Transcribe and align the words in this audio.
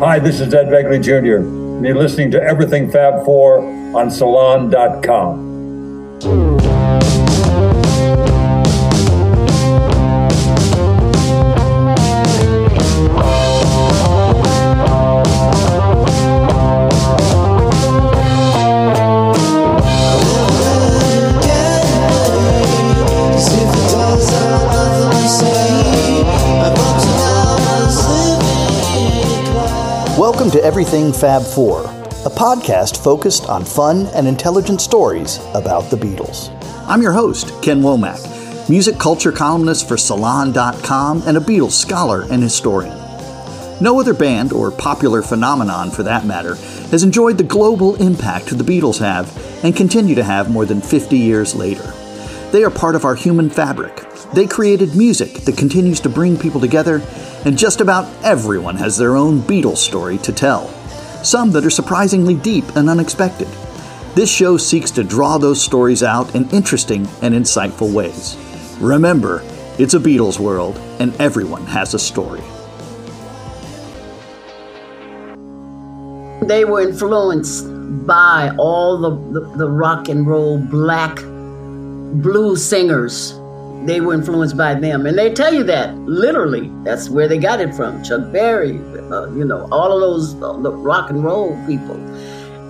Hi, 0.00 0.18
this 0.18 0.40
is 0.40 0.54
Ed 0.54 0.68
Begley 0.68 0.98
Jr., 1.02 1.44
and 1.44 1.84
you're 1.84 1.94
listening 1.94 2.30
to 2.30 2.42
Everything 2.42 2.90
Fab 2.90 3.22
4 3.22 3.58
on 3.94 4.10
Salon.com. 4.10 5.50
Welcome 30.50 30.62
to 30.62 30.66
Everything 30.66 31.12
Fab 31.12 31.42
4, 31.44 31.84
a 31.84 32.30
podcast 32.34 33.04
focused 33.04 33.48
on 33.48 33.64
fun 33.64 34.08
and 34.16 34.26
intelligent 34.26 34.80
stories 34.80 35.38
about 35.54 35.90
the 35.90 35.96
Beatles. 35.96 36.50
I'm 36.88 37.02
your 37.02 37.12
host, 37.12 37.52
Ken 37.62 37.82
Womack, 37.82 38.68
music 38.68 38.98
culture 38.98 39.30
columnist 39.30 39.86
for 39.86 39.96
Salon.com 39.96 41.22
and 41.24 41.36
a 41.36 41.40
Beatles 41.40 41.70
scholar 41.70 42.22
and 42.32 42.42
historian. 42.42 42.98
No 43.80 44.00
other 44.00 44.12
band, 44.12 44.52
or 44.52 44.72
popular 44.72 45.22
phenomenon 45.22 45.88
for 45.92 46.02
that 46.02 46.26
matter, 46.26 46.56
has 46.90 47.04
enjoyed 47.04 47.38
the 47.38 47.44
global 47.44 47.94
impact 48.02 48.46
the 48.46 48.64
Beatles 48.64 48.98
have 48.98 49.32
and 49.64 49.76
continue 49.76 50.16
to 50.16 50.24
have 50.24 50.50
more 50.50 50.66
than 50.66 50.80
50 50.80 51.16
years 51.16 51.54
later. 51.54 51.94
They 52.50 52.64
are 52.64 52.70
part 52.70 52.96
of 52.96 53.04
our 53.04 53.14
human 53.14 53.50
fabric. 53.50 54.04
They 54.34 54.48
created 54.48 54.96
music 54.96 55.32
that 55.44 55.56
continues 55.56 56.00
to 56.00 56.08
bring 56.08 56.36
people 56.36 56.60
together 56.60 56.98
and 57.44 57.56
just 57.56 57.80
about 57.80 58.06
everyone 58.22 58.76
has 58.76 58.96
their 58.96 59.16
own 59.16 59.40
Beatles 59.40 59.78
story 59.78 60.18
to 60.18 60.32
tell, 60.32 60.68
some 61.24 61.50
that 61.52 61.64
are 61.64 61.70
surprisingly 61.70 62.34
deep 62.34 62.64
and 62.76 62.88
unexpected. 62.88 63.48
This 64.14 64.30
show 64.30 64.56
seeks 64.56 64.90
to 64.92 65.04
draw 65.04 65.38
those 65.38 65.62
stories 65.62 66.02
out 66.02 66.34
in 66.34 66.48
interesting 66.50 67.08
and 67.22 67.34
insightful 67.34 67.92
ways. 67.92 68.36
Remember, 68.80 69.42
it's 69.78 69.94
a 69.94 69.98
Beatles 69.98 70.38
world, 70.38 70.76
and 70.98 71.14
everyone 71.20 71.64
has 71.66 71.94
a 71.94 71.98
story. 71.98 72.42
They 76.46 76.64
were 76.64 76.82
influenced 76.82 77.66
by 78.06 78.54
all 78.58 78.98
the, 78.98 79.40
the, 79.40 79.56
the 79.56 79.68
rock 79.68 80.08
and 80.08 80.26
roll 80.26 80.58
black 80.58 81.16
blues 81.16 82.64
singers 82.64 83.39
they 83.86 84.00
were 84.00 84.14
influenced 84.14 84.56
by 84.56 84.74
them. 84.74 85.06
And 85.06 85.18
they 85.18 85.32
tell 85.32 85.54
you 85.54 85.62
that 85.64 85.96
literally. 85.98 86.70
That's 86.84 87.08
where 87.08 87.28
they 87.28 87.38
got 87.38 87.60
it 87.60 87.74
from. 87.74 88.02
Chuck 88.02 88.32
Berry, 88.32 88.78
uh, 89.10 89.30
you 89.30 89.44
know, 89.44 89.68
all 89.70 89.92
of 89.92 90.00
those 90.00 90.34
uh, 90.42 90.72
rock 90.72 91.10
and 91.10 91.24
roll 91.24 91.56
people. 91.66 91.96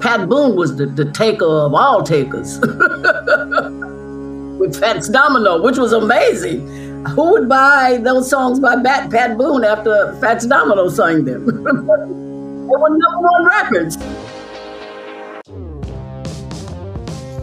Pat 0.01 0.29
Boone 0.29 0.57
was 0.57 0.77
the, 0.77 0.87
the 0.87 1.11
taker 1.13 1.45
of 1.45 1.75
all 1.75 2.03
takers 2.03 2.59
with 4.59 4.79
Fats 4.79 5.09
Domino, 5.09 5.63
which 5.63 5.77
was 5.77 5.93
amazing. 5.93 6.67
Who 7.09 7.33
would 7.33 7.49
buy 7.49 7.99
those 8.03 8.31
songs 8.31 8.61
by 8.61 8.77
Pat, 8.83 9.11
Pat 9.11 9.37
Boone 9.37 9.65
after 9.65 10.17
Fats 10.21 10.47
Domino 10.47 10.89
sang 10.89 11.25
them? 11.25 11.45
they 11.47 11.53
were 11.63 12.99
number 12.99 13.19
one 13.19 13.47
records. 13.47 13.97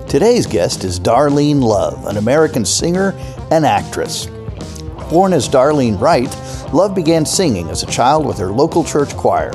Today's 0.10 0.48
guest 0.48 0.84
is 0.84 1.00
Darlene 1.00 1.62
Love, 1.62 2.08
an 2.08 2.18
American 2.18 2.64
singer 2.64 3.14
and 3.52 3.66
actress. 3.66 4.28
Born 5.10 5.34
as 5.34 5.48
Darlene 5.48 6.00
Wright, 6.00 6.34
Love 6.74 6.94
began 6.94 7.26
singing 7.26 7.70
as 7.70 7.84
a 7.84 7.88
child 7.88 8.26
with 8.26 8.38
her 8.38 8.52
local 8.52 8.84
church 8.84 9.16
choir. 9.16 9.52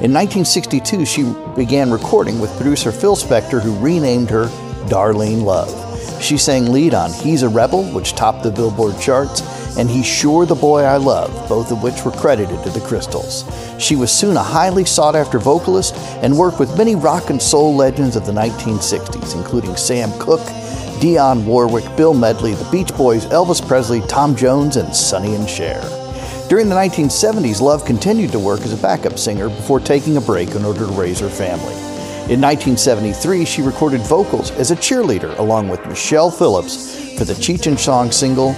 In 0.00 0.12
1962, 0.12 1.06
she 1.06 1.22
began 1.54 1.90
recording 1.90 2.40
with 2.40 2.54
producer 2.56 2.90
Phil 2.90 3.16
Spector, 3.16 3.62
who 3.62 3.78
renamed 3.78 4.30
her 4.30 4.46
Darlene 4.88 5.44
Love. 5.44 5.82
She 6.22 6.36
sang 6.38 6.72
lead 6.72 6.92
on 6.92 7.12
He's 7.12 7.42
a 7.42 7.48
Rebel, 7.48 7.84
which 7.92 8.14
topped 8.14 8.42
the 8.42 8.50
Billboard 8.50 8.98
charts, 9.00 9.42
and 9.78 9.88
He's 9.88 10.06
Sure 10.06 10.44
the 10.44 10.54
Boy 10.54 10.82
I 10.82 10.96
Love, 10.96 11.48
both 11.48 11.70
of 11.70 11.82
which 11.82 12.04
were 12.04 12.10
credited 12.10 12.62
to 12.64 12.70
the 12.70 12.80
Crystals. 12.80 13.44
She 13.78 13.94
was 13.94 14.10
soon 14.10 14.36
a 14.36 14.42
highly 14.42 14.84
sought 14.84 15.14
after 15.14 15.38
vocalist 15.38 15.94
and 16.22 16.36
worked 16.36 16.58
with 16.58 16.76
many 16.76 16.94
rock 16.94 17.30
and 17.30 17.40
soul 17.40 17.76
legends 17.76 18.16
of 18.16 18.26
the 18.26 18.32
1960s, 18.32 19.36
including 19.36 19.76
Sam 19.76 20.10
Cooke, 20.18 20.46
Dionne 21.00 21.44
Warwick, 21.44 21.84
Bill 21.96 22.14
Medley, 22.14 22.54
the 22.54 22.70
Beach 22.70 22.94
Boys, 22.96 23.26
Elvis 23.26 23.66
Presley, 23.66 24.00
Tom 24.02 24.34
Jones, 24.34 24.76
and 24.76 24.94
Sonny 24.94 25.34
and 25.34 25.48
Cher. 25.48 25.80
During 26.48 26.68
the 26.68 26.74
1970s, 26.74 27.60
Love 27.60 27.84
continued 27.84 28.32
to 28.32 28.38
work 28.38 28.60
as 28.60 28.72
a 28.72 28.82
backup 28.82 29.18
singer 29.18 29.48
before 29.48 29.80
taking 29.80 30.16
a 30.16 30.20
break 30.20 30.50
in 30.50 30.64
order 30.64 30.86
to 30.86 30.92
raise 30.92 31.20
her 31.20 31.28
family. 31.28 31.74
In 32.32 32.40
1973, 32.40 33.44
she 33.44 33.62
recorded 33.62 34.00
vocals 34.00 34.50
as 34.52 34.70
a 34.70 34.76
cheerleader 34.76 35.36
along 35.38 35.68
with 35.68 35.84
Michelle 35.86 36.30
Phillips 36.30 37.16
for 37.18 37.24
the 37.24 37.34
Cheech 37.34 37.66
and 37.66 37.78
Chong 37.78 38.10
single 38.10 38.52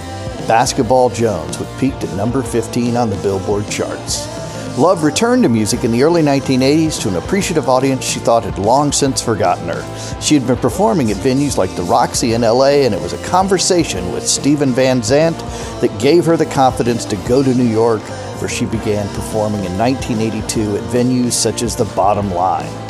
Basketball 0.47 1.09
Jones, 1.09 1.59
which 1.59 1.69
peaked 1.79 2.03
at 2.03 2.15
number 2.15 2.41
15 2.41 2.95
on 2.95 3.09
the 3.09 3.15
Billboard 3.17 3.69
charts. 3.69 4.38
Love 4.79 5.03
returned 5.03 5.43
to 5.43 5.49
music 5.49 5.83
in 5.83 5.91
the 5.91 6.01
early 6.01 6.21
1980s 6.21 7.01
to 7.01 7.09
an 7.09 7.17
appreciative 7.17 7.67
audience 7.67 8.01
she 8.01 8.17
thought 8.17 8.45
had 8.45 8.57
long 8.57 8.93
since 8.93 9.21
forgotten 9.21 9.67
her. 9.67 10.21
She 10.21 10.35
had 10.35 10.47
been 10.47 10.55
performing 10.55 11.11
at 11.11 11.17
venues 11.17 11.57
like 11.57 11.75
the 11.75 11.83
Roxy 11.83 12.31
in 12.31 12.43
LA, 12.43 12.85
and 12.85 12.93
it 12.93 13.01
was 13.01 13.11
a 13.11 13.21
conversation 13.25 14.13
with 14.13 14.25
Stephen 14.25 14.71
Van 14.71 15.03
Zandt 15.03 15.37
that 15.81 15.99
gave 15.99 16.23
her 16.23 16.37
the 16.37 16.45
confidence 16.45 17.03
to 17.03 17.17
go 17.27 17.43
to 17.43 17.53
New 17.53 17.67
York, 17.67 17.99
where 18.39 18.47
she 18.47 18.63
began 18.63 19.05
performing 19.13 19.65
in 19.65 19.77
1982 19.77 20.77
at 20.77 20.83
venues 20.83 21.33
such 21.33 21.61
as 21.61 21.75
the 21.75 21.83
Bottom 21.93 22.33
Line. 22.33 22.88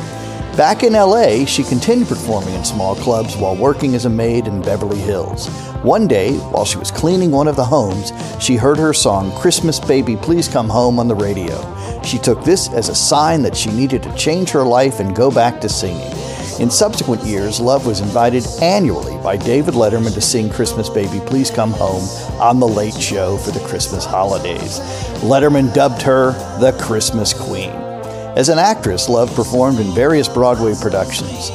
Back 0.59 0.83
in 0.83 0.91
LA, 0.91 1.45
she 1.45 1.63
continued 1.63 2.09
performing 2.09 2.53
in 2.53 2.65
small 2.65 2.93
clubs 2.93 3.37
while 3.37 3.55
working 3.55 3.95
as 3.95 4.03
a 4.03 4.09
maid 4.09 4.45
in 4.45 4.61
Beverly 4.61 4.97
Hills. 4.97 5.47
One 5.83 6.05
day, 6.05 6.33
while 6.33 6.65
she 6.65 6.77
was 6.77 6.91
cleaning 6.91 7.31
one 7.31 7.47
of 7.47 7.55
the 7.55 7.63
homes, 7.63 8.11
she 8.43 8.57
heard 8.57 8.77
her 8.77 8.93
song 8.93 9.31
Christmas 9.39 9.79
Baby 9.79 10.17
Please 10.17 10.49
Come 10.49 10.67
Home 10.67 10.99
on 10.99 11.07
the 11.07 11.15
radio. 11.15 11.55
She 12.03 12.17
took 12.17 12.43
this 12.43 12.67
as 12.73 12.89
a 12.89 12.93
sign 12.93 13.41
that 13.43 13.55
she 13.55 13.71
needed 13.71 14.03
to 14.03 14.13
change 14.17 14.49
her 14.49 14.63
life 14.63 14.99
and 14.99 15.15
go 15.15 15.31
back 15.31 15.61
to 15.61 15.69
singing. 15.69 16.11
In 16.59 16.69
subsequent 16.69 17.23
years, 17.23 17.61
Love 17.61 17.85
was 17.85 18.01
invited 18.01 18.45
annually 18.61 19.15
by 19.23 19.37
David 19.37 19.75
Letterman 19.75 20.13
to 20.13 20.19
sing 20.19 20.49
Christmas 20.49 20.89
Baby 20.89 21.21
Please 21.25 21.49
Come 21.49 21.71
Home 21.71 22.03
on 22.41 22.59
The 22.59 22.67
Late 22.67 22.95
Show 22.95 23.37
for 23.37 23.51
the 23.51 23.65
Christmas 23.65 24.03
holidays. 24.03 24.81
Letterman 25.21 25.73
dubbed 25.73 26.01
her 26.01 26.33
the 26.59 26.77
Christmas 26.81 27.31
Queen. 27.31 27.88
As 28.39 28.47
an 28.47 28.57
actress, 28.57 29.09
Love 29.09 29.35
performed 29.35 29.81
in 29.81 29.93
various 29.93 30.29
Broadway 30.29 30.73
productions. 30.73 31.51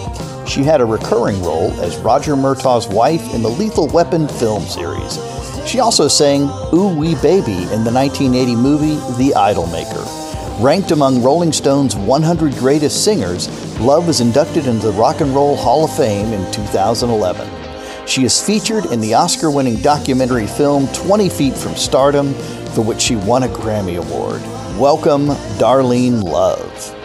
She 0.46 0.62
had 0.62 0.82
a 0.82 0.84
recurring 0.84 1.42
role 1.42 1.72
as 1.80 1.96
Roger 1.96 2.36
Murtaugh's 2.36 2.86
wife 2.86 3.32
in 3.32 3.40
the 3.40 3.48
Lethal 3.48 3.86
Weapon 3.86 4.28
film 4.28 4.64
series. 4.64 5.18
She 5.66 5.80
also 5.80 6.08
sang 6.08 6.42
Ooh 6.74 6.94
Wee 6.94 7.14
Baby 7.22 7.62
in 7.72 7.84
the 7.84 7.90
1980 7.90 8.54
movie 8.56 8.96
The 9.16 9.32
Idolmaker. 9.34 10.62
Ranked 10.62 10.90
among 10.90 11.22
Rolling 11.22 11.54
Stone's 11.54 11.96
100 11.96 12.52
greatest 12.56 13.02
singers, 13.02 13.48
Love 13.80 14.06
was 14.06 14.20
inducted 14.20 14.66
into 14.66 14.88
the 14.88 14.92
Rock 14.92 15.22
and 15.22 15.34
Roll 15.34 15.56
Hall 15.56 15.86
of 15.86 15.96
Fame 15.96 16.34
in 16.34 16.52
2011. 16.52 18.06
She 18.06 18.24
is 18.24 18.38
featured 18.38 18.84
in 18.92 19.00
the 19.00 19.14
Oscar 19.14 19.50
winning 19.50 19.80
documentary 19.80 20.46
film 20.46 20.86
20 20.88 21.30
Feet 21.30 21.56
from 21.56 21.76
Stardom, 21.76 22.34
for 22.74 22.82
which 22.82 23.00
she 23.00 23.16
won 23.16 23.44
a 23.44 23.48
Grammy 23.48 23.96
Award. 23.96 24.42
Welcome, 24.78 25.28
Darlene 25.56 26.24
Love. 26.24 26.96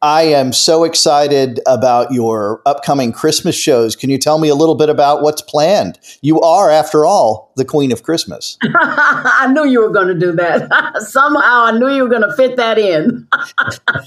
I 0.00 0.22
am 0.22 0.52
so 0.52 0.84
excited 0.84 1.58
about 1.66 2.12
your 2.12 2.62
upcoming 2.64 3.10
Christmas 3.10 3.56
shows. 3.56 3.96
Can 3.96 4.08
you 4.08 4.18
tell 4.18 4.38
me 4.38 4.48
a 4.48 4.54
little 4.54 4.76
bit 4.76 4.88
about 4.88 5.20
what's 5.20 5.42
planned? 5.42 5.98
You 6.22 6.40
are, 6.40 6.70
after 6.70 7.04
all, 7.04 7.52
the 7.56 7.64
Queen 7.64 7.90
of 7.90 8.04
Christmas. 8.04 8.56
I 8.62 9.50
knew 9.52 9.66
you 9.66 9.80
were 9.80 9.90
going 9.90 10.06
to 10.06 10.14
do 10.14 10.30
that. 10.30 10.70
Somehow 11.08 11.64
I 11.64 11.76
knew 11.76 11.88
you 11.88 12.04
were 12.04 12.08
going 12.08 12.22
to 12.22 12.36
fit 12.36 12.56
that 12.56 12.78
in. 12.78 13.26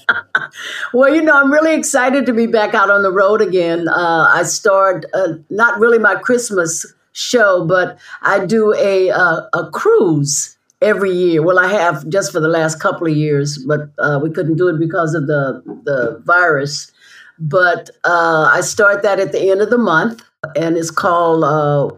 well, 0.93 1.13
you 1.13 1.21
know, 1.21 1.37
I'm 1.37 1.51
really 1.51 1.75
excited 1.75 2.25
to 2.27 2.33
be 2.33 2.47
back 2.47 2.73
out 2.73 2.89
on 2.89 3.03
the 3.03 3.11
road 3.11 3.41
again. 3.41 3.89
Uh, 3.89 4.31
I 4.33 4.43
start 4.43 5.05
uh, 5.13 5.33
not 5.49 5.81
really 5.81 5.99
my 5.99 6.15
Christmas 6.15 6.85
show, 7.11 7.65
but 7.65 7.99
I 8.21 8.45
do 8.45 8.73
a, 8.75 9.09
uh, 9.09 9.41
a 9.51 9.69
cruise 9.71 10.57
every 10.81 11.11
year. 11.11 11.41
Well, 11.43 11.59
I 11.59 11.67
have 11.67 12.07
just 12.09 12.31
for 12.31 12.39
the 12.39 12.47
last 12.47 12.79
couple 12.79 13.07
of 13.07 13.15
years, 13.15 13.57
but 13.67 13.81
uh, 13.99 14.19
we 14.21 14.31
couldn't 14.31 14.57
do 14.57 14.67
it 14.67 14.79
because 14.79 15.13
of 15.13 15.27
the 15.27 15.61
the 15.85 16.21
virus. 16.25 16.91
But 17.39 17.89
uh, 18.03 18.49
I 18.53 18.61
start 18.61 19.03
that 19.03 19.19
at 19.19 19.31
the 19.31 19.49
end 19.49 19.61
of 19.61 19.69
the 19.69 19.77
month, 19.77 20.23
and 20.55 20.77
it's 20.77 20.91
called 20.91 21.43
uh, 21.43 21.89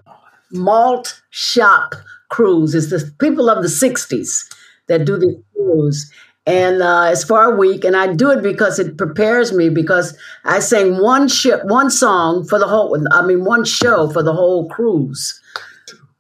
Malt 0.52 1.22
Shop 1.32 1.96
Cruise. 2.30 2.76
It's 2.76 2.90
the 2.90 3.12
people 3.20 3.50
of 3.50 3.62
the 3.64 3.70
'60s 3.70 4.54
that 4.88 5.06
do 5.06 5.18
the 5.18 5.42
cruise. 5.56 6.12
And 6.46 6.82
uh, 6.82 7.08
it's 7.12 7.24
for 7.24 7.42
a 7.42 7.56
week, 7.56 7.86
and 7.86 7.96
I 7.96 8.14
do 8.14 8.30
it 8.30 8.44
because 8.44 8.78
it 8.78 8.98
prepares 8.98 9.54
me. 9.54 9.70
Because 9.70 10.18
I 10.44 10.60
sing 10.60 11.02
one 11.02 11.30
ship, 11.30 11.62
one 11.64 11.90
song 11.90 12.46
for 12.46 12.60
the 12.60 12.68
whole. 12.68 12.98
I 13.12 13.26
mean, 13.26 13.46
one 13.46 13.64
show 13.64 14.10
for 14.10 14.22
the 14.22 14.34
whole 14.34 14.68
cruise. 14.68 15.40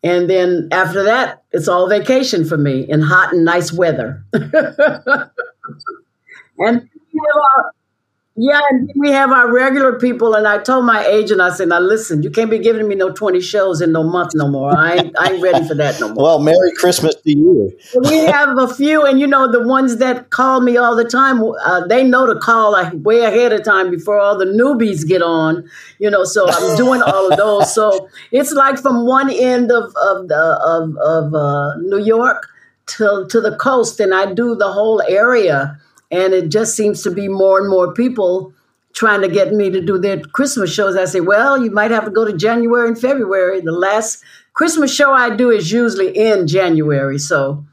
And 0.03 0.29
then 0.29 0.67
after 0.71 1.03
that, 1.03 1.44
it's 1.51 1.67
all 1.67 1.88
vacation 1.88 2.45
for 2.45 2.57
me 2.57 2.81
in 2.89 3.01
hot 3.01 3.33
and 3.33 3.45
nice 3.45 3.71
weather. 3.71 4.25
And 6.59 6.77
our, 6.77 7.65
uh, 7.65 7.69
yeah, 8.35 8.62
and 8.71 8.89
we 8.95 9.12
have 9.12 9.31
our 9.31 9.53
regular 9.53 10.00
people, 10.00 10.33
and 10.33 10.47
I 10.47 10.57
told 10.57 10.85
my 10.85 11.06
agent, 11.06 11.39
I 11.39 11.51
said, 11.51 11.68
"Now 11.68 11.80
listen, 11.80 12.24
you 12.24 12.31
can't 12.31 12.50
be 12.50 12.57
giving 12.57 12.88
me 12.88 12.95
no 12.95 13.12
twenty 13.12 13.39
shows 13.39 13.80
in 13.80 13.91
no 13.91 14.01
month 14.01 14.31
no 14.33 14.47
more. 14.47 14.75
I 14.75 14.95
ain't, 14.95 15.19
I 15.19 15.33
ain't 15.33 15.44
ready 15.44 15.68
for 15.68 15.75
that 15.75 16.00
no 16.00 16.07
more." 16.09 16.24
Well, 16.24 16.39
Merry 16.39 16.71
Christmas 16.75 17.13
to 17.13 17.30
you. 17.31 17.71
we 18.09 18.18
have 18.25 18.57
a 18.57 18.68
few, 18.68 19.06
and 19.06 19.19
you 19.19 19.27
know 19.27 19.51
the 19.51 19.62
ones 19.62 19.97
that 19.97 20.31
call 20.31 20.62
me 20.62 20.77
all 20.77 20.95
the 20.95 21.03
time. 21.06 21.44
Uh, 21.44 21.85
they 21.85 22.03
know 22.03 22.25
to 22.25 22.39
call 22.39 22.71
like 22.71 22.91
way 22.95 23.19
ahead 23.19 23.53
of 23.53 23.63
time 23.63 23.91
before 23.91 24.19
all 24.19 24.36
the 24.36 24.45
newbies 24.45 25.07
get 25.07 25.21
on. 25.21 25.69
You 26.00 26.09
know, 26.09 26.24
so 26.24 26.50
I'm 26.50 26.75
doing 26.75 27.03
all 27.03 27.31
of 27.31 27.38
those. 27.38 27.71
So 27.71 28.09
it's 28.31 28.51
like 28.51 28.79
from 28.79 29.06
one 29.06 29.29
end 29.29 29.71
of 29.71 29.83
of 29.95 30.27
the 30.27 30.59
of 30.65 30.97
of 30.97 31.36
uh, 31.36 31.75
New 31.81 32.03
York 32.03 32.47
to 32.97 33.27
to 33.29 33.39
the 33.39 33.56
coast, 33.57 34.00
and 34.00 34.12
I 34.12 34.33
do 34.33 34.56
the 34.56 34.71
whole 34.71 35.03
area 35.07 35.79
and 36.13 36.31
it 36.31 36.50
just 36.50 36.75
seems 36.75 37.01
to 37.01 37.12
be 37.12 37.27
more 37.27 37.60
and 37.60 37.68
more 37.68 37.92
people 37.92 38.54
trying 38.94 39.21
to 39.21 39.27
get 39.27 39.51
me 39.51 39.71
to 39.71 39.81
do 39.81 39.98
their 39.98 40.21
Christmas 40.21 40.71
shows. 40.71 40.95
I 40.95 41.06
say, 41.06 41.21
well, 41.21 41.62
you 41.62 41.71
might 41.71 41.89
have 41.89 42.06
to 42.06 42.12
go 42.12 42.24
to 42.24 42.38
January 42.38 42.88
and 42.88 43.00
February. 43.00 43.62
The 43.62 43.71
last 43.71 44.24
Christmas 44.54 44.94
show 44.94 45.12
I 45.12 45.36
do 45.36 45.50
is 45.50 45.71
usually 45.71 46.15
in 46.15 46.45
January. 46.48 47.18
So 47.18 47.65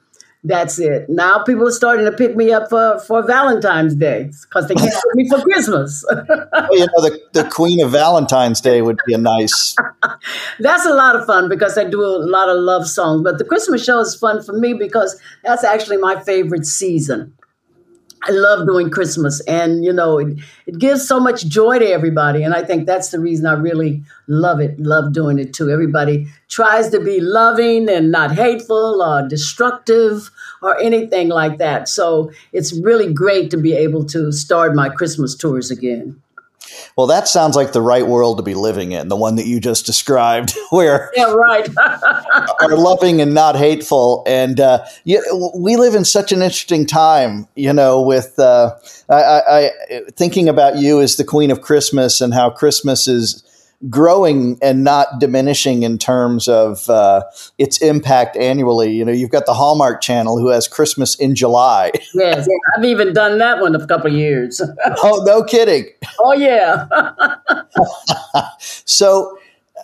that's 0.42 0.78
it. 0.78 1.10
Now 1.10 1.42
people 1.44 1.68
are 1.68 1.72
starting 1.72 2.06
to 2.06 2.12
pick 2.12 2.34
me 2.34 2.50
up 2.50 2.70
for, 2.70 2.98
for 3.00 3.22
Valentine's 3.22 3.94
Day 3.94 4.30
because 4.48 4.68
they 4.68 4.74
can't 4.74 4.90
pick 4.90 5.14
me 5.14 5.28
for 5.28 5.42
Christmas. 5.42 6.02
well, 6.10 6.68
you 6.70 6.86
know, 6.86 7.02
the, 7.02 7.20
the 7.34 7.44
Queen 7.44 7.82
of 7.84 7.90
Valentine's 7.90 8.62
Day 8.62 8.80
would 8.80 8.98
be 9.04 9.12
a 9.12 9.18
nice. 9.18 9.76
that's 10.60 10.86
a 10.86 10.94
lot 10.94 11.14
of 11.14 11.26
fun 11.26 11.50
because 11.50 11.76
I 11.76 11.84
do 11.84 12.00
a 12.00 12.24
lot 12.24 12.48
of 12.48 12.56
love 12.56 12.88
songs. 12.88 13.20
But 13.22 13.36
the 13.36 13.44
Christmas 13.44 13.84
show 13.84 14.00
is 14.00 14.14
fun 14.14 14.42
for 14.42 14.54
me 14.54 14.72
because 14.72 15.20
that's 15.44 15.62
actually 15.62 15.98
my 15.98 16.18
favorite 16.18 16.64
season. 16.64 17.34
I 18.22 18.32
love 18.32 18.66
doing 18.66 18.90
Christmas, 18.90 19.40
and 19.42 19.84
you 19.84 19.92
know, 19.92 20.18
it, 20.18 20.38
it 20.66 20.78
gives 20.78 21.08
so 21.08 21.18
much 21.18 21.46
joy 21.46 21.78
to 21.78 21.86
everybody. 21.86 22.42
And 22.42 22.52
I 22.54 22.62
think 22.62 22.86
that's 22.86 23.10
the 23.10 23.18
reason 23.18 23.46
I 23.46 23.54
really 23.54 24.02
love 24.26 24.60
it, 24.60 24.78
love 24.78 25.12
doing 25.12 25.38
it 25.38 25.54
too. 25.54 25.70
Everybody 25.70 26.26
tries 26.48 26.90
to 26.90 27.00
be 27.00 27.20
loving 27.20 27.88
and 27.88 28.10
not 28.10 28.32
hateful 28.32 29.02
or 29.02 29.26
destructive 29.26 30.30
or 30.62 30.78
anything 30.78 31.28
like 31.28 31.58
that. 31.58 31.88
So 31.88 32.30
it's 32.52 32.72
really 32.72 33.12
great 33.12 33.50
to 33.52 33.56
be 33.56 33.72
able 33.72 34.04
to 34.06 34.32
start 34.32 34.74
my 34.74 34.90
Christmas 34.90 35.34
tours 35.34 35.70
again. 35.70 36.20
Well, 36.96 37.06
that 37.06 37.28
sounds 37.28 37.56
like 37.56 37.72
the 37.72 37.82
right 37.82 38.06
world 38.06 38.38
to 38.38 38.42
be 38.42 38.54
living 38.54 38.92
in, 38.92 39.08
the 39.08 39.16
one 39.16 39.36
that 39.36 39.46
you 39.46 39.60
just 39.60 39.86
described, 39.86 40.54
where 40.70 41.10
yeah, 41.16 41.32
right, 41.32 41.68
are 42.60 42.76
loving 42.76 43.20
and 43.20 43.34
not 43.34 43.56
hateful. 43.56 44.22
And 44.26 44.60
uh, 44.60 44.84
you, 45.04 45.52
we 45.56 45.76
live 45.76 45.94
in 45.94 46.04
such 46.04 46.32
an 46.32 46.42
interesting 46.42 46.86
time, 46.86 47.46
you 47.54 47.72
know. 47.72 48.00
With 48.00 48.38
uh, 48.38 48.74
I, 49.08 49.14
I, 49.14 49.40
I, 49.48 49.70
thinking 50.12 50.48
about 50.48 50.76
you 50.76 51.00
as 51.00 51.16
the 51.16 51.24
Queen 51.24 51.50
of 51.50 51.60
Christmas 51.60 52.20
and 52.20 52.34
how 52.34 52.50
Christmas 52.50 53.08
is 53.08 53.44
growing 53.88 54.58
and 54.60 54.84
not 54.84 55.18
diminishing 55.18 55.82
in 55.84 55.96
terms 55.96 56.48
of 56.48 56.88
uh, 56.90 57.22
its 57.56 57.80
impact 57.80 58.36
annually. 58.36 58.92
You 58.92 59.04
know, 59.04 59.12
you've 59.12 59.30
got 59.30 59.46
the 59.46 59.54
Hallmark 59.54 60.02
Channel 60.02 60.38
who 60.38 60.48
has 60.48 60.68
Christmas 60.68 61.14
in 61.14 61.34
July. 61.34 61.92
Yes, 62.12 62.46
I've 62.76 62.84
even 62.84 63.14
done 63.14 63.38
that 63.38 63.60
one 63.60 63.74
a 63.74 63.86
couple 63.86 64.12
years. 64.12 64.60
oh, 65.02 65.22
no 65.24 65.42
kidding. 65.42 65.86
Oh, 66.18 66.32
yeah. 66.32 66.86
so, 68.58 69.38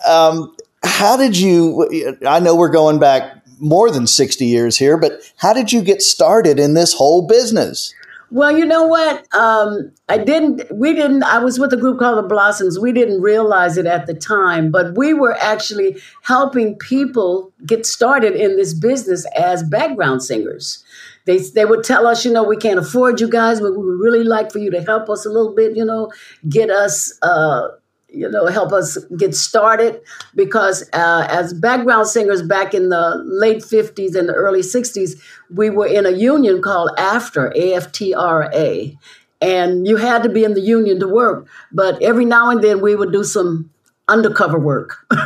um, 0.05 0.55
how 0.83 1.17
did 1.17 1.37
you? 1.37 2.17
I 2.27 2.39
know 2.39 2.55
we're 2.55 2.69
going 2.69 2.99
back 2.99 3.43
more 3.59 3.89
than 3.89 4.05
60 4.07 4.45
years 4.45 4.77
here, 4.77 4.97
but 4.97 5.21
how 5.37 5.53
did 5.53 5.71
you 5.71 5.81
get 5.81 6.01
started 6.01 6.59
in 6.59 6.73
this 6.73 6.93
whole 6.93 7.25
business? 7.25 7.93
Well, 8.29 8.51
you 8.57 8.65
know 8.65 8.85
what? 8.85 9.25
Um, 9.33 9.91
I 10.09 10.17
didn't, 10.17 10.63
we 10.71 10.93
didn't, 10.93 11.23
I 11.23 11.37
was 11.37 11.59
with 11.59 11.71
a 11.71 11.77
group 11.77 11.99
called 11.99 12.17
the 12.17 12.27
Blossoms. 12.27 12.77
We 12.77 12.91
didn't 12.91 13.21
realize 13.21 13.77
it 13.77 13.85
at 13.85 14.05
the 14.05 14.13
time, 14.13 14.69
but 14.69 14.97
we 14.97 15.13
were 15.13 15.37
actually 15.37 15.97
helping 16.23 16.75
people 16.75 17.53
get 17.65 17.85
started 17.85 18.35
in 18.35 18.57
this 18.57 18.73
business 18.73 19.25
as 19.35 19.63
background 19.63 20.23
singers. 20.23 20.83
They, 21.25 21.37
they 21.37 21.65
would 21.65 21.83
tell 21.85 22.05
us, 22.05 22.25
you 22.25 22.31
know, 22.31 22.43
we 22.43 22.57
can't 22.57 22.79
afford 22.79 23.21
you 23.21 23.29
guys, 23.29 23.61
but 23.61 23.71
we 23.71 23.77
would 23.77 23.99
really 23.99 24.23
like 24.23 24.51
for 24.51 24.59
you 24.59 24.71
to 24.71 24.81
help 24.81 25.09
us 25.09 25.25
a 25.25 25.29
little 25.29 25.55
bit, 25.55 25.77
you 25.77 25.85
know, 25.85 26.11
get 26.49 26.69
us, 26.69 27.17
uh, 27.21 27.69
you 28.09 28.29
know, 28.29 28.45
help 28.47 28.71
us 28.71 28.97
get 29.17 29.35
started 29.35 30.01
because 30.33 30.87
uh, 30.93 31.27
as 31.29 31.53
background 31.53 32.07
singers 32.07 32.41
back 32.41 32.73
in 32.73 32.89
the 32.89 33.21
late 33.25 33.59
50s 33.59 34.15
and 34.15 34.29
the 34.29 34.33
early 34.33 34.61
60s, 34.61 35.19
we 35.49 35.69
were 35.69 35.87
in 35.87 36.05
a 36.05 36.11
union 36.11 36.61
called 36.61 36.91
AFTRA, 36.97 37.51
A-F-T-R-A. 37.55 38.97
And 39.39 39.87
you 39.87 39.97
had 39.97 40.23
to 40.23 40.29
be 40.29 40.43
in 40.43 40.53
the 40.53 40.61
union 40.61 40.99
to 40.99 41.07
work. 41.07 41.47
But 41.71 42.01
every 42.01 42.25
now 42.25 42.49
and 42.49 42.63
then 42.63 42.81
we 42.81 42.95
would 42.95 43.11
do 43.11 43.23
some 43.23 43.69
undercover 44.07 44.59
work. 44.59 45.05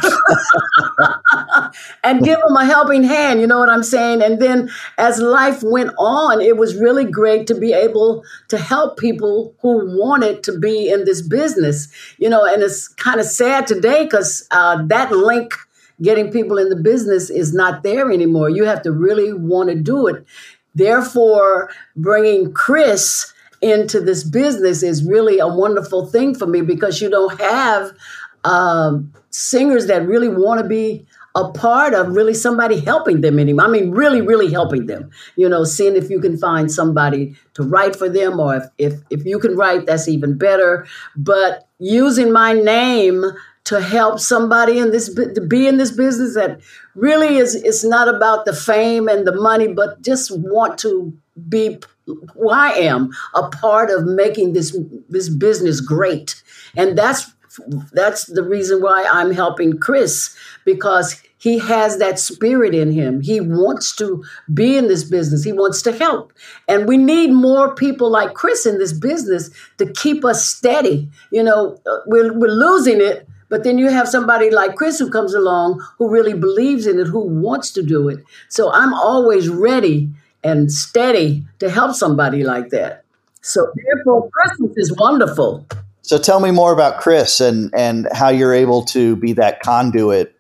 And 2.04 2.24
give 2.24 2.40
them 2.40 2.56
a 2.56 2.66
helping 2.66 3.04
hand 3.04 3.40
you 3.40 3.48
know 3.48 3.60
what 3.60 3.70
i'm 3.70 3.84
saying? 3.84 4.22
And 4.22 4.42
then 4.42 4.70
as 4.98 5.20
life 5.20 5.62
went 5.64 5.92
on 5.98 6.42
it 6.42 6.58
was 6.58 6.76
really 6.76 7.06
great 7.06 7.48
to 7.48 7.56
be 7.56 7.74
able 7.74 8.24
to 8.50 8.58
help 8.58 8.98
people 8.98 9.56
who 9.62 9.98
wanted 9.98 10.44
to 10.44 10.58
be 10.58 10.90
in 10.90 11.06
this 11.06 11.22
business 11.22 11.88
you 12.18 12.30
know? 12.30 12.44
And 12.46 12.62
it's 12.62 12.88
kind 12.88 13.20
of 13.20 13.26
sad 13.26 13.68
today 13.68 14.04
because 14.04 14.48
uh, 14.52 14.84
that 14.88 15.12
link 15.12 15.54
getting 16.02 16.32
people 16.32 16.58
in 16.58 16.70
the 16.70 16.76
business 16.76 17.30
is 17.30 17.54
not 17.54 17.84
there 17.84 18.12
anymore. 18.12 18.50
You 18.50 18.66
have 18.66 18.82
to 18.84 18.92
really 18.92 19.34
want 19.34 19.70
to 19.70 19.76
do 19.76 20.08
it. 20.08 20.26
Therefore 20.74 21.70
bringing 21.96 22.54
chris 22.54 23.34
into 23.62 24.02
this 24.02 24.24
business 24.24 24.82
is 24.82 25.04
really 25.04 25.38
a 25.38 25.48
wonderful 25.48 26.08
thing 26.08 26.34
for 26.34 26.48
me 26.48 26.62
because 26.62 27.00
you 27.00 27.10
don't 27.10 27.40
have 27.40 27.92
um, 28.44 29.14
singers 29.30 29.88
that 29.88 30.06
really 30.06 30.30
want 30.30 30.62
to 30.62 30.68
be 30.68 31.06
a 31.36 31.50
part 31.50 31.94
of 31.94 32.10
really 32.10 32.34
somebody 32.34 32.80
helping 32.80 33.22
them 33.22 33.40
anymore. 33.40 33.66
I 33.66 33.70
mean, 33.70 33.92
really, 33.92 34.22
really 34.22 34.52
helping 34.52 34.88
them. 34.88 35.10
You 35.38 35.48
know, 35.48 35.64
seeing 35.64 35.96
if 35.96 36.10
you 36.10 36.20
can 36.20 36.38
find 36.38 36.70
somebody 36.72 37.36
to 37.54 37.64
write 37.64 37.96
for 37.96 38.10
them, 38.10 38.40
or 38.40 38.56
if 38.56 38.64
if, 38.78 38.94
if 39.10 39.26
you 39.26 39.40
can 39.40 39.56
write, 39.56 39.86
that's 39.86 40.08
even 40.08 40.38
better. 40.38 40.86
But 41.16 41.68
using 41.80 42.32
my 42.32 42.54
name 42.54 43.24
to 43.64 43.80
help 43.80 44.20
somebody 44.20 44.80
in 44.80 44.92
this 44.92 45.14
to 45.14 45.42
be 45.42 45.68
in 45.68 45.78
this 45.78 45.92
business 45.92 46.36
that 46.36 46.60
really 46.96 47.38
is 47.38 47.56
it's 47.56 47.84
not 47.84 48.14
about 48.14 48.46
the 48.46 48.54
fame 48.54 49.08
and 49.08 49.26
the 49.26 49.36
money, 49.36 49.68
but 49.68 50.02
just 50.02 50.32
want 50.38 50.78
to 50.80 51.14
be 51.48 51.80
who 52.06 52.50
I 52.50 52.70
am, 52.70 53.12
a 53.36 53.48
part 53.48 53.90
of 53.90 54.06
making 54.06 54.54
this 54.54 54.78
this 55.08 55.30
business 55.30 55.80
great. 55.80 56.42
And 56.76 56.98
that's 56.98 57.32
that's 57.92 58.26
the 58.26 58.44
reason 58.44 58.82
why 58.82 59.08
I'm 59.12 59.32
helping 59.32 59.78
Chris 59.78 60.36
because 60.66 61.22
he 61.38 61.58
has 61.60 61.98
that 61.98 62.20
spirit 62.20 62.76
in 62.76 62.92
him. 62.92 63.20
He 63.22 63.42
wants 63.42 63.96
to 63.96 64.24
be 64.54 64.78
in 64.78 64.88
this 64.88 65.04
business. 65.04 65.44
He 65.44 65.52
wants 65.54 65.82
to 65.82 65.92
help. 65.92 66.34
And 66.68 66.88
we 66.88 66.98
need 66.98 67.32
more 67.32 67.74
people 67.74 68.12
like 68.12 68.36
Chris 68.36 68.66
in 68.66 68.78
this 68.78 68.94
business 68.94 69.50
to 69.80 69.92
keep 69.92 70.24
us 70.24 70.46
steady. 70.46 71.10
You 71.32 71.44
know, 71.44 71.80
uh, 71.88 71.98
we're, 72.06 72.32
we're 72.38 72.48
losing 72.48 73.02
it, 73.02 73.28
but 73.50 73.64
then 73.64 73.80
you 73.80 73.90
have 73.90 74.08
somebody 74.08 74.52
like 74.52 74.76
Chris 74.76 75.00
who 75.00 75.10
comes 75.10 75.34
along 75.34 75.84
who 75.98 76.10
really 76.10 76.34
believes 76.34 76.86
in 76.86 77.00
it, 77.00 77.08
who 77.08 77.22
wants 77.22 77.72
to 77.72 77.82
do 77.82 78.08
it. 78.08 78.24
So 78.50 78.72
I'm 78.72 78.94
always 78.94 79.50
ready 79.50 80.10
and 80.44 80.72
steady 80.72 81.44
to 81.60 81.70
help 81.70 81.96
somebody 81.96 82.44
like 82.44 82.70
that. 82.70 83.04
So 83.42 83.72
therefore, 83.76 84.30
Christmas 84.30 84.74
is 84.78 84.96
wonderful. 84.96 85.66
So 86.02 86.18
tell 86.18 86.40
me 86.40 86.52
more 86.52 86.74
about 86.74 87.00
Chris 87.00 87.40
and 87.40 87.74
and 87.76 88.08
how 88.12 88.30
you're 88.30 88.54
able 88.54 88.84
to 88.86 89.16
be 89.16 89.34
that 89.34 89.62
conduit. 89.62 90.36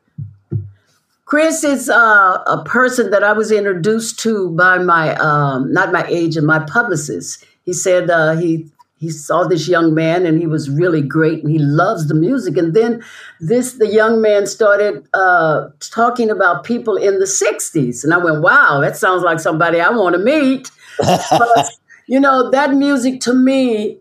Chris 1.31 1.63
is 1.63 1.89
uh, 1.89 2.43
a 2.45 2.61
person 2.65 3.09
that 3.11 3.23
I 3.23 3.31
was 3.31 3.53
introduced 3.53 4.19
to 4.19 4.49
by 4.49 4.79
my 4.79 5.15
um, 5.15 5.71
not 5.71 5.93
my 5.93 6.05
agent, 6.07 6.45
my 6.45 6.59
publicist. 6.59 7.45
He 7.63 7.71
said 7.71 8.09
uh, 8.09 8.35
he 8.35 8.69
he 8.97 9.09
saw 9.09 9.47
this 9.47 9.67
young 9.67 9.93
man 9.93 10.25
and 10.25 10.39
he 10.39 10.45
was 10.45 10.69
really 10.69 11.01
great 11.01 11.41
and 11.41 11.49
he 11.49 11.57
loves 11.57 12.07
the 12.07 12.15
music. 12.15 12.57
And 12.57 12.73
then 12.73 13.01
this 13.39 13.75
the 13.75 13.87
young 13.87 14.21
man 14.21 14.45
started 14.45 15.07
uh, 15.13 15.69
talking 15.79 16.29
about 16.29 16.65
people 16.65 16.97
in 16.97 17.19
the 17.19 17.25
'60s, 17.25 18.03
and 18.03 18.13
I 18.13 18.17
went, 18.17 18.41
"Wow, 18.41 18.81
that 18.81 18.97
sounds 18.97 19.23
like 19.23 19.39
somebody 19.39 19.79
I 19.79 19.89
want 19.89 20.15
to 20.15 20.19
meet." 20.19 20.69
but, 20.99 21.71
you 22.07 22.19
know, 22.19 22.51
that 22.51 22.73
music 22.73 23.21
to 23.21 23.33
me 23.33 24.00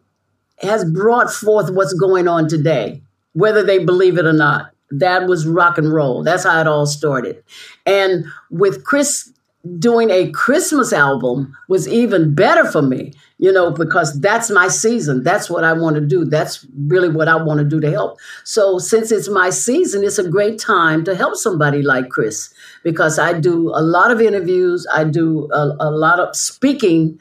has 0.60 0.84
brought 0.90 1.30
forth 1.30 1.70
what's 1.70 1.94
going 1.94 2.28
on 2.28 2.48
today, 2.48 3.02
whether 3.32 3.62
they 3.62 3.84
believe 3.84 4.18
it 4.18 4.26
or 4.26 4.32
not. 4.32 4.72
That 4.90 5.26
was 5.26 5.46
rock 5.46 5.78
and 5.78 5.92
roll. 5.92 6.22
That's 6.24 6.44
how 6.44 6.60
it 6.60 6.66
all 6.66 6.86
started. 6.86 7.42
And 7.86 8.24
with 8.50 8.84
Chris 8.84 9.32
doing 9.78 10.10
a 10.10 10.30
Christmas 10.30 10.92
album 10.92 11.54
was 11.68 11.86
even 11.86 12.34
better 12.34 12.64
for 12.70 12.80
me, 12.80 13.12
you 13.38 13.52
know, 13.52 13.70
because 13.70 14.18
that's 14.20 14.50
my 14.50 14.68
season. 14.68 15.22
That's 15.22 15.50
what 15.50 15.64
I 15.64 15.74
want 15.74 15.96
to 15.96 16.00
do. 16.00 16.24
That's 16.24 16.66
really 16.86 17.10
what 17.10 17.28
I 17.28 17.36
want 17.36 17.58
to 17.58 17.64
do 17.64 17.78
to 17.80 17.90
help. 17.90 18.18
So 18.44 18.78
since 18.78 19.12
it's 19.12 19.28
my 19.28 19.50
season, 19.50 20.02
it's 20.02 20.18
a 20.18 20.28
great 20.28 20.58
time 20.58 21.04
to 21.04 21.14
help 21.14 21.36
somebody 21.36 21.82
like 21.82 22.08
Chris 22.08 22.52
because 22.82 23.18
I 23.18 23.38
do 23.38 23.68
a 23.68 23.82
lot 23.82 24.10
of 24.10 24.20
interviews. 24.20 24.86
I 24.92 25.04
do 25.04 25.50
a, 25.52 25.76
a 25.78 25.90
lot 25.90 26.20
of 26.20 26.34
speaking 26.34 27.18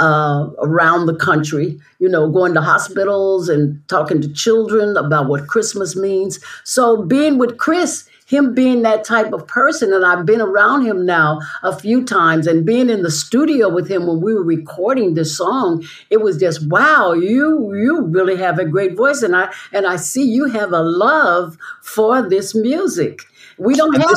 uh, 0.00 0.50
around 0.58 1.06
the 1.06 1.14
country, 1.14 1.78
you 1.98 2.08
know, 2.08 2.28
going 2.30 2.54
to 2.54 2.62
hospitals 2.62 3.48
and 3.48 3.86
talking 3.88 4.20
to 4.22 4.32
children 4.32 4.96
about 4.96 5.28
what 5.28 5.46
Christmas 5.46 5.94
means. 5.94 6.40
So 6.64 7.02
being 7.02 7.36
with 7.36 7.58
Chris, 7.58 8.08
him 8.26 8.54
being 8.54 8.82
that 8.82 9.04
type 9.04 9.32
of 9.32 9.46
person, 9.46 9.92
and 9.92 10.04
I've 10.04 10.24
been 10.24 10.40
around 10.40 10.86
him 10.86 11.04
now 11.04 11.40
a 11.62 11.78
few 11.78 12.02
times, 12.04 12.46
and 12.46 12.64
being 12.64 12.88
in 12.88 13.02
the 13.02 13.10
studio 13.10 13.68
with 13.68 13.88
him 13.88 14.06
when 14.06 14.22
we 14.22 14.32
were 14.34 14.44
recording 14.44 15.14
this 15.14 15.36
song, 15.36 15.84
it 16.08 16.22
was 16.22 16.38
just 16.38 16.66
wow, 16.68 17.12
you 17.12 17.74
you 17.74 18.02
really 18.06 18.36
have 18.36 18.58
a 18.58 18.64
great 18.64 18.96
voice, 18.96 19.22
and 19.22 19.36
I 19.36 19.52
and 19.72 19.86
I 19.86 19.96
see 19.96 20.22
you 20.22 20.46
have 20.46 20.72
a 20.72 20.80
love 20.80 21.58
for 21.82 22.26
this 22.26 22.54
music. 22.54 23.22
We 23.58 23.74
don't 23.74 24.00
have. 24.00 24.16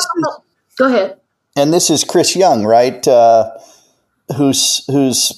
Go 0.76 0.86
ahead. 0.86 1.20
And 1.56 1.72
this 1.72 1.90
is 1.90 2.02
Chris 2.02 2.34
Young, 2.34 2.64
right? 2.64 3.06
Uh, 3.06 3.56
who's 4.36 4.84
who's 4.86 5.28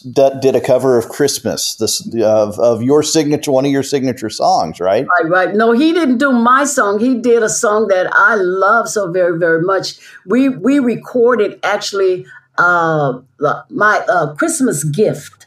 did 0.40 0.54
a 0.54 0.60
cover 0.60 0.96
of 0.96 1.08
Christmas 1.08 1.74
this 1.74 2.06
of 2.22 2.58
of 2.58 2.82
your 2.82 3.02
signature 3.02 3.50
one 3.50 3.64
of 3.64 3.72
your 3.72 3.82
signature 3.82 4.30
songs, 4.30 4.78
right? 4.78 5.06
Right, 5.20 5.30
right. 5.30 5.54
No, 5.54 5.72
he 5.72 5.92
didn't 5.92 6.18
do 6.18 6.32
my 6.32 6.64
song. 6.64 7.00
He 7.00 7.14
did 7.16 7.42
a 7.42 7.48
song 7.48 7.88
that 7.88 8.08
I 8.12 8.36
love 8.36 8.88
so 8.88 9.10
very 9.10 9.38
very 9.38 9.62
much. 9.62 9.98
We 10.24 10.48
we 10.48 10.78
recorded 10.78 11.58
actually 11.64 12.26
uh 12.58 13.20
my 13.70 14.04
uh 14.08 14.34
Christmas 14.34 14.84
gift. 14.84 15.46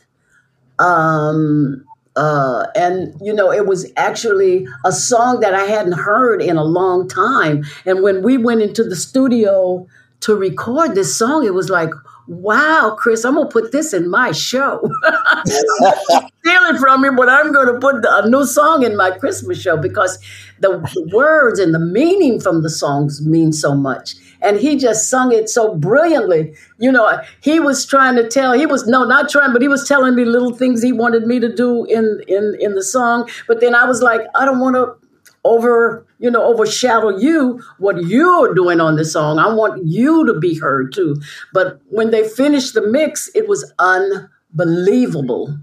Um 0.77 1.85
uh, 2.15 2.65
and 2.75 3.15
you 3.21 3.33
know 3.33 3.49
it 3.51 3.65
was 3.65 3.89
actually 3.95 4.67
a 4.83 4.91
song 4.91 5.39
that 5.39 5.53
I 5.53 5.63
hadn't 5.63 5.93
heard 5.93 6.41
in 6.41 6.57
a 6.57 6.63
long 6.63 7.07
time. 7.07 7.63
And 7.85 8.03
when 8.03 8.21
we 8.23 8.37
went 8.37 8.61
into 8.61 8.83
the 8.83 8.95
studio 8.97 9.87
to 10.21 10.35
record 10.35 10.95
this 10.95 11.17
song, 11.17 11.45
it 11.45 11.53
was 11.53 11.69
like, 11.69 11.91
wow, 12.29 12.95
Chris, 12.97 13.25
I'm 13.25 13.35
gonna 13.35 13.49
put 13.49 13.71
this 13.71 13.91
in 13.91 14.09
my 14.09 14.31
show. 14.31 14.79
Steal 15.47 16.61
it 16.63 16.79
from 16.79 17.01
me, 17.01 17.09
but 17.15 17.27
I'm 17.27 17.51
gonna 17.51 17.79
put 17.79 18.05
a 18.07 18.29
new 18.29 18.45
song 18.45 18.83
in 18.83 18.95
my 18.95 19.11
Christmas 19.11 19.59
show 19.59 19.75
because 19.75 20.19
the, 20.59 20.77
the 20.93 21.09
words 21.11 21.59
and 21.59 21.73
the 21.73 21.79
meaning 21.79 22.39
from 22.39 22.61
the 22.61 22.69
songs 22.69 23.25
mean 23.25 23.51
so 23.51 23.75
much. 23.75 24.15
And 24.41 24.57
he 24.57 24.77
just 24.77 25.09
sung 25.09 25.33
it 25.33 25.49
so 25.49 25.75
brilliantly. 25.75 26.53
You 26.77 26.91
know, 26.91 27.19
he 27.41 27.59
was 27.59 27.85
trying 27.85 28.15
to 28.15 28.27
tell, 28.27 28.53
he 28.53 28.67
was 28.67 28.87
no, 28.87 29.03
not 29.03 29.29
trying, 29.29 29.51
but 29.51 29.61
he 29.61 29.67
was 29.67 29.87
telling 29.87 30.15
me 30.15 30.23
little 30.23 30.53
things 30.53 30.83
he 30.83 30.93
wanted 30.93 31.25
me 31.25 31.39
to 31.39 31.53
do 31.53 31.83
in 31.85 32.21
in 32.27 32.55
in 32.59 32.75
the 32.75 32.83
song. 32.83 33.27
But 33.47 33.59
then 33.59 33.73
I 33.73 33.85
was 33.85 34.01
like, 34.01 34.21
I 34.35 34.45
don't 34.45 34.59
want 34.59 34.75
to 34.75 35.08
over 35.45 36.05
you 36.19 36.29
know 36.29 36.43
overshadow 36.43 37.17
you 37.17 37.61
what 37.77 38.03
you're 38.05 38.53
doing 38.53 38.81
on 38.81 38.95
the 38.95 39.05
song. 39.05 39.39
I 39.39 39.53
want 39.53 39.85
you 39.85 40.25
to 40.25 40.39
be 40.39 40.57
heard 40.57 40.93
too. 40.93 41.21
But 41.53 41.79
when 41.89 42.11
they 42.11 42.27
finished 42.27 42.73
the 42.73 42.81
mix 42.81 43.29
it 43.35 43.47
was 43.47 43.71
unbelievable 43.79 45.57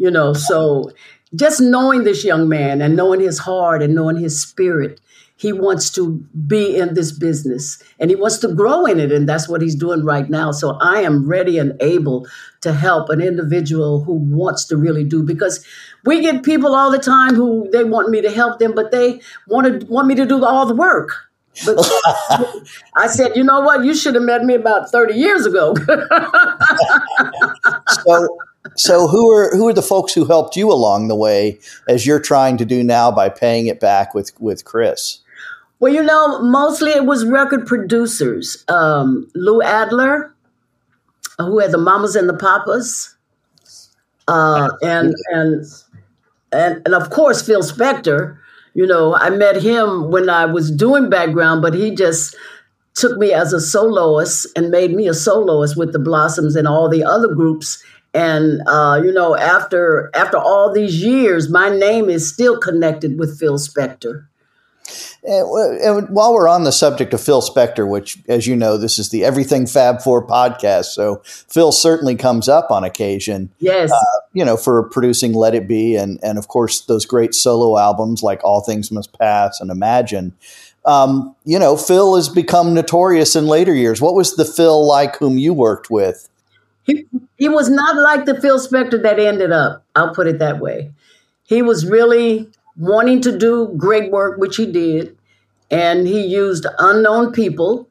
you 0.00 0.10
know. 0.10 0.32
So 0.32 0.90
just 1.36 1.60
knowing 1.60 2.02
this 2.04 2.24
young 2.24 2.48
man 2.48 2.82
and 2.82 2.96
knowing 2.96 3.20
his 3.20 3.38
heart 3.38 3.82
and 3.82 3.94
knowing 3.94 4.16
his 4.16 4.40
spirit 4.40 5.00
he 5.40 5.54
wants 5.54 5.88
to 5.88 6.18
be 6.46 6.76
in 6.76 6.92
this 6.92 7.12
business 7.12 7.82
and 7.98 8.10
he 8.10 8.16
wants 8.16 8.36
to 8.36 8.48
grow 8.48 8.84
in 8.84 9.00
it 9.00 9.10
and 9.10 9.26
that's 9.26 9.48
what 9.48 9.62
he's 9.62 9.74
doing 9.74 10.04
right 10.04 10.28
now 10.28 10.52
so 10.52 10.76
i 10.80 11.00
am 11.00 11.26
ready 11.26 11.58
and 11.58 11.72
able 11.80 12.26
to 12.60 12.74
help 12.74 13.08
an 13.08 13.22
individual 13.22 14.04
who 14.04 14.14
wants 14.14 14.66
to 14.66 14.76
really 14.76 15.02
do 15.02 15.22
because 15.22 15.64
we 16.04 16.20
get 16.20 16.42
people 16.42 16.74
all 16.74 16.90
the 16.90 16.98
time 16.98 17.34
who 17.34 17.66
they 17.72 17.84
want 17.84 18.10
me 18.10 18.20
to 18.20 18.30
help 18.30 18.58
them 18.58 18.74
but 18.74 18.90
they 18.90 19.18
want 19.48 19.80
to 19.80 19.86
want 19.86 20.06
me 20.06 20.14
to 20.14 20.26
do 20.26 20.44
all 20.44 20.66
the 20.66 20.74
work 20.74 21.30
but 21.66 21.78
I 22.96 23.08
said, 23.08 23.32
you 23.34 23.42
know 23.42 23.60
what? 23.60 23.84
You 23.84 23.94
should 23.94 24.14
have 24.14 24.22
met 24.22 24.44
me 24.44 24.54
about 24.54 24.90
30 24.90 25.14
years 25.14 25.46
ago. 25.46 25.74
so 28.04 28.38
so 28.76 29.08
who 29.08 29.32
are 29.32 29.56
who 29.56 29.66
are 29.68 29.72
the 29.72 29.82
folks 29.82 30.14
who 30.14 30.26
helped 30.26 30.56
you 30.56 30.70
along 30.70 31.08
the 31.08 31.16
way 31.16 31.58
as 31.88 32.06
you're 32.06 32.20
trying 32.20 32.56
to 32.58 32.64
do 32.64 32.84
now 32.84 33.10
by 33.10 33.28
paying 33.28 33.66
it 33.66 33.80
back 33.80 34.14
with 34.14 34.32
with 34.40 34.64
Chris? 34.64 35.18
Well, 35.80 35.92
you 35.92 36.02
know, 36.02 36.42
mostly 36.42 36.90
it 36.92 37.06
was 37.06 37.24
record 37.24 37.66
producers. 37.66 38.64
Um, 38.68 39.30
Lou 39.34 39.62
Adler, 39.62 40.34
who 41.38 41.58
had 41.58 41.72
the 41.72 41.78
Mamas 41.78 42.16
and 42.16 42.28
the 42.28 42.36
Papas, 42.36 43.16
uh, 44.28 44.70
and 44.82 45.14
and 45.32 45.64
and 46.52 46.82
and 46.86 46.94
of 46.94 47.10
course 47.10 47.42
Phil 47.42 47.62
Spector. 47.62 48.38
You 48.74 48.86
know, 48.86 49.16
I 49.16 49.30
met 49.30 49.60
him 49.62 50.10
when 50.10 50.28
I 50.30 50.46
was 50.46 50.70
doing 50.70 51.10
background, 51.10 51.62
but 51.62 51.74
he 51.74 51.94
just 51.94 52.36
took 52.94 53.16
me 53.18 53.32
as 53.32 53.52
a 53.52 53.60
soloist 53.60 54.46
and 54.56 54.70
made 54.70 54.92
me 54.92 55.08
a 55.08 55.14
soloist 55.14 55.76
with 55.76 55.92
the 55.92 55.98
Blossoms 55.98 56.56
and 56.56 56.68
all 56.68 56.88
the 56.88 57.04
other 57.04 57.34
groups. 57.34 57.82
And 58.14 58.60
uh, 58.68 59.00
you 59.02 59.12
know, 59.12 59.36
after 59.36 60.10
after 60.14 60.36
all 60.36 60.72
these 60.72 61.02
years, 61.02 61.48
my 61.48 61.70
name 61.70 62.10
is 62.10 62.32
still 62.32 62.58
connected 62.58 63.18
with 63.18 63.38
Phil 63.38 63.58
Spector. 63.58 64.26
And 65.22 66.08
while 66.08 66.32
we're 66.32 66.48
on 66.48 66.64
the 66.64 66.72
subject 66.72 67.12
of 67.12 67.20
Phil 67.20 67.42
Spector, 67.42 67.88
which, 67.88 68.18
as 68.28 68.46
you 68.46 68.56
know, 68.56 68.76
this 68.76 68.98
is 68.98 69.10
the 69.10 69.24
Everything 69.24 69.66
Fab 69.66 70.00
Four 70.00 70.26
podcast, 70.26 70.86
so 70.86 71.20
Phil 71.24 71.72
certainly 71.72 72.16
comes 72.16 72.48
up 72.48 72.70
on 72.70 72.84
occasion. 72.84 73.50
Yes, 73.58 73.90
uh, 73.92 74.20
you 74.32 74.44
know, 74.44 74.56
for 74.56 74.82
producing 74.84 75.32
Let 75.34 75.54
It 75.54 75.68
Be, 75.68 75.96
and 75.96 76.18
and 76.22 76.38
of 76.38 76.48
course 76.48 76.80
those 76.82 77.04
great 77.04 77.34
solo 77.34 77.78
albums 77.78 78.22
like 78.22 78.42
All 78.44 78.62
Things 78.62 78.90
Must 78.90 79.16
Pass 79.18 79.60
and 79.60 79.70
Imagine. 79.70 80.34
Um, 80.84 81.36
you 81.44 81.58
know, 81.58 81.76
Phil 81.76 82.16
has 82.16 82.28
become 82.28 82.72
notorious 82.72 83.36
in 83.36 83.46
later 83.46 83.74
years. 83.74 84.00
What 84.00 84.14
was 84.14 84.36
the 84.36 84.46
Phil 84.46 84.86
like 84.86 85.16
whom 85.16 85.36
you 85.36 85.52
worked 85.52 85.90
with? 85.90 86.28
He, 86.84 87.06
he 87.36 87.48
was 87.48 87.68
not 87.68 87.96
like 87.96 88.24
the 88.24 88.40
Phil 88.40 88.58
Spector 88.58 89.02
that 89.02 89.18
ended 89.18 89.52
up. 89.52 89.84
I'll 89.94 90.14
put 90.14 90.26
it 90.26 90.38
that 90.38 90.58
way. 90.58 90.90
He 91.44 91.62
was 91.62 91.84
really 91.84 92.48
wanting 92.80 93.20
to 93.20 93.36
do 93.36 93.72
great 93.76 94.10
work, 94.10 94.38
which 94.38 94.56
he 94.56 94.66
did, 94.66 95.16
and 95.70 96.06
he 96.06 96.24
used 96.26 96.66
unknown 96.78 97.32
people 97.32 97.88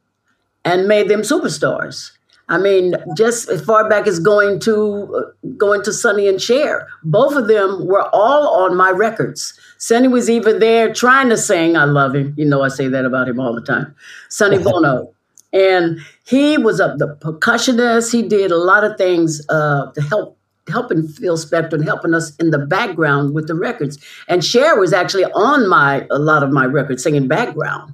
and 0.65 0.87
made 0.87 1.07
them 1.07 1.21
superstars. 1.21 2.11
I 2.49 2.57
mean, 2.57 2.95
just 3.15 3.47
as 3.47 3.63
far 3.63 3.87
back 3.87 4.07
as 4.07 4.19
going 4.19 4.59
to 4.61 5.15
uh, 5.15 5.49
going 5.57 5.83
to 5.83 5.93
Sonny 5.93 6.27
and 6.27 6.41
Cher, 6.41 6.87
both 7.03 7.35
of 7.35 7.47
them 7.47 7.85
were 7.85 8.09
all 8.11 8.63
on 8.63 8.75
my 8.75 8.89
records. 8.89 9.53
Sonny 9.77 10.07
was 10.07 10.31
even 10.31 10.57
there 10.57 10.91
trying 10.91 11.29
to 11.29 11.37
sing. 11.37 11.77
I 11.77 11.83
love 11.83 12.15
him. 12.15 12.33
You 12.37 12.45
know, 12.45 12.63
I 12.63 12.69
say 12.69 12.87
that 12.87 13.05
about 13.05 13.29
him 13.29 13.39
all 13.39 13.53
the 13.53 13.61
time. 13.61 13.95
Sonny 14.29 14.57
Bono, 14.63 15.13
and 15.53 15.99
he 16.25 16.57
was 16.57 16.79
the 16.79 17.17
percussionist. 17.21 18.11
He 18.11 18.23
did 18.23 18.49
a 18.49 18.57
lot 18.57 18.83
of 18.83 18.97
things 18.97 19.47
uh, 19.49 19.91
to 19.91 20.01
help 20.01 20.38
helping 20.69 21.07
Phil 21.07 21.37
Spector 21.37 21.73
and 21.73 21.83
helping 21.83 22.13
us 22.13 22.35
in 22.37 22.51
the 22.51 22.59
background 22.59 23.33
with 23.33 23.47
the 23.47 23.55
records. 23.55 23.97
And 24.27 24.43
Cher 24.43 24.79
was 24.79 24.93
actually 24.93 25.25
on 25.25 25.67
my 25.67 26.07
a 26.09 26.19
lot 26.19 26.43
of 26.43 26.51
my 26.51 26.65
records 26.65 27.03
singing 27.03 27.27
background. 27.27 27.93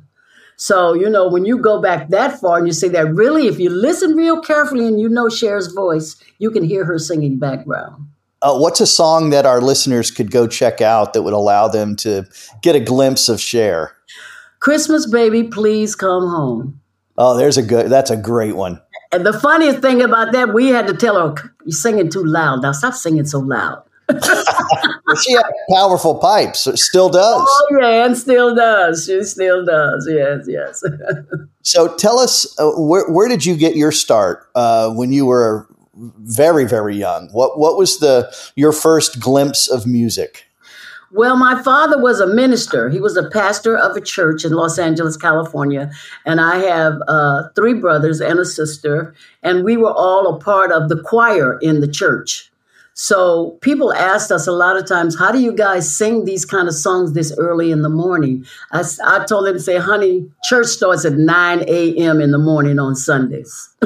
So, 0.57 0.93
you 0.93 1.09
know, 1.09 1.27
when 1.27 1.45
you 1.45 1.57
go 1.57 1.81
back 1.81 2.09
that 2.09 2.39
far 2.39 2.57
and 2.57 2.67
you 2.67 2.73
say 2.73 2.87
that, 2.89 3.13
really, 3.13 3.47
if 3.47 3.59
you 3.59 3.69
listen 3.69 4.15
real 4.15 4.39
carefully 4.39 4.87
and 4.87 4.99
you 4.99 5.09
know 5.09 5.27
Cher's 5.27 5.67
voice, 5.73 6.15
you 6.39 6.49
can 6.49 6.63
hear 6.63 6.85
her 6.85 6.97
singing 6.97 7.39
background. 7.39 8.07
Uh, 8.41 8.57
what's 8.57 8.79
a 8.79 8.87
song 8.87 9.31
that 9.31 9.45
our 9.45 9.59
listeners 9.59 10.11
could 10.11 10.31
go 10.31 10.47
check 10.47 10.79
out 10.79 11.13
that 11.13 11.23
would 11.23 11.33
allow 11.33 11.67
them 11.67 11.95
to 11.97 12.25
get 12.61 12.75
a 12.75 12.79
glimpse 12.79 13.27
of 13.27 13.41
Cher? 13.41 13.95
Christmas 14.59 15.05
Baby, 15.05 15.43
Please 15.43 15.95
Come 15.95 16.27
Home. 16.27 16.79
Oh, 17.17 17.35
there's 17.35 17.57
a 17.57 17.63
good, 17.63 17.89
that's 17.89 18.11
a 18.11 18.17
great 18.17 18.55
one. 18.55 18.81
And 19.15 19.25
the 19.25 19.33
funniest 19.33 19.79
thing 19.79 20.01
about 20.01 20.33
that, 20.33 20.53
we 20.53 20.67
had 20.67 20.87
to 20.87 20.93
tell 20.93 21.15
her, 21.15 21.53
"You're 21.63 21.71
singing 21.71 22.09
too 22.09 22.23
loud. 22.23 22.61
Now 22.61 22.73
stop 22.73 22.93
singing 22.93 23.25
so 23.25 23.39
loud." 23.39 23.81
she 25.23 25.31
had 25.33 25.45
powerful 25.71 26.15
pipes. 26.15 26.67
Still 26.75 27.09
does. 27.09 27.47
Oh 27.47 27.67
yeah, 27.79 28.05
and 28.05 28.17
still 28.17 28.53
does. 28.53 29.05
She 29.05 29.23
still 29.23 29.65
does. 29.65 30.07
Yes, 30.11 30.45
yes. 30.47 30.83
so 31.61 31.95
tell 31.95 32.19
us, 32.19 32.45
uh, 32.59 32.71
where, 32.77 33.09
where 33.09 33.27
did 33.27 33.45
you 33.45 33.55
get 33.55 33.75
your 33.75 33.91
start 33.91 34.47
uh, 34.53 34.91
when 34.91 35.11
you 35.13 35.25
were 35.25 35.67
very, 35.95 36.65
very 36.65 36.97
young? 36.97 37.29
What 37.31 37.57
what 37.57 37.77
was 37.77 37.99
the 37.99 38.35
your 38.55 38.73
first 38.73 39.19
glimpse 39.19 39.69
of 39.69 39.87
music? 39.87 40.44
Well, 41.11 41.37
my 41.37 41.61
father 41.61 42.01
was 42.01 42.19
a 42.19 42.27
minister. 42.27 42.89
He 42.89 42.99
was 42.99 43.15
a 43.15 43.29
pastor 43.29 43.77
of 43.77 43.95
a 43.95 44.01
church 44.01 44.43
in 44.43 44.53
Los 44.53 44.79
Angeles, 44.79 45.17
California. 45.17 45.91
And 46.25 46.41
I 46.41 46.57
have 46.57 46.99
uh, 47.07 47.49
three 47.55 47.75
brothers 47.75 48.19
and 48.21 48.39
a 48.39 48.45
sister. 48.45 49.13
And 49.43 49.63
we 49.63 49.77
were 49.77 49.93
all 49.93 50.35
a 50.35 50.39
part 50.39 50.71
of 50.71 50.89
the 50.89 51.01
choir 51.01 51.59
in 51.59 51.79
the 51.79 51.87
church. 51.87 52.51
So 52.97 53.57
people 53.59 53.93
asked 53.93 54.31
us 54.31 54.47
a 54.47 54.53
lot 54.53 54.77
of 54.77 54.87
times, 54.87 55.19
how 55.19 55.29
do 55.29 55.39
you 55.39 55.51
guys 55.51 55.93
sing 55.93 56.23
these 56.23 56.45
kind 56.45 56.69
of 56.69 56.73
songs 56.73 57.11
this 57.11 57.37
early 57.37 57.69
in 57.69 57.81
the 57.81 57.89
morning? 57.89 58.45
I, 58.71 58.85
I 59.05 59.25
told 59.25 59.47
them, 59.47 59.59
say, 59.59 59.77
honey, 59.77 60.25
church 60.45 60.67
starts 60.67 61.03
at 61.03 61.13
9 61.13 61.65
a.m. 61.67 62.21
in 62.21 62.31
the 62.31 62.37
morning 62.37 62.79
on 62.79 62.95
Sundays. 62.95 63.69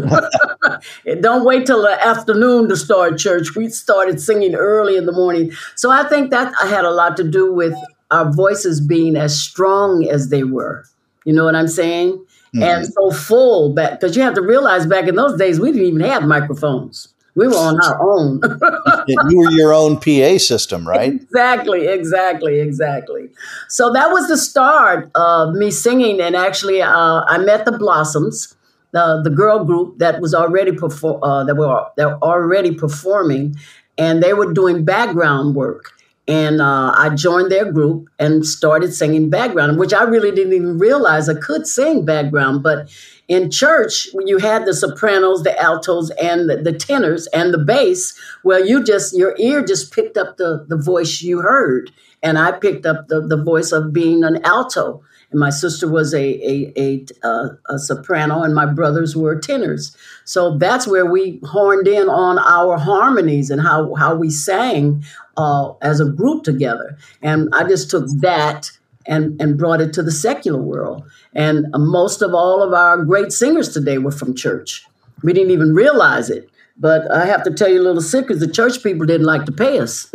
Don't 1.22 1.44
wait 1.44 1.66
till 1.66 1.82
the 1.82 1.98
afternoon 2.06 2.70
to 2.70 2.78
start 2.78 3.18
church. 3.18 3.56
We 3.56 3.70
started 3.70 4.22
singing 4.22 4.54
early 4.54 4.96
in 4.96 5.08
the 5.08 5.12
morning. 5.12 5.54
So 5.76 5.90
I 5.90 6.08
think 6.08 6.30
that 6.30 6.54
had 6.62 6.86
a 6.86 6.92
lot 6.92 7.18
to 7.18 7.24
do 7.28 7.52
with 7.52 7.74
our 8.12 8.32
voices 8.32 8.80
being 8.80 9.16
as 9.16 9.42
strong 9.42 10.08
as 10.08 10.30
they 10.30 10.44
were. 10.44 10.86
You 11.26 11.34
know 11.34 11.46
what 11.46 11.56
I'm 11.56 11.68
saying? 11.68 12.12
Mm-hmm. 12.56 12.62
And 12.62 12.88
so 12.88 13.10
full 13.10 13.74
back, 13.74 14.00
because 14.00 14.16
you 14.16 14.22
have 14.22 14.36
to 14.36 14.42
realize 14.44 14.86
back 14.86 15.08
in 15.08 15.16
those 15.16 15.36
days, 15.36 15.60
we 15.60 15.72
didn't 15.72 15.88
even 15.88 16.02
have 16.02 16.24
microphones. 16.24 17.12
We 17.36 17.48
were 17.48 17.56
on 17.56 17.80
our 17.82 18.02
own. 18.02 18.42
you 19.08 19.38
were 19.38 19.52
your 19.52 19.74
own 19.74 19.98
PA 19.98 20.38
system, 20.38 20.88
right? 20.88 21.14
Exactly, 21.14 21.88
exactly, 21.88 22.60
exactly. 22.60 23.30
So 23.68 23.92
that 23.94 24.12
was 24.12 24.28
the 24.28 24.38
start 24.38 25.12
of 25.16 25.54
me 25.54 25.72
singing, 25.72 26.20
and 26.20 26.36
actually, 26.36 26.82
uh, 26.82 27.22
I 27.28 27.38
met 27.38 27.66
the 27.66 27.78
Blossoms, 27.78 28.56
the 28.92 29.22
the 29.24 29.30
girl 29.30 29.64
group 29.64 30.00
that 30.00 30.20
was 30.22 30.34
already 30.34 30.72
perform 30.72 31.24
uh, 31.24 31.44
that 31.44 31.56
were 31.56 31.86
that 31.98 32.08
were 32.08 32.24
already 32.24 32.74
performing, 32.74 33.56
and 33.98 34.24
they 34.24 34.34
were 34.34 34.52
doing 34.52 34.84
background 34.84 35.56
work. 35.56 35.94
And 36.30 36.62
uh, 36.62 36.94
I 36.96 37.10
joined 37.10 37.52
their 37.52 37.72
group 37.72 38.08
and 38.20 38.46
started 38.46 38.94
singing 38.94 39.32
background, 39.32 39.80
which 39.80 39.94
I 39.94 40.04
really 40.04 40.30
didn't 40.30 40.54
even 40.54 40.78
realize 40.78 41.28
I 41.28 41.34
could 41.34 41.66
sing 41.66 42.06
background. 42.06 42.62
But 42.62 42.88
in 43.28 43.50
church, 43.50 44.08
when 44.14 44.28
you 44.28 44.38
had 44.38 44.66
the 44.66 44.76
sopranos, 44.76 45.42
the 45.42 45.60
altos, 45.60 46.12
and 46.22 46.48
the, 46.48 46.58
the, 46.58 46.72
tenors 46.72 47.26
and 47.34 47.52
the 47.52 47.58
bass, 47.58 48.14
well, 48.44 48.64
you 48.64 48.84
just 48.84 49.18
your 49.18 49.36
ear 49.40 49.66
just 49.66 49.92
picked 49.92 50.18
up 50.18 50.38
the 50.38 50.68
the 50.70 50.78
voice 50.78 51.20
you 51.24 51.42
heard, 51.42 51.90
and 52.22 52.38
I 52.38 52.52
picked 52.52 52.86
up 52.86 53.08
the 53.08 53.22
the 53.26 53.44
voice 53.44 53.72
of 53.72 53.92
being 53.92 54.24
an 54.24 54.46
alto 54.46 55.02
and 55.32 55.40
my 55.40 55.50
sister 55.50 55.88
was 55.88 56.14
a 56.14 56.20
a, 56.20 56.74
a, 56.76 57.06
uh, 57.24 57.50
a 57.70 57.78
soprano, 57.78 58.42
and 58.42 58.56
my 58.56 58.66
brothers 58.66 59.16
were 59.16 59.40
tenors. 59.40 59.96
So 60.26 60.58
that's 60.58 60.88
where 60.88 61.06
we 61.06 61.40
horned 61.44 61.88
in 61.88 62.10
on 62.10 62.40
our 62.40 62.78
harmonies 62.78 63.50
and 63.50 63.62
how 63.62 63.94
how 63.96 64.16
we 64.16 64.30
sang 64.30 65.04
uh, 65.40 65.74
as 65.82 66.02
a 66.02 66.06
group 66.06 66.44
together. 66.44 66.98
And 67.22 67.50
I 67.54 67.64
just 67.64 67.90
took 67.90 68.06
that 68.20 68.72
and 69.06 69.42
and 69.42 69.58
brought 69.58 69.82
it 69.82 69.94
to 69.94 70.04
the 70.04 70.12
secular 70.12 70.62
world. 70.62 71.04
And 71.34 71.68
most 71.74 72.22
of 72.22 72.34
all 72.34 72.62
of 72.62 72.74
our 72.74 73.04
great 73.06 73.32
singers 73.32 73.70
today 73.70 73.98
were 73.98 74.12
from 74.12 74.36
church. 74.36 74.86
We 75.24 75.34
didn't 75.34 75.52
even 75.52 75.74
realize 75.74 76.30
it. 76.30 76.50
But 76.82 77.12
I 77.12 77.26
have 77.26 77.44
to 77.44 77.52
tell 77.52 77.68
you 77.68 77.82
a 77.82 77.84
little 77.84 78.02
secret. 78.02 78.40
The 78.40 78.48
church 78.48 78.82
people 78.82 79.06
didn't 79.06 79.28
like 79.28 79.44
to 79.46 79.52
pay 79.52 79.80
us. 79.80 80.06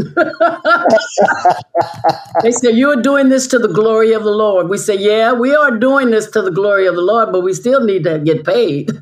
they 2.43 2.53
said, 2.53 2.75
You 2.75 2.89
are 2.89 3.03
doing 3.03 3.29
this 3.29 3.47
to 3.49 3.59
the 3.59 3.69
glory 3.69 4.15
of 4.15 4.25
the 4.25 4.31
Lord. 4.31 4.71
We 4.71 4.79
say, 4.79 4.97
Yeah, 4.97 5.35
we 5.35 5.55
are 5.55 5.77
doing 5.77 6.11
this 6.11 6.31
to 6.31 6.41
the 6.41 6.51
glory 6.51 6.87
of 6.87 6.95
the 6.95 7.03
Lord, 7.03 7.33
but 7.33 7.43
we 7.43 7.53
still 7.53 7.85
need 7.85 8.05
to 8.05 8.19
get 8.19 8.47
paid. 8.47 8.89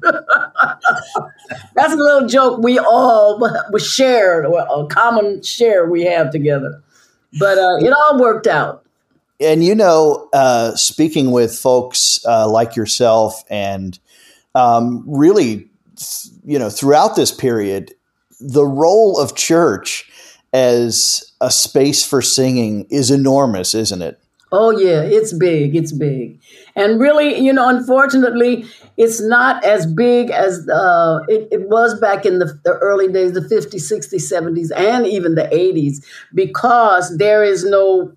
That's 1.76 1.92
a 1.92 1.96
little 1.96 2.28
joke 2.28 2.60
we 2.60 2.80
all 2.80 3.40
we 3.72 3.78
shared, 3.78 4.44
a 4.44 4.86
common 4.88 5.40
share 5.42 5.88
we 5.88 6.02
have 6.02 6.30
together. 6.30 6.82
But 7.38 7.58
uh, 7.58 7.76
it 7.78 7.92
all 7.92 8.18
worked 8.18 8.48
out. 8.48 8.84
And 9.38 9.62
you 9.62 9.76
know, 9.76 10.28
uh, 10.32 10.74
speaking 10.74 11.30
with 11.30 11.56
folks 11.56 12.18
uh, 12.26 12.50
like 12.50 12.74
yourself 12.74 13.44
and 13.48 14.00
um, 14.56 15.04
really 15.06 15.70
you 16.44 16.58
know, 16.58 16.70
throughout 16.70 17.16
this 17.16 17.32
period, 17.32 17.94
the 18.40 18.64
role 18.64 19.18
of 19.18 19.34
church 19.34 20.10
as 20.52 21.32
a 21.40 21.50
space 21.50 22.04
for 22.04 22.20
singing 22.20 22.86
is 22.90 23.10
enormous, 23.10 23.74
isn't 23.74 24.02
it? 24.02 24.18
Oh, 24.54 24.70
yeah, 24.70 25.00
it's 25.00 25.32
big. 25.32 25.74
It's 25.74 25.92
big. 25.92 26.38
And 26.76 27.00
really, 27.00 27.38
you 27.38 27.54
know, 27.54 27.70
unfortunately, 27.70 28.66
it's 28.98 29.18
not 29.18 29.64
as 29.64 29.86
big 29.86 30.30
as 30.30 30.68
uh, 30.68 31.20
it, 31.26 31.48
it, 31.50 31.68
was 31.70 31.98
back 31.98 32.26
in 32.26 32.38
the, 32.38 32.60
the, 32.62 32.72
early 32.82 33.10
days, 33.10 33.32
the 33.32 33.40
50s, 33.40 33.90
60s, 33.90 34.30
70s, 34.30 34.70
and 34.76 35.06
even 35.06 35.36
the 35.36 35.44
80s, 35.44 36.04
because 36.34 37.16
there 37.16 37.42
is 37.42 37.64
no, 37.64 38.12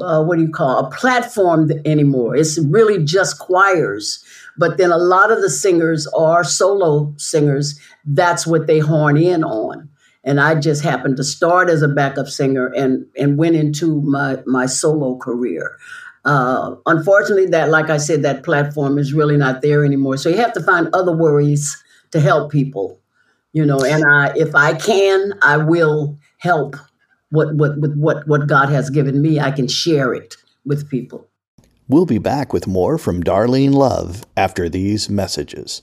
uh, 0.00 0.22
what 0.22 0.36
do 0.36 0.42
you 0.42 0.52
call, 0.52 0.86
a 0.86 0.90
platform 0.90 1.72
anymore. 1.84 2.36
It's 2.36 2.58
really 2.60 3.04
just 3.04 3.40
choirs. 3.40 4.24
But 4.58 4.78
then 4.78 4.90
a 4.90 4.98
lot 4.98 5.30
of 5.30 5.40
the 5.40 5.50
singers 5.50 6.06
are 6.08 6.44
solo 6.44 7.14
singers. 7.18 7.78
That's 8.04 8.46
what 8.46 8.66
they 8.66 8.78
horn 8.78 9.16
in 9.16 9.44
on. 9.44 9.88
And 10.24 10.40
I 10.40 10.56
just 10.56 10.82
happened 10.82 11.16
to 11.18 11.24
start 11.24 11.68
as 11.68 11.82
a 11.82 11.88
backup 11.88 12.26
singer 12.26 12.66
and, 12.66 13.06
and 13.16 13.38
went 13.38 13.56
into 13.56 14.00
my, 14.02 14.38
my 14.46 14.66
solo 14.66 15.16
career. 15.18 15.78
Uh, 16.24 16.74
unfortunately, 16.86 17.46
that, 17.46 17.70
like 17.70 17.88
I 17.88 17.98
said, 17.98 18.22
that 18.22 18.42
platform 18.42 18.98
is 18.98 19.12
really 19.12 19.36
not 19.36 19.62
there 19.62 19.84
anymore. 19.84 20.16
So 20.16 20.28
you 20.28 20.38
have 20.38 20.52
to 20.54 20.62
find 20.62 20.88
other 20.92 21.16
worries 21.16 21.80
to 22.10 22.20
help 22.20 22.50
people, 22.50 22.98
you 23.52 23.64
know. 23.64 23.84
And 23.84 24.04
I, 24.04 24.32
if 24.34 24.52
I 24.56 24.74
can, 24.74 25.34
I 25.42 25.58
will 25.58 26.18
help 26.38 26.74
what 27.30 27.54
what 27.54 27.78
with 27.80 27.96
what 27.96 28.26
what 28.26 28.48
God 28.48 28.68
has 28.70 28.90
given 28.90 29.22
me. 29.22 29.38
I 29.38 29.52
can 29.52 29.68
share 29.68 30.12
it 30.12 30.36
with 30.64 30.90
people. 30.90 31.28
We'll 31.88 32.04
be 32.04 32.18
back 32.18 32.52
with 32.52 32.66
more 32.66 32.98
from 32.98 33.22
Darlene 33.22 33.72
Love 33.72 34.24
after 34.36 34.68
these 34.68 35.08
messages. 35.08 35.82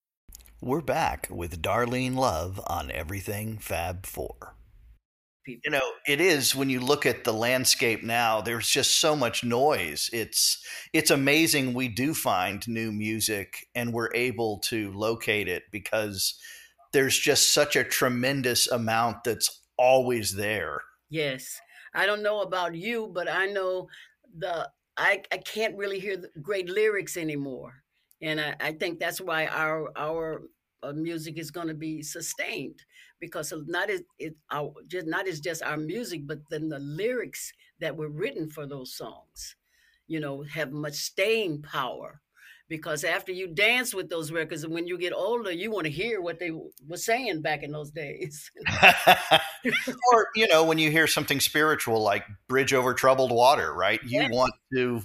We're 0.63 0.81
back 0.81 1.27
with 1.31 1.63
Darlene 1.63 2.15
Love 2.15 2.61
on 2.67 2.91
Everything 2.91 3.57
Fab 3.57 4.05
4. 4.05 4.55
You 5.47 5.71
know, 5.71 5.91
it 6.07 6.21
is 6.21 6.55
when 6.55 6.69
you 6.69 6.79
look 6.81 7.07
at 7.07 7.23
the 7.23 7.33
landscape 7.33 8.03
now, 8.03 8.41
there's 8.41 8.69
just 8.69 8.99
so 9.01 9.15
much 9.15 9.43
noise. 9.43 10.07
It's 10.13 10.63
it's 10.93 11.09
amazing 11.09 11.73
we 11.73 11.87
do 11.87 12.13
find 12.13 12.65
new 12.67 12.91
music 12.91 13.69
and 13.73 13.91
we're 13.91 14.13
able 14.13 14.59
to 14.65 14.91
locate 14.91 15.47
it 15.47 15.63
because 15.71 16.39
there's 16.93 17.17
just 17.17 17.55
such 17.55 17.75
a 17.75 17.83
tremendous 17.83 18.67
amount 18.67 19.23
that's 19.23 19.61
always 19.79 20.35
there. 20.35 20.83
Yes. 21.09 21.59
I 21.95 22.05
don't 22.05 22.21
know 22.21 22.41
about 22.41 22.75
you, 22.75 23.09
but 23.11 23.27
I 23.27 23.47
know 23.47 23.87
the 24.37 24.69
I, 24.95 25.23
I 25.31 25.37
can't 25.37 25.75
really 25.75 25.99
hear 25.99 26.17
the 26.17 26.29
great 26.39 26.69
lyrics 26.69 27.17
anymore 27.17 27.81
and 28.21 28.39
I, 28.39 28.55
I 28.59 28.71
think 28.73 28.99
that's 28.99 29.19
why 29.19 29.47
our 29.47 29.91
our 29.97 30.43
uh, 30.83 30.93
music 30.93 31.37
is 31.37 31.51
going 31.51 31.67
to 31.67 31.73
be 31.73 32.01
sustained 32.01 32.83
because 33.19 33.53
not 33.67 33.89
as 33.89 34.01
it 34.19 34.35
our, 34.51 34.73
just 34.87 35.07
not 35.07 35.27
as 35.27 35.39
just 35.39 35.63
our 35.63 35.77
music, 35.77 36.21
but 36.25 36.39
then 36.49 36.69
the 36.69 36.79
lyrics 36.79 37.53
that 37.79 37.95
were 37.95 38.09
written 38.09 38.49
for 38.49 38.65
those 38.65 38.95
songs, 38.95 39.55
you 40.07 40.19
know, 40.19 40.43
have 40.43 40.71
much 40.71 40.95
staying 40.95 41.61
power. 41.61 42.21
Because 42.67 43.03
after 43.03 43.33
you 43.33 43.47
dance 43.47 43.93
with 43.93 44.09
those 44.09 44.31
records, 44.31 44.63
and 44.63 44.73
when 44.73 44.87
you 44.87 44.97
get 44.97 45.11
older, 45.11 45.51
you 45.51 45.69
want 45.71 45.83
to 45.85 45.91
hear 45.91 46.21
what 46.21 46.39
they 46.39 46.51
were 46.51 46.95
saying 46.95 47.41
back 47.41 47.63
in 47.63 47.71
those 47.71 47.91
days. 47.91 48.49
or 50.13 50.27
you 50.37 50.47
know, 50.47 50.63
when 50.63 50.77
you 50.77 50.89
hear 50.89 51.05
something 51.05 51.41
spiritual 51.41 52.01
like 52.01 52.25
"Bridge 52.47 52.73
over 52.73 52.93
Troubled 52.93 53.31
Water," 53.31 53.73
right? 53.73 53.99
You 54.05 54.25
want 54.31 54.53
to 54.73 55.03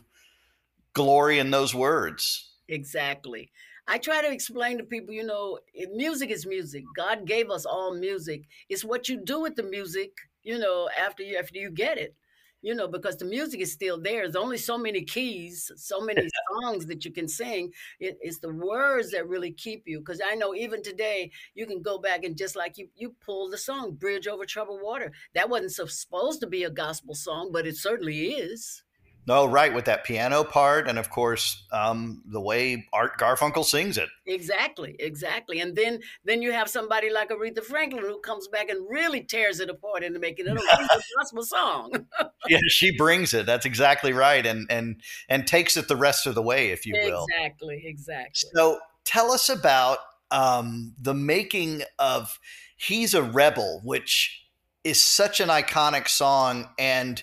glory 0.92 1.40
in 1.40 1.50
those 1.50 1.74
words. 1.74 2.55
Exactly. 2.68 3.50
I 3.86 3.98
try 3.98 4.20
to 4.22 4.32
explain 4.32 4.78
to 4.78 4.84
people, 4.84 5.14
you 5.14 5.24
know, 5.24 5.60
music 5.92 6.30
is 6.30 6.44
music. 6.46 6.84
God 6.96 7.24
gave 7.26 7.50
us 7.50 7.64
all 7.64 7.94
music. 7.94 8.42
It's 8.68 8.84
what 8.84 9.08
you 9.08 9.22
do 9.24 9.40
with 9.40 9.54
the 9.54 9.62
music, 9.62 10.10
you 10.42 10.58
know, 10.58 10.88
after 10.98 11.22
you 11.22 11.36
after 11.36 11.58
you 11.58 11.70
get 11.70 11.98
it. 11.98 12.14
You 12.62 12.74
know, 12.74 12.88
because 12.88 13.16
the 13.18 13.24
music 13.26 13.60
is 13.60 13.70
still 13.72 14.00
there. 14.00 14.22
There's 14.22 14.34
only 14.34 14.56
so 14.58 14.76
many 14.76 15.04
keys, 15.04 15.70
so 15.76 16.00
many 16.00 16.26
songs 16.62 16.86
that 16.86 17.04
you 17.04 17.12
can 17.12 17.28
sing. 17.28 17.70
It, 18.00 18.18
it's 18.20 18.40
the 18.40 18.52
words 18.52 19.12
that 19.12 19.28
really 19.28 19.52
keep 19.52 19.84
you. 19.86 20.00
Because 20.00 20.20
I 20.26 20.34
know 20.34 20.52
even 20.52 20.82
today, 20.82 21.30
you 21.54 21.66
can 21.66 21.80
go 21.80 21.98
back 21.98 22.24
and 22.24 22.36
just 22.36 22.56
like 22.56 22.76
you, 22.78 22.88
you 22.96 23.14
pull 23.24 23.48
the 23.50 23.58
song 23.58 23.92
"Bridge 23.92 24.26
Over 24.26 24.46
Troubled 24.46 24.80
Water." 24.82 25.12
That 25.34 25.48
wasn't 25.48 25.90
supposed 25.92 26.40
to 26.40 26.48
be 26.48 26.64
a 26.64 26.70
gospel 26.70 27.14
song, 27.14 27.50
but 27.52 27.66
it 27.68 27.76
certainly 27.76 28.30
is. 28.32 28.82
No, 29.26 29.44
right, 29.44 29.74
with 29.74 29.86
that 29.86 30.04
piano 30.04 30.44
part, 30.44 30.88
and 30.88 31.00
of 31.00 31.10
course, 31.10 31.66
um, 31.72 32.22
the 32.26 32.40
way 32.40 32.86
Art 32.92 33.18
Garfunkel 33.18 33.64
sings 33.64 33.98
it. 33.98 34.08
Exactly, 34.24 34.94
exactly. 35.00 35.58
And 35.58 35.74
then 35.74 35.98
then 36.24 36.42
you 36.42 36.52
have 36.52 36.68
somebody 36.68 37.10
like 37.10 37.30
Aretha 37.30 37.64
Franklin 37.64 38.04
who 38.04 38.20
comes 38.20 38.46
back 38.46 38.68
and 38.68 38.86
really 38.88 39.24
tears 39.24 39.58
it 39.58 39.68
apart 39.68 40.04
into 40.04 40.20
making 40.20 40.46
it 40.46 40.56
a 40.56 41.00
gospel 41.18 41.42
song. 41.42 42.06
yeah, 42.48 42.60
she 42.68 42.96
brings 42.96 43.34
it. 43.34 43.46
That's 43.46 43.66
exactly 43.66 44.12
right, 44.12 44.46
and 44.46 44.68
and 44.70 45.00
and 45.28 45.44
takes 45.44 45.76
it 45.76 45.88
the 45.88 45.96
rest 45.96 46.28
of 46.28 46.36
the 46.36 46.42
way, 46.42 46.70
if 46.70 46.86
you 46.86 46.94
will. 46.94 47.26
Exactly, 47.30 47.82
exactly. 47.84 48.50
So 48.54 48.78
tell 49.04 49.32
us 49.32 49.48
about 49.48 49.98
um, 50.30 50.94
the 51.00 51.14
making 51.14 51.82
of 51.98 52.38
"He's 52.76 53.12
a 53.12 53.24
Rebel," 53.24 53.80
which 53.82 54.44
is 54.84 55.02
such 55.02 55.40
an 55.40 55.48
iconic 55.48 56.08
song 56.08 56.68
and 56.78 57.20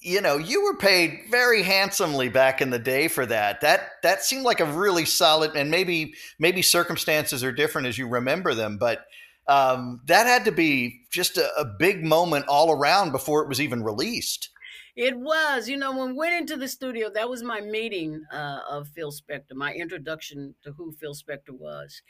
you 0.00 0.20
know, 0.20 0.36
you 0.36 0.64
were 0.64 0.76
paid 0.76 1.22
very 1.30 1.62
handsomely 1.62 2.28
back 2.28 2.60
in 2.60 2.70
the 2.70 2.78
day 2.78 3.08
for 3.08 3.26
that. 3.26 3.60
That 3.60 3.90
that 4.02 4.24
seemed 4.24 4.44
like 4.44 4.60
a 4.60 4.72
really 4.72 5.04
solid, 5.04 5.56
and 5.56 5.70
maybe 5.70 6.14
maybe 6.38 6.62
circumstances 6.62 7.42
are 7.42 7.52
different 7.52 7.88
as 7.88 7.98
you 7.98 8.08
remember 8.08 8.54
them, 8.54 8.78
but 8.78 9.04
Um, 9.48 10.02
that 10.04 10.26
had 10.26 10.44
to 10.44 10.52
be 10.52 11.06
just 11.10 11.38
a, 11.38 11.48
a 11.58 11.64
big 11.64 12.04
moment 12.04 12.44
all 12.48 12.70
around 12.70 13.12
before 13.12 13.42
it 13.42 13.48
was 13.48 13.60
even 13.62 13.82
released. 13.82 14.50
It 14.94 15.16
was, 15.16 15.70
you 15.70 15.78
know, 15.78 15.96
when 15.96 16.08
we 16.08 16.18
went 16.18 16.34
into 16.34 16.58
the 16.58 16.68
studio, 16.68 17.08
that 17.08 17.30
was 17.30 17.42
my 17.42 17.62
meeting 17.62 18.24
uh, 18.30 18.60
of 18.68 18.88
Phil 18.88 19.10
Spector, 19.10 19.54
my 19.54 19.72
introduction 19.72 20.54
to 20.64 20.72
who 20.72 20.92
Phil 20.92 21.14
Spector 21.14 21.56
was. 21.58 22.02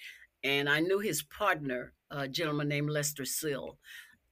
And 0.42 0.68
I 0.68 0.81
knew 0.81 0.98
his 0.98 1.22
partner, 1.22 1.92
a 2.11 2.27
gentleman 2.27 2.68
named 2.68 2.90
Lester 2.90 3.24
Sill. 3.24 3.79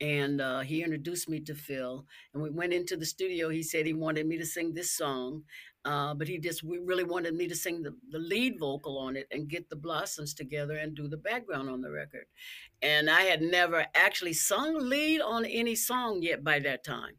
And 0.00 0.40
uh, 0.40 0.60
he 0.60 0.82
introduced 0.82 1.28
me 1.28 1.40
to 1.40 1.54
Phil. 1.54 2.04
And 2.34 2.42
we 2.42 2.50
went 2.50 2.72
into 2.72 2.96
the 2.96 3.06
studio. 3.06 3.48
He 3.48 3.62
said 3.62 3.86
he 3.86 3.94
wanted 3.94 4.26
me 4.26 4.36
to 4.38 4.44
sing 4.44 4.74
this 4.74 4.94
song, 4.94 5.44
uh, 5.84 6.14
but 6.14 6.28
he 6.28 6.38
just 6.38 6.62
we 6.62 6.78
really 6.78 7.04
wanted 7.04 7.34
me 7.34 7.48
to 7.48 7.54
sing 7.54 7.82
the, 7.82 7.94
the 8.10 8.18
lead 8.18 8.58
vocal 8.58 8.98
on 8.98 9.16
it 9.16 9.26
and 9.30 9.48
get 9.48 9.70
the 9.70 9.76
Blossoms 9.76 10.34
together 10.34 10.76
and 10.76 10.94
do 10.94 11.08
the 11.08 11.16
background 11.16 11.70
on 11.70 11.80
the 11.80 11.90
record. 11.90 12.26
And 12.82 13.08
I 13.08 13.22
had 13.22 13.40
never 13.40 13.86
actually 13.94 14.34
sung 14.34 14.78
lead 14.78 15.20
on 15.20 15.44
any 15.46 15.74
song 15.74 16.20
yet 16.22 16.44
by 16.44 16.58
that 16.60 16.84
time. 16.84 17.16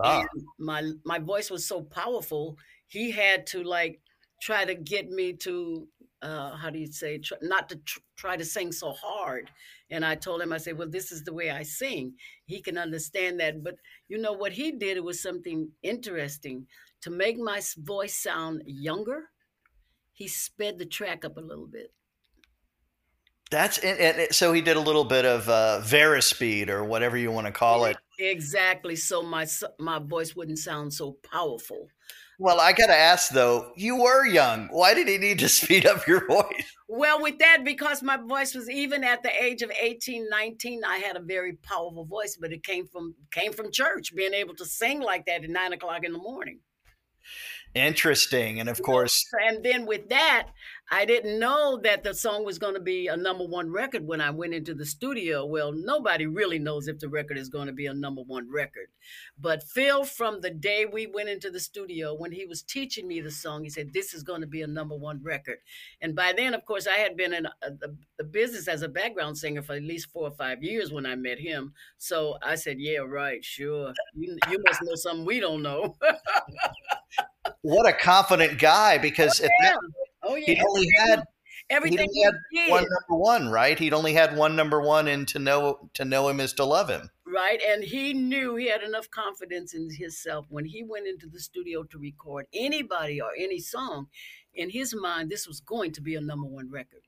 Ah. 0.00 0.20
And 0.20 0.28
my 0.58 0.90
my 1.04 1.18
voice 1.18 1.50
was 1.50 1.66
so 1.66 1.82
powerful, 1.82 2.56
he 2.86 3.10
had 3.10 3.46
to 3.48 3.62
like 3.62 4.00
try 4.40 4.64
to 4.64 4.74
get 4.74 5.08
me 5.10 5.32
to 5.34 5.88
uh, 6.22 6.56
how 6.56 6.70
do 6.70 6.78
you 6.78 6.86
say 6.86 7.18
try, 7.18 7.38
not 7.42 7.68
to 7.68 7.76
tr- 7.76 7.98
try 8.16 8.36
to 8.36 8.44
sing 8.44 8.72
so 8.72 8.92
hard 8.92 9.50
and 9.90 10.04
i 10.04 10.14
told 10.14 10.40
him 10.40 10.52
i 10.52 10.58
said 10.58 10.76
well 10.76 10.88
this 10.88 11.12
is 11.12 11.24
the 11.24 11.32
way 11.32 11.50
i 11.50 11.62
sing 11.62 12.12
he 12.44 12.60
can 12.60 12.76
understand 12.76 13.38
that 13.38 13.62
but 13.62 13.76
you 14.08 14.18
know 14.18 14.32
what 14.32 14.52
he 14.52 14.72
did 14.72 14.96
it 14.96 15.04
was 15.04 15.22
something 15.22 15.70
interesting 15.82 16.66
to 17.00 17.10
make 17.10 17.38
my 17.38 17.60
voice 17.78 18.16
sound 18.16 18.62
younger 18.66 19.30
he 20.12 20.26
sped 20.26 20.78
the 20.78 20.86
track 20.86 21.24
up 21.24 21.36
a 21.36 21.40
little 21.40 21.66
bit 21.66 21.92
that's 23.50 23.78
and, 23.78 23.98
and 23.98 24.34
so 24.34 24.52
he 24.52 24.60
did 24.60 24.76
a 24.76 24.80
little 24.80 25.04
bit 25.04 25.24
of 25.24 25.48
uh, 25.48 25.80
Varispeed 25.82 26.68
or 26.68 26.84
whatever 26.84 27.16
you 27.16 27.30
want 27.30 27.46
to 27.46 27.52
call 27.52 27.86
it. 27.86 27.96
Exactly. 28.18 28.94
So 28.94 29.22
my 29.22 29.46
my 29.78 29.98
voice 29.98 30.36
wouldn't 30.36 30.58
sound 30.58 30.92
so 30.92 31.16
powerful. 31.32 31.88
Well, 32.40 32.60
I 32.60 32.72
got 32.72 32.86
to 32.86 32.96
ask 32.96 33.30
though, 33.30 33.72
you 33.76 33.96
were 33.96 34.24
young. 34.24 34.68
Why 34.70 34.94
did 34.94 35.08
he 35.08 35.18
need 35.18 35.40
to 35.40 35.48
speed 35.60 35.86
up 35.86 36.06
your 36.06 36.26
voice? 36.26 36.72
Well, 36.88 37.20
with 37.20 37.38
that, 37.40 37.64
because 37.64 38.02
my 38.02 38.16
voice 38.16 38.54
was 38.54 38.70
even 38.70 39.04
at 39.04 39.22
the 39.22 39.30
age 39.42 39.62
of 39.62 39.70
18, 39.70 40.28
19, 40.30 40.82
I 40.84 40.98
had 40.98 41.16
a 41.16 41.20
very 41.20 41.54
powerful 41.54 42.06
voice, 42.06 42.38
but 42.40 42.52
it 42.52 42.64
came 42.64 42.86
from 42.86 43.14
came 43.30 43.52
from 43.52 43.70
church, 43.70 44.14
being 44.14 44.32
able 44.32 44.54
to 44.54 44.64
sing 44.64 45.00
like 45.00 45.26
that 45.26 45.44
at 45.44 45.50
nine 45.50 45.72
o'clock 45.72 46.04
in 46.04 46.12
the 46.12 46.18
morning. 46.18 46.60
Interesting. 47.74 48.60
And 48.60 48.68
of 48.68 48.80
course, 48.82 49.26
and 49.46 49.62
then 49.62 49.84
with 49.84 50.08
that, 50.08 50.48
I 50.90 51.04
didn't 51.04 51.38
know 51.38 51.78
that 51.82 52.02
the 52.02 52.14
song 52.14 52.44
was 52.44 52.58
going 52.58 52.72
to 52.72 52.80
be 52.80 53.08
a 53.08 53.16
number 53.16 53.44
one 53.44 53.70
record 53.70 54.06
when 54.06 54.22
I 54.22 54.30
went 54.30 54.54
into 54.54 54.72
the 54.72 54.86
studio. 54.86 55.44
Well, 55.44 55.72
nobody 55.72 56.26
really 56.26 56.58
knows 56.58 56.88
if 56.88 56.98
the 56.98 57.10
record 57.10 57.36
is 57.36 57.50
going 57.50 57.66
to 57.66 57.74
be 57.74 57.86
a 57.86 57.94
number 57.94 58.22
one 58.22 58.50
record. 58.50 58.88
But 59.38 59.62
Phil, 59.62 60.04
from 60.04 60.40
the 60.40 60.50
day 60.50 60.86
we 60.90 61.06
went 61.06 61.28
into 61.28 61.50
the 61.50 61.60
studio, 61.60 62.14
when 62.14 62.32
he 62.32 62.46
was 62.46 62.62
teaching 62.62 63.06
me 63.06 63.20
the 63.20 63.30
song, 63.30 63.64
he 63.64 63.70
said, 63.70 63.92
This 63.92 64.14
is 64.14 64.22
going 64.22 64.40
to 64.40 64.46
be 64.46 64.62
a 64.62 64.66
number 64.66 64.96
one 64.96 65.20
record. 65.22 65.58
And 66.00 66.16
by 66.16 66.32
then, 66.34 66.54
of 66.54 66.64
course, 66.64 66.86
I 66.86 66.96
had 66.96 67.16
been 67.18 67.34
in 67.34 67.46
uh, 67.46 67.50
a, 67.62 68.22
a 68.22 68.24
business 68.24 68.66
as 68.66 68.80
a 68.80 68.88
background 68.88 69.36
singer 69.36 69.62
for 69.62 69.74
at 69.74 69.82
least 69.82 70.10
four 70.10 70.26
or 70.28 70.30
five 70.32 70.62
years 70.62 70.90
when 70.90 71.04
I 71.04 71.16
met 71.16 71.38
him. 71.38 71.74
So 71.98 72.38
I 72.42 72.54
said, 72.54 72.76
Yeah, 72.78 73.00
right, 73.00 73.44
sure. 73.44 73.92
You, 74.14 74.38
you 74.50 74.58
must 74.66 74.80
know 74.82 74.94
something 74.94 75.26
we 75.26 75.38
don't 75.38 75.62
know. 75.62 75.96
what 77.60 77.86
a 77.86 77.92
confident 77.92 78.58
guy 78.58 78.96
because 78.96 79.40
oh, 79.42 79.48
yeah. 79.62 79.72
that, 79.72 79.78
Oh 80.28 80.36
yeah. 80.36 80.54
He 80.54 80.60
only 80.60 80.86
had 81.06 81.24
everything 81.70 82.08
he 82.12 82.22
had 82.22 82.34
one 82.68 82.84
number 82.84 83.20
one, 83.20 83.48
right? 83.48 83.78
He'd 83.78 83.94
only 83.94 84.12
had 84.12 84.36
one 84.36 84.54
number 84.54 84.80
one, 84.80 85.08
and 85.08 85.26
to 85.28 85.38
know 85.38 85.90
to 85.94 86.04
know 86.04 86.28
him 86.28 86.38
is 86.38 86.52
to 86.54 86.64
love 86.64 86.88
him. 86.88 87.10
Right, 87.26 87.60
and 87.66 87.82
he 87.82 88.14
knew 88.14 88.56
he 88.56 88.68
had 88.68 88.82
enough 88.82 89.10
confidence 89.10 89.74
in 89.74 89.88
himself 89.90 90.46
when 90.48 90.64
he 90.64 90.82
went 90.82 91.06
into 91.06 91.26
the 91.26 91.40
studio 91.40 91.82
to 91.84 91.98
record 91.98 92.46
anybody 92.52 93.20
or 93.20 93.30
any 93.38 93.58
song. 93.58 94.08
In 94.54 94.70
his 94.70 94.94
mind, 94.94 95.30
this 95.30 95.46
was 95.46 95.60
going 95.60 95.92
to 95.92 96.00
be 96.00 96.14
a 96.14 96.20
number 96.20 96.46
one 96.46 96.70
record. 96.70 97.02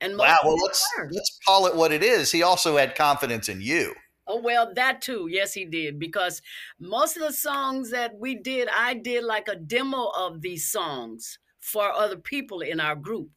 And 0.00 0.16
wow, 0.16 0.36
well 0.44 0.56
let's 0.56 0.86
let's 1.10 1.38
call 1.46 1.66
it 1.66 1.74
what 1.74 1.92
it 1.92 2.02
is. 2.02 2.30
He 2.30 2.42
also 2.42 2.76
had 2.76 2.94
confidence 2.94 3.48
in 3.48 3.60
you. 3.60 3.94
Oh 4.26 4.40
well, 4.40 4.72
that 4.74 5.00
too. 5.00 5.28
Yes, 5.30 5.54
he 5.54 5.64
did 5.64 5.98
because 5.98 6.42
most 6.78 7.16
of 7.16 7.22
the 7.22 7.32
songs 7.32 7.90
that 7.92 8.18
we 8.18 8.34
did, 8.34 8.68
I 8.68 8.92
did 8.94 9.24
like 9.24 9.48
a 9.48 9.56
demo 9.56 10.10
of 10.16 10.42
these 10.42 10.70
songs 10.70 11.38
for 11.68 11.92
other 11.92 12.16
people 12.16 12.60
in 12.60 12.80
our 12.80 12.96
group. 12.96 13.30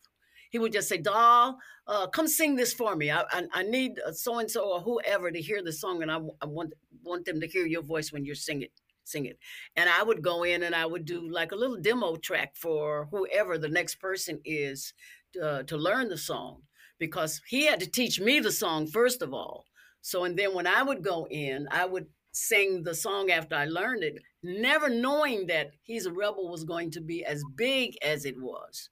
He 0.50 0.60
would 0.60 0.74
just 0.74 0.90
say, 0.90 0.98
Doll, 0.98 1.58
uh, 1.88 2.08
come 2.08 2.28
sing 2.28 2.56
this 2.56 2.74
for 2.74 2.96
me. 2.96 3.10
I, 3.10 3.24
I, 3.32 3.44
I 3.54 3.64
need 3.64 4.00
so 4.14 4.40
and 4.40 4.52
so 4.52 4.74
or 4.74 4.82
whoever 4.82 5.32
to 5.32 5.42
hear 5.42 5.62
the 5.64 5.72
song, 5.72 6.02
and 6.02 6.12
I, 6.12 6.20
I 6.42 6.46
want 6.46 6.74
want 7.04 7.26
them 7.26 7.40
to 7.40 7.48
hear 7.48 7.66
your 7.66 7.82
voice 7.84 8.12
when 8.12 8.26
you're 8.26 8.36
singing 8.36 8.70
sing 9.04 9.26
it. 9.26 9.38
And 9.76 9.90
I 9.90 10.04
would 10.04 10.22
go 10.22 10.44
in 10.44 10.64
and 10.64 10.76
I 10.76 10.86
would 10.86 11.06
do 11.06 11.30
like 11.30 11.52
a 11.52 11.56
little 11.56 11.78
demo 11.78 12.16
track 12.16 12.56
for 12.56 13.08
whoever 13.12 13.58
the 13.58 13.70
next 13.70 13.96
person 13.96 14.40
is 14.46 14.94
uh, 15.42 15.64
to 15.64 15.78
learn 15.78 16.10
the 16.10 16.18
song 16.18 16.62
because 17.00 17.42
he 17.48 17.66
had 17.66 17.80
to 17.80 17.90
teach 17.90 18.20
me 18.20 18.40
the 18.40 18.52
song 18.52 18.88
first 18.88 19.22
of 19.22 19.34
all. 19.34 19.66
So, 20.02 20.24
and 20.24 20.38
then 20.38 20.54
when 20.54 20.68
I 20.68 20.84
would 20.84 21.04
go 21.04 21.28
in, 21.30 21.68
I 21.72 21.86
would 21.86 22.08
sing 22.32 22.84
the 22.84 22.96
song 22.96 23.32
after 23.32 23.56
I 23.56 23.66
learned 23.66 24.04
it, 24.04 24.22
never 24.44 24.90
knowing 24.90 25.48
that 25.48 25.72
He's 25.84 26.06
a 26.06 26.12
Rebel 26.12 26.50
was 26.50 26.64
going 26.64 26.92
to 26.92 27.02
be 27.02 27.26
as 27.26 27.44
big 27.56 27.98
as 28.02 28.26
it 28.26 28.40
was. 28.40 28.90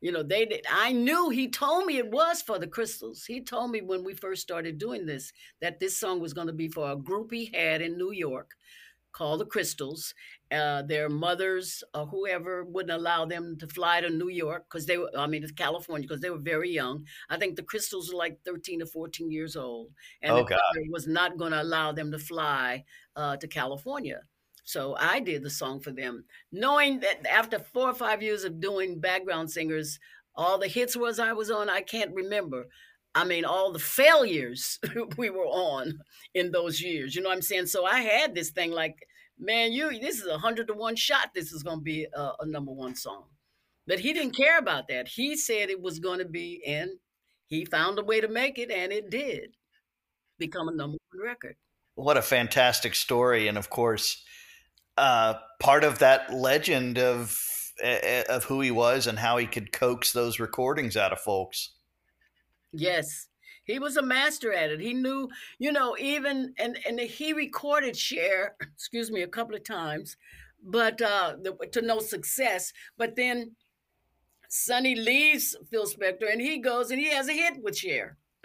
You 0.00 0.12
know, 0.12 0.22
they 0.22 0.44
did. 0.44 0.66
I 0.70 0.92
knew 0.92 1.30
he 1.30 1.48
told 1.48 1.86
me 1.86 1.96
it 1.96 2.10
was 2.10 2.42
for 2.42 2.58
the 2.58 2.66
crystals. 2.66 3.24
He 3.24 3.40
told 3.40 3.70
me 3.70 3.80
when 3.80 4.04
we 4.04 4.12
first 4.12 4.42
started 4.42 4.76
doing 4.76 5.06
this 5.06 5.32
that 5.62 5.80
this 5.80 5.96
song 5.96 6.20
was 6.20 6.34
going 6.34 6.46
to 6.46 6.52
be 6.52 6.68
for 6.68 6.90
a 6.90 6.96
group 6.96 7.30
he 7.32 7.50
had 7.54 7.80
in 7.80 7.96
New 7.96 8.12
York 8.12 8.50
called 9.14 9.40
the 9.40 9.46
Crystals. 9.46 10.12
Uh, 10.54 10.82
their 10.82 11.08
mothers 11.08 11.82
or 11.94 12.06
whoever 12.06 12.64
wouldn't 12.64 12.96
allow 12.98 13.24
them 13.24 13.56
to 13.58 13.66
fly 13.66 14.00
to 14.00 14.10
New 14.10 14.28
York 14.28 14.66
because 14.68 14.86
they 14.86 14.98
were, 14.98 15.10
I 15.16 15.26
mean, 15.26 15.42
to 15.42 15.52
California 15.52 16.06
because 16.06 16.20
they 16.20 16.30
were 16.30 16.38
very 16.38 16.70
young. 16.70 17.04
I 17.28 17.38
think 17.38 17.56
the 17.56 17.62
Crystals 17.62 18.12
were 18.12 18.18
like 18.18 18.38
13 18.44 18.82
or 18.82 18.86
14 18.86 19.30
years 19.30 19.56
old. 19.56 19.88
And 20.22 20.32
oh, 20.32 20.44
the 20.44 20.58
was 20.90 21.06
not 21.06 21.38
going 21.38 21.52
to 21.52 21.62
allow 21.62 21.92
them 21.92 22.12
to 22.12 22.18
fly 22.18 22.84
uh, 23.16 23.36
to 23.38 23.48
California. 23.48 24.20
So 24.64 24.96
I 24.98 25.20
did 25.20 25.42
the 25.42 25.50
song 25.50 25.80
for 25.80 25.92
them, 25.92 26.24
knowing 26.50 27.00
that 27.00 27.26
after 27.30 27.58
four 27.58 27.90
or 27.90 27.94
five 27.94 28.22
years 28.22 28.44
of 28.44 28.60
doing 28.60 28.98
background 28.98 29.50
singers, 29.50 29.98
all 30.34 30.58
the 30.58 30.68
hits 30.68 30.96
was 30.96 31.18
I 31.18 31.32
was 31.32 31.50
on, 31.50 31.68
I 31.68 31.82
can't 31.82 32.14
remember. 32.14 32.66
I 33.14 33.24
mean, 33.24 33.44
all 33.44 33.72
the 33.72 33.78
failures 33.78 34.80
we 35.16 35.30
were 35.30 35.46
on 35.46 36.00
in 36.34 36.50
those 36.50 36.80
years. 36.80 37.14
You 37.14 37.22
know 37.22 37.28
what 37.28 37.36
I'm 37.36 37.42
saying? 37.42 37.66
So 37.66 37.84
I 37.84 38.00
had 38.00 38.34
this 38.34 38.50
thing 38.50 38.72
like, 38.72 39.06
man, 39.38 39.72
you 39.72 39.98
this 39.98 40.20
is 40.20 40.26
a 40.26 40.38
hundred 40.38 40.68
to 40.68 40.74
one 40.74 40.96
shot. 40.96 41.30
This 41.34 41.52
is 41.52 41.62
going 41.62 41.78
to 41.78 41.84
be 41.84 42.06
a, 42.14 42.32
a, 42.40 42.46
number 42.46 42.72
one 42.72 42.94
song. 42.94 43.24
But 43.86 44.00
he 44.00 44.12
didn't 44.12 44.36
care 44.36 44.58
about 44.58 44.88
that. 44.88 45.08
He 45.08 45.36
said 45.36 45.68
it 45.68 45.80
was 45.80 45.98
going 45.98 46.18
to 46.18 46.24
be, 46.24 46.62
and 46.66 46.90
he 47.46 47.64
found 47.64 47.98
a 47.98 48.04
way 48.04 48.20
to 48.20 48.28
make 48.28 48.58
it, 48.58 48.70
and 48.70 48.92
it 48.92 49.10
did 49.10 49.56
become 50.38 50.68
a 50.68 50.72
number 50.72 50.96
one 51.12 51.26
record. 51.26 51.56
What 51.94 52.16
a 52.16 52.22
fantastic 52.22 52.94
story! 52.94 53.46
And 53.48 53.58
of 53.58 53.70
course, 53.70 54.24
uh, 54.96 55.34
part 55.60 55.84
of 55.84 55.98
that 55.98 56.32
legend 56.32 56.98
of 56.98 57.38
of 58.28 58.44
who 58.44 58.60
he 58.60 58.70
was 58.70 59.06
and 59.06 59.18
how 59.18 59.36
he 59.36 59.46
could 59.46 59.72
coax 59.72 60.12
those 60.12 60.38
recordings 60.38 60.96
out 60.96 61.12
of 61.12 61.20
folks. 61.20 61.72
Yes. 62.72 63.26
He 63.64 63.78
was 63.78 63.96
a 63.96 64.02
master 64.02 64.52
at 64.52 64.70
it. 64.70 64.80
He 64.80 64.92
knew, 64.94 65.28
you 65.58 65.72
know, 65.72 65.96
even 65.98 66.54
and 66.58 66.78
and 66.86 67.00
he 67.00 67.32
recorded 67.32 67.96
Cher, 67.96 68.56
excuse 68.74 69.10
me, 69.10 69.22
a 69.22 69.28
couple 69.28 69.54
of 69.54 69.64
times, 69.64 70.16
but 70.62 71.00
uh 71.00 71.36
the, 71.42 71.56
to 71.72 71.82
no 71.82 71.98
success. 72.00 72.72
But 72.96 73.16
then 73.16 73.56
Sonny 74.48 74.94
leaves 74.94 75.56
Phil 75.70 75.86
Spector 75.86 76.30
and 76.30 76.40
he 76.40 76.58
goes 76.58 76.90
and 76.90 77.00
he 77.00 77.10
has 77.10 77.28
a 77.28 77.32
hit 77.32 77.62
with 77.62 77.76
Cher. 77.76 78.16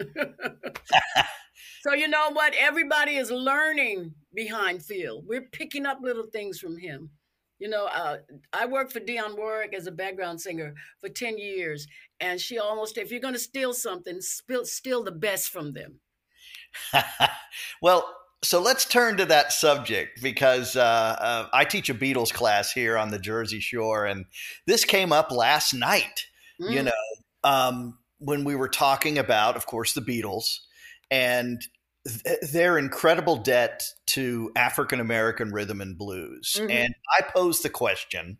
so 1.82 1.92
you 1.94 2.08
know 2.08 2.30
what? 2.32 2.54
Everybody 2.58 3.16
is 3.16 3.30
learning 3.30 4.14
behind 4.34 4.82
Phil. 4.82 5.22
We're 5.26 5.48
picking 5.52 5.86
up 5.86 5.98
little 6.02 6.26
things 6.26 6.58
from 6.58 6.78
him. 6.78 7.10
You 7.60 7.68
know, 7.68 7.86
uh, 7.86 8.16
I 8.52 8.66
worked 8.66 8.92
for 8.92 9.00
Dionne 9.00 9.36
Warwick 9.36 9.74
as 9.74 9.86
a 9.86 9.92
background 9.92 10.40
singer 10.40 10.74
for 10.98 11.08
10 11.08 11.38
years, 11.38 11.86
and 12.18 12.40
she 12.40 12.58
almost, 12.58 12.98
if 12.98 13.10
you're 13.10 13.20
going 13.20 13.34
to 13.34 13.40
steal 13.40 13.74
something, 13.74 14.20
steal, 14.20 14.64
steal 14.64 15.04
the 15.04 15.12
best 15.12 15.50
from 15.50 15.74
them. 15.74 16.00
well, 17.82 18.16
so 18.42 18.60
let's 18.62 18.86
turn 18.86 19.18
to 19.18 19.26
that 19.26 19.52
subject 19.52 20.22
because 20.22 20.74
uh, 20.74 20.80
uh, 21.20 21.48
I 21.52 21.64
teach 21.64 21.90
a 21.90 21.94
Beatles 21.94 22.32
class 22.32 22.72
here 22.72 22.96
on 22.96 23.10
the 23.10 23.18
Jersey 23.18 23.60
Shore, 23.60 24.06
and 24.06 24.24
this 24.66 24.86
came 24.86 25.12
up 25.12 25.30
last 25.30 25.74
night. 25.74 26.26
Mm. 26.60 26.72
You 26.72 26.82
know, 26.84 26.92
um, 27.44 27.98
when 28.18 28.44
we 28.44 28.54
were 28.54 28.68
talking 28.68 29.18
about, 29.18 29.56
of 29.56 29.66
course, 29.66 29.92
the 29.92 30.00
Beatles 30.00 30.60
and 31.10 31.60
their 32.52 32.78
incredible 32.78 33.36
debt 33.36 33.84
to 34.06 34.50
African 34.56 35.00
American 35.00 35.52
rhythm 35.52 35.80
and 35.80 35.98
blues. 35.98 36.56
Mm-hmm. 36.58 36.70
And 36.70 36.94
I 37.18 37.22
posed 37.22 37.62
the 37.62 37.70
question, 37.70 38.38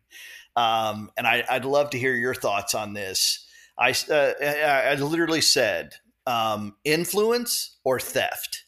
um, 0.57 1.11
and 1.17 1.27
I, 1.27 1.45
would 1.53 1.65
love 1.65 1.91
to 1.91 1.99
hear 1.99 2.15
your 2.15 2.35
thoughts 2.35 2.75
on 2.75 2.95
this. 2.95 3.47
I, 3.79 3.95
uh, 4.11 4.33
I 4.45 4.95
literally 4.95 5.41
said, 5.41 5.95
um, 6.27 6.77
influence 6.85 7.79
or 7.85 7.99
theft? 7.99 8.65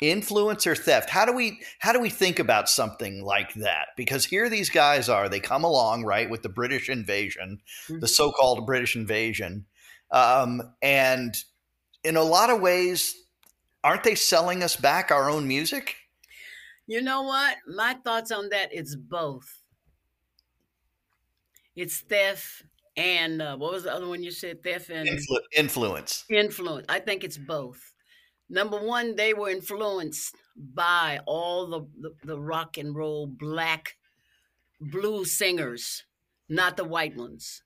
Influence 0.00 0.66
or 0.66 0.74
theft? 0.74 1.08
How 1.08 1.24
do 1.24 1.32
we 1.32 1.60
how 1.78 1.92
do 1.92 2.00
we 2.00 2.10
think 2.10 2.38
about 2.38 2.68
something 2.68 3.24
like 3.24 3.54
that? 3.54 3.88
Because 3.96 4.26
here 4.26 4.50
these 4.50 4.68
guys 4.68 5.08
are. 5.08 5.28
They 5.28 5.40
come 5.40 5.64
along 5.64 6.04
right 6.04 6.28
with 6.28 6.42
the 6.42 6.50
British 6.50 6.90
invasion, 6.90 7.60
mm-hmm. 7.88 8.00
the 8.00 8.08
so-called 8.08 8.66
British 8.66 8.94
invasion, 8.94 9.64
um, 10.10 10.60
and 10.82 11.34
in 12.04 12.16
a 12.16 12.22
lot 12.22 12.50
of 12.50 12.60
ways, 12.60 13.16
aren't 13.86 14.02
they 14.02 14.16
selling 14.16 14.64
us 14.64 14.74
back 14.74 15.12
our 15.12 15.30
own 15.30 15.46
music? 15.46 15.94
You 16.88 17.02
know 17.02 17.22
what? 17.22 17.56
My 17.68 17.94
thoughts 17.94 18.32
on 18.32 18.48
that 18.48 18.70
it's 18.72 18.96
both. 18.96 19.62
It's 21.76 22.00
theft 22.00 22.64
and 22.96 23.40
uh, 23.40 23.56
what 23.56 23.72
was 23.72 23.84
the 23.84 23.94
other 23.94 24.08
one 24.08 24.24
you 24.24 24.32
said? 24.32 24.62
Theft 24.64 24.90
and 24.90 25.08
Influ- 25.08 25.46
influence. 25.54 26.24
Influence. 26.28 26.86
I 26.88 26.98
think 26.98 27.22
it's 27.22 27.38
both. 27.38 27.80
Number 28.48 28.78
one, 28.78 29.14
they 29.14 29.34
were 29.34 29.50
influenced 29.50 30.34
by 30.56 31.20
all 31.24 31.66
the, 31.68 31.80
the, 32.00 32.14
the 32.24 32.40
rock 32.40 32.78
and 32.78 32.94
roll 32.94 33.28
black 33.28 33.94
blues 34.80 35.32
singers, 35.32 36.04
not 36.48 36.76
the 36.76 36.84
white 36.84 37.16
ones. 37.16 37.62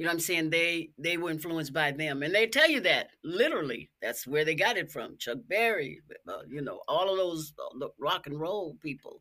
You 0.00 0.06
know 0.06 0.12
what 0.12 0.14
I'm 0.14 0.20
saying? 0.20 0.48
They 0.48 0.88
they 0.96 1.18
were 1.18 1.28
influenced 1.28 1.74
by 1.74 1.92
them, 1.92 2.22
and 2.22 2.34
they 2.34 2.46
tell 2.46 2.70
you 2.70 2.80
that 2.80 3.10
literally. 3.22 3.90
That's 4.00 4.26
where 4.26 4.46
they 4.46 4.54
got 4.54 4.78
it 4.78 4.90
from. 4.90 5.18
Chuck 5.18 5.40
Berry, 5.46 6.00
uh, 6.26 6.38
you 6.48 6.62
know, 6.62 6.80
all 6.88 7.10
of 7.10 7.18
those 7.18 7.52
uh, 7.58 7.78
the 7.78 7.90
rock 8.00 8.26
and 8.26 8.40
roll 8.40 8.78
people, 8.82 9.20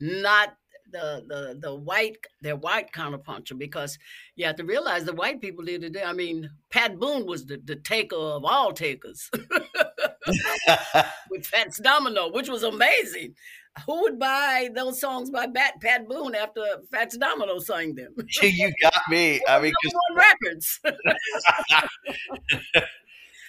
not 0.00 0.54
the 0.88 1.24
the 1.26 1.58
the 1.60 1.74
white 1.74 2.16
their 2.42 2.54
white 2.54 2.92
counterpuncher 2.92 3.58
because 3.58 3.98
you 4.36 4.46
have 4.46 4.54
to 4.54 4.64
realize 4.64 5.02
the 5.04 5.12
white 5.12 5.40
people 5.40 5.64
did 5.64 5.82
it. 5.82 5.96
I 6.06 6.12
mean, 6.12 6.48
Pat 6.70 6.96
Boone 6.96 7.26
was 7.26 7.46
the, 7.46 7.60
the 7.64 7.74
taker 7.74 8.14
of 8.14 8.44
all 8.44 8.72
takers 8.72 9.28
with 11.28 11.44
Fats 11.44 11.80
Domino, 11.80 12.30
which 12.30 12.48
was 12.48 12.62
amazing. 12.62 13.34
Who 13.86 14.02
would 14.02 14.18
buy 14.18 14.70
those 14.74 15.00
songs 15.00 15.30
by 15.30 15.46
Pat, 15.48 15.80
Pat 15.80 16.08
Boone 16.08 16.34
after 16.34 16.62
Fats 16.90 17.16
Domino 17.16 17.58
sang 17.58 17.94
them? 17.94 18.14
you 18.42 18.72
got 18.80 19.00
me. 19.08 19.40
I 19.48 19.60
mean, 19.60 19.72
records. 20.14 20.80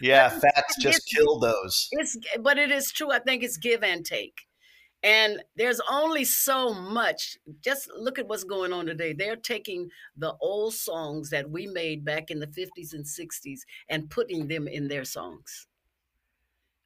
yeah, 0.01 0.29
Fats 0.29 0.77
just 0.79 1.07
killed 1.13 1.43
those. 1.43 1.87
It's 1.91 2.17
but 2.39 2.57
it 2.57 2.71
is 2.71 2.91
true. 2.91 3.11
I 3.11 3.19
think 3.19 3.43
it's 3.43 3.57
give 3.57 3.83
and 3.83 4.03
take. 4.03 4.47
And 5.03 5.43
there's 5.55 5.79
only 5.87 6.25
so 6.25 6.73
much. 6.73 7.37
Just 7.61 7.91
look 7.95 8.17
at 8.17 8.27
what's 8.27 8.43
going 8.43 8.73
on 8.73 8.87
today. 8.87 9.13
They're 9.13 9.35
taking 9.35 9.91
the 10.17 10.33
old 10.41 10.73
songs 10.73 11.29
that 11.29 11.51
we 11.51 11.67
made 11.67 12.03
back 12.03 12.31
in 12.31 12.39
the 12.39 12.47
50s 12.47 12.93
and 12.93 13.05
60s 13.05 13.59
and 13.87 14.09
putting 14.09 14.47
them 14.47 14.67
in 14.67 14.87
their 14.87 15.05
songs. 15.05 15.67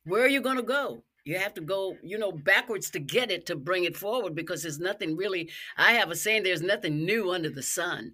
Where 0.03 0.23
are 0.23 0.27
you 0.27 0.41
going 0.41 0.57
to 0.57 0.63
go? 0.63 1.03
You 1.29 1.37
have 1.37 1.53
to 1.53 1.61
go, 1.61 1.95
you 2.01 2.17
know, 2.17 2.31
backwards 2.31 2.89
to 2.89 2.99
get 2.99 3.29
it 3.29 3.45
to 3.45 3.55
bring 3.55 3.83
it 3.83 3.95
forward 3.95 4.33
because 4.33 4.63
there's 4.63 4.79
nothing 4.79 5.15
really. 5.15 5.51
I 5.77 5.93
have 5.93 6.09
a 6.09 6.15
saying 6.15 6.41
there's 6.41 6.63
nothing 6.63 7.05
new 7.05 7.29
under 7.29 7.51
the 7.51 7.61
sun. 7.61 8.13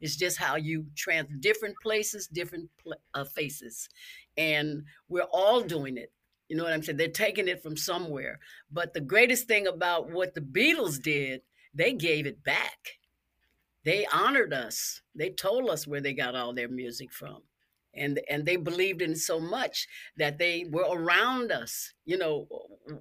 It's 0.00 0.14
just 0.14 0.38
how 0.38 0.54
you 0.54 0.86
trans 0.94 1.26
different 1.40 1.74
places, 1.82 2.28
different 2.28 2.70
pl- 2.80 2.94
uh, 3.14 3.24
faces. 3.24 3.88
And 4.36 4.84
we're 5.08 5.26
all 5.32 5.62
doing 5.62 5.96
it. 5.96 6.12
You 6.46 6.56
know 6.56 6.62
what 6.62 6.72
I'm 6.72 6.84
saying? 6.84 6.98
They're 6.98 7.08
taking 7.08 7.48
it 7.48 7.64
from 7.64 7.76
somewhere. 7.76 8.38
But 8.70 8.94
the 8.94 9.00
greatest 9.00 9.48
thing 9.48 9.66
about 9.66 10.12
what 10.12 10.36
the 10.36 10.40
Beatles 10.40 11.02
did, 11.02 11.40
they 11.74 11.92
gave 11.92 12.26
it 12.26 12.44
back. 12.44 13.00
They 13.84 14.06
honored 14.06 14.52
us. 14.52 15.02
They 15.16 15.30
told 15.30 15.68
us 15.68 15.84
where 15.88 16.00
they 16.00 16.12
got 16.12 16.36
all 16.36 16.54
their 16.54 16.68
music 16.68 17.12
from. 17.12 17.42
And, 17.94 18.20
and 18.30 18.46
they 18.46 18.56
believed 18.56 19.02
in 19.02 19.14
so 19.14 19.38
much 19.38 19.86
that 20.16 20.38
they 20.38 20.64
were 20.70 20.86
around 20.90 21.52
us, 21.52 21.92
you 22.04 22.16
know, 22.16 22.46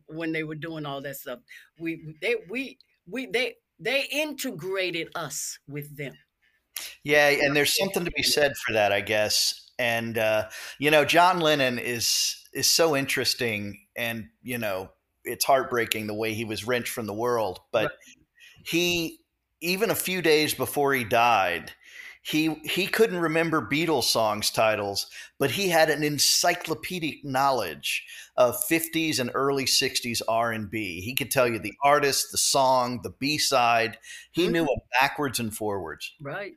when 0.08 0.32
they 0.32 0.44
were 0.44 0.56
doing 0.56 0.86
all 0.86 1.02
that 1.02 1.16
stuff. 1.16 1.40
We 1.80 2.16
they 2.22 2.36
we 2.50 2.78
we 3.08 3.28
they 3.28 3.56
they 3.80 4.06
integrated 4.12 5.10
us 5.16 5.60
with 5.68 5.98
them. 5.98 6.14
Yeah, 7.04 7.30
and 7.30 7.56
there's 7.56 7.78
something 7.78 8.06
to 8.06 8.12
be 8.12 8.24
said 8.24 8.54
for 8.66 8.74
that, 8.74 8.92
I 8.92 9.02
guess. 9.02 9.70
And 9.80 10.18
uh, 10.18 10.50
you 10.78 10.92
know, 10.92 11.06
John 11.06 11.40
Lennon 11.40 11.80
is 11.80 12.42
is 12.54 12.68
so 12.68 12.96
interesting 12.96 13.80
and 13.96 14.28
you 14.42 14.58
know 14.58 14.90
it's 15.24 15.46
heartbreaking 15.46 16.08
the 16.08 16.14
way 16.14 16.34
he 16.34 16.46
was 16.46 16.66
wrenched 16.66 16.92
from 16.92 17.06
the 17.06 17.14
world 17.14 17.60
but 17.72 17.84
right. 17.84 17.92
he 18.66 19.20
even 19.62 19.90
a 19.90 19.96
few 19.96 20.22
days 20.22 20.54
before 20.54 20.94
he 20.94 21.04
died 21.04 21.72
he 22.22 22.54
he 22.64 22.86
couldn't 22.86 23.20
remember 23.20 23.68
Beatles 23.68 24.04
songs 24.04 24.52
titles, 24.52 25.08
but 25.40 25.52
he 25.52 25.70
had 25.70 25.90
an 25.90 26.04
encyclopedic 26.04 27.26
knowledge 27.26 28.06
of 28.38 28.56
50s 28.70 29.20
and 29.20 29.32
early 29.34 29.66
60s 29.66 30.22
R&B. 30.28 31.02
He 31.02 31.16
could 31.16 31.32
tell 31.32 31.48
you 31.48 31.60
the 31.60 31.74
artist, 31.84 32.32
the 32.32 32.38
song, 32.38 33.02
the 33.04 33.14
B-side. 33.20 33.98
He 34.32 34.44
mm-hmm. 34.44 34.52
knew 34.54 34.66
them 34.66 34.80
backwards 35.00 35.40
and 35.40 35.56
forwards. 35.56 36.14
Right. 36.22 36.54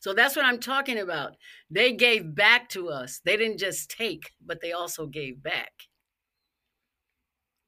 So 0.00 0.14
that's 0.14 0.34
what 0.34 0.46
I'm 0.46 0.60
talking 0.60 0.98
about. 0.98 1.36
They 1.70 1.92
gave 1.92 2.34
back 2.34 2.70
to 2.70 2.88
us. 2.88 3.20
They 3.22 3.36
didn't 3.36 3.58
just 3.58 3.90
take, 3.90 4.32
but 4.44 4.62
they 4.62 4.72
also 4.72 5.06
gave 5.06 5.42
back. 5.42 5.72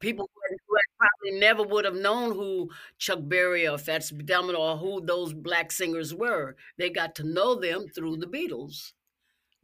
People 0.03 0.29
who 0.35 0.57
probably 0.99 1.39
never 1.39 1.63
would 1.63 1.85
have 1.85 1.95
known 1.95 2.33
who 2.33 2.71
Chuck 2.99 3.21
Berry 3.23 3.67
or 3.67 3.79
Fats 3.79 4.11
Domino 4.11 4.59
or 4.59 4.77
who 4.77 5.01
those 5.01 5.33
black 5.33 5.73
singers 5.73 6.15
were. 6.15 6.57
They 6.77 6.91
got 6.91 7.15
to 7.17 7.25
know 7.25 7.55
them 7.55 7.87
through 7.89 8.17
the 8.17 8.27
Beatles. 8.27 8.93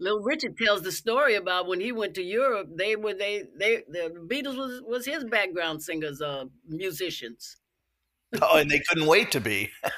Little 0.00 0.20
Richard 0.20 0.56
tells 0.56 0.82
the 0.82 0.92
story 0.92 1.34
about 1.34 1.66
when 1.66 1.80
he 1.80 1.90
went 1.90 2.14
to 2.14 2.22
Europe. 2.22 2.68
They 2.72 2.94
were 2.94 3.14
they 3.14 3.44
they 3.58 3.82
the 3.88 4.26
Beatles 4.28 4.56
was 4.56 4.80
was 4.86 5.04
his 5.04 5.24
background 5.24 5.82
singers, 5.82 6.22
uh, 6.22 6.44
musicians. 6.68 7.56
Oh, 8.42 8.58
and 8.58 8.70
they 8.70 8.80
couldn't 8.80 9.06
wait 9.06 9.32
to 9.32 9.40
be. 9.40 9.70
uh, 9.84 9.90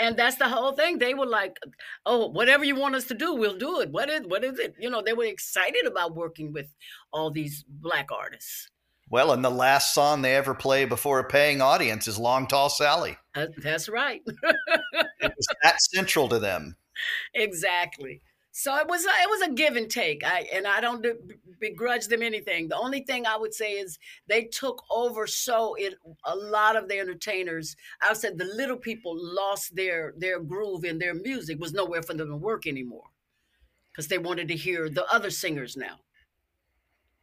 and 0.00 0.16
that's 0.16 0.36
the 0.36 0.48
whole 0.48 0.72
thing. 0.72 0.98
They 0.98 1.14
were 1.14 1.26
like, 1.26 1.58
"Oh, 2.06 2.26
whatever 2.26 2.64
you 2.64 2.74
want 2.74 2.94
us 2.96 3.04
to 3.04 3.14
do, 3.14 3.34
we'll 3.34 3.58
do 3.58 3.80
it." 3.80 3.90
What 3.90 4.08
is 4.10 4.22
what 4.26 4.42
is 4.42 4.58
it? 4.58 4.74
You 4.80 4.90
know, 4.90 5.02
they 5.04 5.12
were 5.12 5.24
excited 5.24 5.86
about 5.86 6.16
working 6.16 6.52
with 6.52 6.74
all 7.12 7.30
these 7.30 7.64
black 7.68 8.10
artists. 8.10 8.70
Well, 9.08 9.32
and 9.32 9.44
the 9.44 9.50
last 9.50 9.94
song 9.94 10.22
they 10.22 10.34
ever 10.34 10.54
play 10.54 10.84
before 10.84 11.20
a 11.20 11.24
paying 11.24 11.60
audience 11.60 12.08
is 12.08 12.18
"Long 12.18 12.46
Tall 12.46 12.68
Sally." 12.68 13.16
Uh, 13.34 13.46
that's 13.58 13.88
right. 13.88 14.22
it 14.26 15.32
was 15.36 15.48
that 15.62 15.80
central 15.80 16.28
to 16.28 16.38
them. 16.38 16.76
Exactly. 17.34 18.22
So 18.58 18.74
it 18.76 18.88
was 18.88 19.04
a, 19.04 19.08
it 19.08 19.28
was 19.28 19.42
a 19.42 19.52
give 19.52 19.76
and 19.76 19.90
take. 19.90 20.24
I 20.24 20.48
and 20.52 20.66
I 20.66 20.80
don't 20.80 21.04
begrudge 21.60 22.06
them 22.06 22.22
anything. 22.22 22.68
The 22.68 22.78
only 22.78 23.02
thing 23.02 23.26
I 23.26 23.36
would 23.36 23.52
say 23.52 23.72
is 23.72 23.98
they 24.28 24.44
took 24.44 24.82
over 24.90 25.26
so 25.26 25.74
it 25.74 25.94
a 26.24 26.34
lot 26.34 26.74
of 26.74 26.88
the 26.88 26.98
entertainers. 26.98 27.76
I 28.00 28.14
said 28.14 28.38
the 28.38 28.46
little 28.46 28.78
people 28.78 29.14
lost 29.14 29.76
their 29.76 30.14
their 30.16 30.40
groove 30.40 30.86
in 30.86 30.98
their 30.98 31.12
music 31.12 31.60
was 31.60 31.74
nowhere 31.74 32.02
for 32.02 32.14
them 32.14 32.30
to 32.30 32.36
work 32.36 32.66
anymore 32.66 33.04
because 33.92 34.08
they 34.08 34.16
wanted 34.16 34.48
to 34.48 34.56
hear 34.56 34.88
the 34.88 35.04
other 35.12 35.30
singers 35.30 35.76
now. 35.76 35.98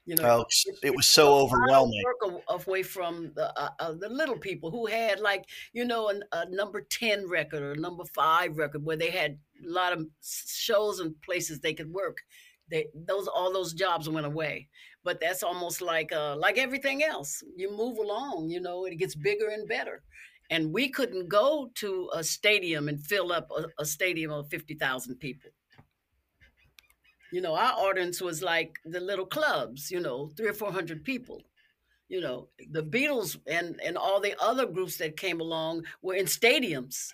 You 0.05 0.15
know, 0.15 0.39
oh, 0.39 0.45
it 0.83 0.93
was 0.93 1.07
so 1.07 1.33
overwhelming. 1.33 2.03
Work 2.03 2.41
away 2.49 2.83
from 2.83 3.31
the 3.35 3.57
uh, 3.57 3.69
uh, 3.79 3.93
the 3.93 4.09
little 4.09 4.37
people 4.37 4.69
who 4.69 4.85
had 4.85 5.21
like 5.21 5.45
you 5.71 5.85
know 5.85 6.09
a, 6.09 6.19
a 6.33 6.49
number 6.49 6.81
ten 6.81 7.27
record 7.29 7.63
or 7.63 7.71
a 7.71 7.79
number 7.79 8.03
five 8.13 8.57
record 8.57 8.83
where 8.83 8.97
they 8.97 9.11
had 9.11 9.37
a 9.65 9.69
lot 9.69 9.93
of 9.93 10.05
shows 10.21 10.99
and 10.99 11.19
places 11.21 11.59
they 11.59 11.73
could 11.73 11.91
work. 11.91 12.17
They 12.69 12.87
those 12.93 13.27
all 13.27 13.53
those 13.53 13.73
jobs 13.73 14.09
went 14.09 14.25
away. 14.25 14.67
But 15.05 15.21
that's 15.21 15.43
almost 15.43 15.81
like 15.81 16.11
uh, 16.11 16.35
like 16.35 16.57
everything 16.57 17.03
else. 17.03 17.41
You 17.55 17.71
move 17.71 17.97
along, 17.97 18.49
you 18.49 18.59
know, 18.59 18.83
it 18.85 18.97
gets 18.97 19.15
bigger 19.15 19.47
and 19.49 19.67
better. 19.69 20.03
And 20.49 20.73
we 20.73 20.89
couldn't 20.89 21.29
go 21.29 21.71
to 21.75 22.09
a 22.13 22.23
stadium 22.23 22.89
and 22.89 23.01
fill 23.01 23.31
up 23.31 23.49
a, 23.57 23.81
a 23.81 23.85
stadium 23.85 24.31
of 24.31 24.49
fifty 24.49 24.75
thousand 24.75 25.15
people 25.15 25.51
you 27.33 27.41
know, 27.41 27.55
our 27.55 27.73
audience 27.73 28.21
was 28.21 28.43
like 28.43 28.77
the 28.85 28.99
little 28.99 29.25
clubs, 29.25 29.89
you 29.89 29.99
know, 29.99 30.29
three 30.37 30.49
or 30.49 30.53
four 30.53 30.71
hundred 30.71 31.03
people. 31.03 31.41
You 32.07 32.21
know, 32.21 32.49
the 32.69 32.83
Beatles 32.83 33.37
and 33.47 33.81
and 33.83 33.97
all 33.97 34.21
the 34.21 34.35
other 34.39 34.67
groups 34.67 34.97
that 34.97 35.17
came 35.17 35.41
along 35.41 35.85
were 36.03 36.13
in 36.13 36.25
stadiums. 36.25 37.07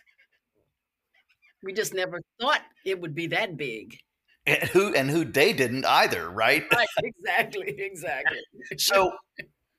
We 1.64 1.72
just 1.72 1.94
never 1.94 2.20
thought 2.40 2.62
it 2.86 3.00
would 3.00 3.16
be 3.16 3.28
that 3.28 3.56
big. 3.56 3.98
And 4.46 4.64
who 4.64 4.94
and 4.94 5.10
who 5.10 5.24
they 5.24 5.54
didn't 5.54 5.86
either, 5.86 6.30
right? 6.30 6.66
Right, 6.70 6.88
exactly, 7.02 7.76
exactly. 7.80 8.40
so 8.76 9.14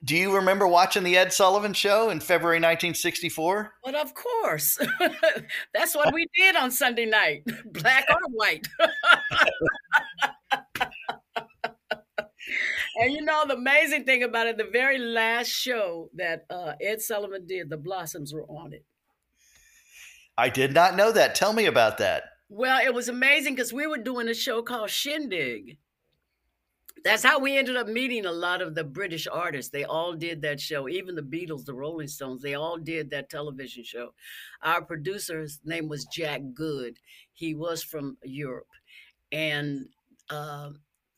do 0.03 0.17
you 0.17 0.35
remember 0.35 0.67
watching 0.67 1.03
the 1.03 1.17
Ed 1.17 1.33
Sullivan 1.33 1.75
Show 1.75 2.09
in 2.09 2.21
February 2.21 2.57
1964? 2.57 3.75
But 3.85 3.95
of 3.95 4.15
course. 4.15 4.79
That's 5.75 5.95
what 5.95 6.15
we 6.15 6.27
did 6.35 6.57
on 6.57 6.71
Sunday 6.71 7.05
night, 7.05 7.43
black 7.73 8.07
or 8.09 8.17
white. 8.31 8.67
and 12.97 13.13
you 13.13 13.23
know, 13.23 13.45
the 13.47 13.57
amazing 13.57 14.05
thing 14.05 14.23
about 14.23 14.47
it, 14.47 14.57
the 14.57 14.71
very 14.73 14.99
last 14.99 15.49
show 15.49 16.09
that 16.15 16.47
uh, 16.49 16.73
Ed 16.81 17.03
Sullivan 17.03 17.47
did, 17.47 17.69
the 17.69 17.77
Blossoms 17.77 18.33
were 18.33 18.47
on 18.47 18.73
it. 18.73 18.85
I 20.39 20.49
did 20.49 20.73
not 20.73 20.97
know 20.97 21.13
that. 21.13 21.35
Tell 21.35 21.53
me 21.53 21.67
about 21.67 21.99
that. 21.99 22.23
Well, 22.49 22.81
it 22.83 22.95
was 22.95 23.11
amazing 23.11 23.55
because 23.55 23.73
we 23.73 23.87
were 23.87 23.99
doing 23.99 24.29
a 24.29 24.35
show 24.35 24.63
called 24.63 24.89
Shindig 24.89 25.77
that's 27.05 27.23
how 27.23 27.39
we 27.39 27.57
ended 27.57 27.77
up 27.77 27.89
meeting 27.89 28.27
a 28.27 28.33
lot 28.33 28.61
of 28.63 28.75
the 28.75 28.85
British 28.85 29.27
artists. 29.27 29.71
They 29.71 29.85
all 29.85 30.15
did 30.15 30.43
that 30.43 30.61
show. 30.61 30.89
Even 30.89 31.15
the 31.15 31.23
Beatles, 31.23 31.65
the 31.65 31.75
Rolling 31.75 32.09
Stones, 32.09 32.43
they 32.43 32.55
all 32.55 32.77
did 32.77 33.11
that 33.11 33.31
television 33.31 33.85
show. 33.85 34.15
Our 34.63 34.83
producer's 34.83 35.61
name 35.65 35.89
was 35.89 36.05
Jack 36.07 36.43
Good. 36.55 36.99
He 37.33 37.55
was 37.55 37.83
from 37.83 38.19
Europe, 38.23 38.67
and 39.33 39.87
uh, 40.31 40.71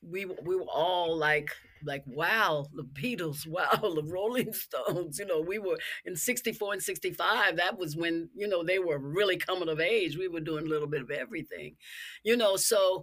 we 0.02 0.24
we 0.26 0.56
were 0.56 0.62
all 0.72 1.16
like 1.16 1.50
like 1.84 2.04
wow 2.06 2.66
the 2.74 2.84
Beatles, 2.84 3.46
wow 3.48 3.70
the 3.80 4.02
Rolling 4.04 4.52
Stones. 4.52 5.18
You 5.18 5.26
know, 5.26 5.40
we 5.40 5.58
were 5.58 5.78
in 6.04 6.16
'64 6.16 6.74
and 6.74 6.82
'65. 6.82 7.56
That 7.56 7.78
was 7.78 7.96
when 7.96 8.28
you 8.34 8.48
know 8.48 8.62
they 8.64 8.78
were 8.78 8.98
really 8.98 9.36
coming 9.36 9.68
of 9.68 9.80
age. 9.80 10.16
We 10.16 10.28
were 10.28 10.40
doing 10.40 10.66
a 10.66 10.70
little 10.70 10.88
bit 10.88 11.02
of 11.02 11.10
everything, 11.10 11.76
you 12.24 12.36
know. 12.36 12.56
So 12.56 13.02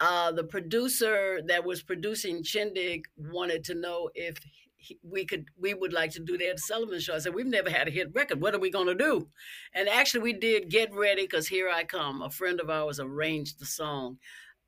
uh, 0.00 0.32
the 0.32 0.44
producer 0.44 1.40
that 1.46 1.64
was 1.64 1.82
producing 1.82 2.42
Shindig 2.42 3.06
wanted 3.16 3.64
to 3.64 3.74
know 3.74 4.10
if 4.14 4.38
he, 4.76 4.98
we 5.02 5.24
could 5.24 5.46
we 5.58 5.74
would 5.74 5.92
like 5.92 6.12
to 6.12 6.20
do 6.20 6.38
the 6.38 6.46
Ed 6.46 6.60
Sullivan 6.60 7.00
show. 7.00 7.16
I 7.16 7.18
said 7.18 7.34
we've 7.34 7.46
never 7.46 7.70
had 7.70 7.88
a 7.88 7.90
hit 7.92 8.14
record. 8.14 8.40
What 8.40 8.54
are 8.54 8.60
we 8.60 8.70
going 8.70 8.86
to 8.86 8.94
do? 8.94 9.28
And 9.74 9.88
actually, 9.88 10.22
we 10.22 10.32
did 10.32 10.70
"Get 10.70 10.94
Ready" 10.94 11.22
because 11.22 11.48
"Here 11.48 11.68
I 11.68 11.84
Come." 11.84 12.22
A 12.22 12.30
friend 12.30 12.60
of 12.60 12.70
ours 12.70 13.00
arranged 13.00 13.58
the 13.58 13.66
song, 13.66 14.18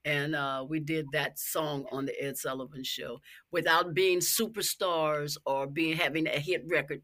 and 0.04 0.34
uh, 0.34 0.64
we 0.68 0.80
did 0.80 1.06
that 1.12 1.38
song 1.38 1.86
on 1.92 2.06
the 2.06 2.20
Ed 2.20 2.36
Sullivan 2.36 2.82
show 2.82 3.20
without 3.52 3.94
being 3.94 4.18
superstars 4.18 5.36
or 5.46 5.66
being 5.66 5.96
having 5.96 6.26
a 6.26 6.40
hit 6.40 6.64
record. 6.68 7.02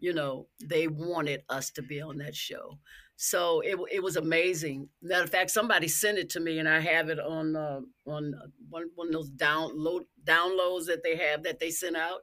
You 0.00 0.14
know, 0.14 0.48
they 0.64 0.88
wanted 0.88 1.42
us 1.48 1.70
to 1.72 1.82
be 1.82 2.00
on 2.00 2.18
that 2.18 2.34
show. 2.34 2.78
So 3.22 3.60
it 3.60 3.78
it 3.92 4.02
was 4.02 4.16
amazing. 4.16 4.88
Matter 5.02 5.24
of 5.24 5.28
fact, 5.28 5.50
somebody 5.50 5.88
sent 5.88 6.16
it 6.16 6.30
to 6.30 6.40
me, 6.40 6.58
and 6.58 6.66
I 6.66 6.80
have 6.80 7.10
it 7.10 7.20
on 7.20 7.54
uh, 7.54 7.80
on 8.06 8.34
uh, 8.34 8.46
one 8.70 8.86
one 8.94 9.08
of 9.08 9.12
those 9.12 9.30
download 9.30 10.06
downloads 10.24 10.86
that 10.86 11.02
they 11.04 11.16
have 11.16 11.42
that 11.42 11.58
they 11.58 11.70
sent 11.70 11.98
out. 11.98 12.22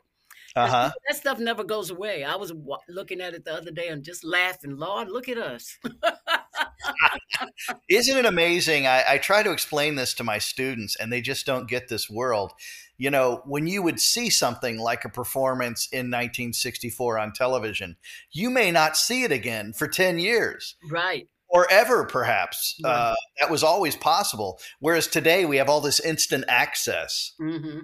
Uh-huh. 0.55 0.89
That 1.07 1.15
stuff 1.15 1.37
never 1.37 1.63
goes 1.63 1.91
away. 1.91 2.23
I 2.23 2.35
was 2.35 2.49
w- 2.49 2.79
looking 2.89 3.21
at 3.21 3.35
it 3.35 3.45
the 3.45 3.53
other 3.53 3.69
day 3.69 3.89
and 3.89 4.03
just 4.03 4.23
laughing. 4.23 4.75
Lord, 4.75 5.07
look 5.07 5.29
at 5.29 5.37
us. 5.37 5.77
Isn't 7.89 8.17
it 8.17 8.25
amazing? 8.25 8.87
I, 8.87 9.03
I 9.07 9.17
try 9.19 9.43
to 9.43 9.51
explain 9.51 9.97
this 9.97 10.15
to 10.15 10.23
my 10.23 10.39
students, 10.39 10.95
and 10.95 11.13
they 11.13 11.21
just 11.21 11.45
don't 11.45 11.69
get 11.69 11.89
this 11.89 12.09
world. 12.09 12.53
You 12.97 13.11
know, 13.11 13.41
when 13.45 13.67
you 13.67 13.83
would 13.83 13.99
see 13.99 14.29
something 14.29 14.77
like 14.79 15.05
a 15.05 15.09
performance 15.09 15.87
in 15.91 16.07
1964 16.07 17.19
on 17.19 17.31
television, 17.33 17.97
you 18.31 18.49
may 18.49 18.71
not 18.71 18.97
see 18.97 19.23
it 19.23 19.31
again 19.31 19.73
for 19.73 19.87
10 19.87 20.19
years. 20.19 20.75
right. 20.89 21.27
Or 21.49 21.65
ever, 21.71 22.03
perhaps. 22.03 22.75
Right. 22.83 22.91
Uh, 22.91 23.15
that 23.39 23.49
was 23.49 23.63
always 23.63 23.95
possible. 23.95 24.59
Whereas 24.79 25.07
today 25.07 25.45
we 25.45 25.57
have 25.57 25.69
all 25.69 25.79
this 25.79 26.01
instant 26.01 26.43
access. 26.49 27.33
hmm 27.39 27.79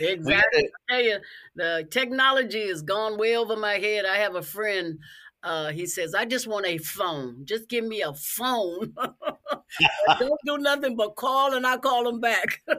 Exactly. 0.00 0.70
I 0.90 0.92
tell 0.92 1.02
you, 1.02 1.18
the 1.54 1.86
technology 1.90 2.68
has 2.68 2.82
gone 2.82 3.18
way 3.18 3.36
over 3.36 3.56
my 3.56 3.74
head. 3.74 4.04
I 4.04 4.18
have 4.18 4.34
a 4.34 4.42
friend. 4.42 4.98
Uh, 5.42 5.72
he 5.72 5.86
says, 5.86 6.14
"I 6.14 6.24
just 6.24 6.46
want 6.46 6.66
a 6.66 6.78
phone. 6.78 7.44
Just 7.44 7.68
give 7.68 7.84
me 7.84 8.02
a 8.02 8.14
phone. 8.14 8.94
Don't 10.18 10.40
do 10.44 10.58
nothing 10.58 10.96
but 10.96 11.16
call, 11.16 11.54
and 11.54 11.66
I 11.66 11.78
call 11.78 12.04
them 12.04 12.20
back." 12.20 12.60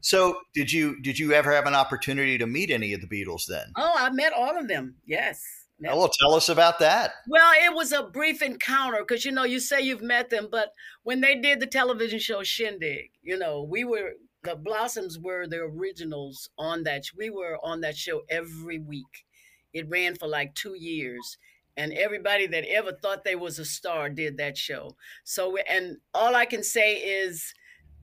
so, 0.00 0.38
did 0.54 0.72
you 0.72 1.00
did 1.02 1.18
you 1.18 1.32
ever 1.32 1.52
have 1.52 1.66
an 1.66 1.74
opportunity 1.74 2.38
to 2.38 2.46
meet 2.46 2.70
any 2.70 2.92
of 2.92 3.00
the 3.00 3.06
Beatles 3.06 3.46
then? 3.46 3.72
oh, 3.76 3.94
I 3.96 4.10
met 4.10 4.32
all 4.32 4.56
of 4.56 4.68
them. 4.68 4.96
Yes. 5.06 5.42
Met- 5.78 5.96
Well, 5.96 6.08
tell 6.08 6.34
us 6.34 6.48
about 6.48 6.78
that. 6.78 7.12
Well, 7.28 7.52
it 7.64 7.74
was 7.74 7.92
a 7.92 8.04
brief 8.04 8.40
encounter 8.40 8.98
because 9.00 9.24
you 9.24 9.32
know 9.32 9.44
you 9.44 9.60
say 9.60 9.80
you've 9.80 10.02
met 10.02 10.30
them, 10.30 10.48
but 10.50 10.72
when 11.02 11.20
they 11.20 11.34
did 11.34 11.60
the 11.60 11.66
television 11.66 12.18
show 12.18 12.42
Shindig, 12.42 13.10
you 13.22 13.38
know 13.38 13.62
we 13.62 13.84
were 13.84 14.12
the 14.44 14.56
Blossoms 14.56 15.18
were 15.18 15.46
the 15.46 15.60
originals 15.60 16.50
on 16.58 16.82
that. 16.84 17.04
We 17.16 17.30
were 17.30 17.58
on 17.62 17.80
that 17.82 17.96
show 17.96 18.22
every 18.28 18.78
week. 18.78 19.24
It 19.72 19.88
ran 19.88 20.14
for 20.16 20.28
like 20.28 20.54
two 20.54 20.74
years, 20.74 21.38
and 21.76 21.92
everybody 21.92 22.46
that 22.48 22.64
ever 22.64 22.92
thought 22.92 23.24
they 23.24 23.36
was 23.36 23.58
a 23.58 23.64
star 23.64 24.08
did 24.08 24.36
that 24.38 24.56
show. 24.58 24.96
So, 25.24 25.56
and 25.68 25.98
all 26.14 26.34
I 26.36 26.44
can 26.44 26.62
say 26.62 26.96
is 26.96 27.54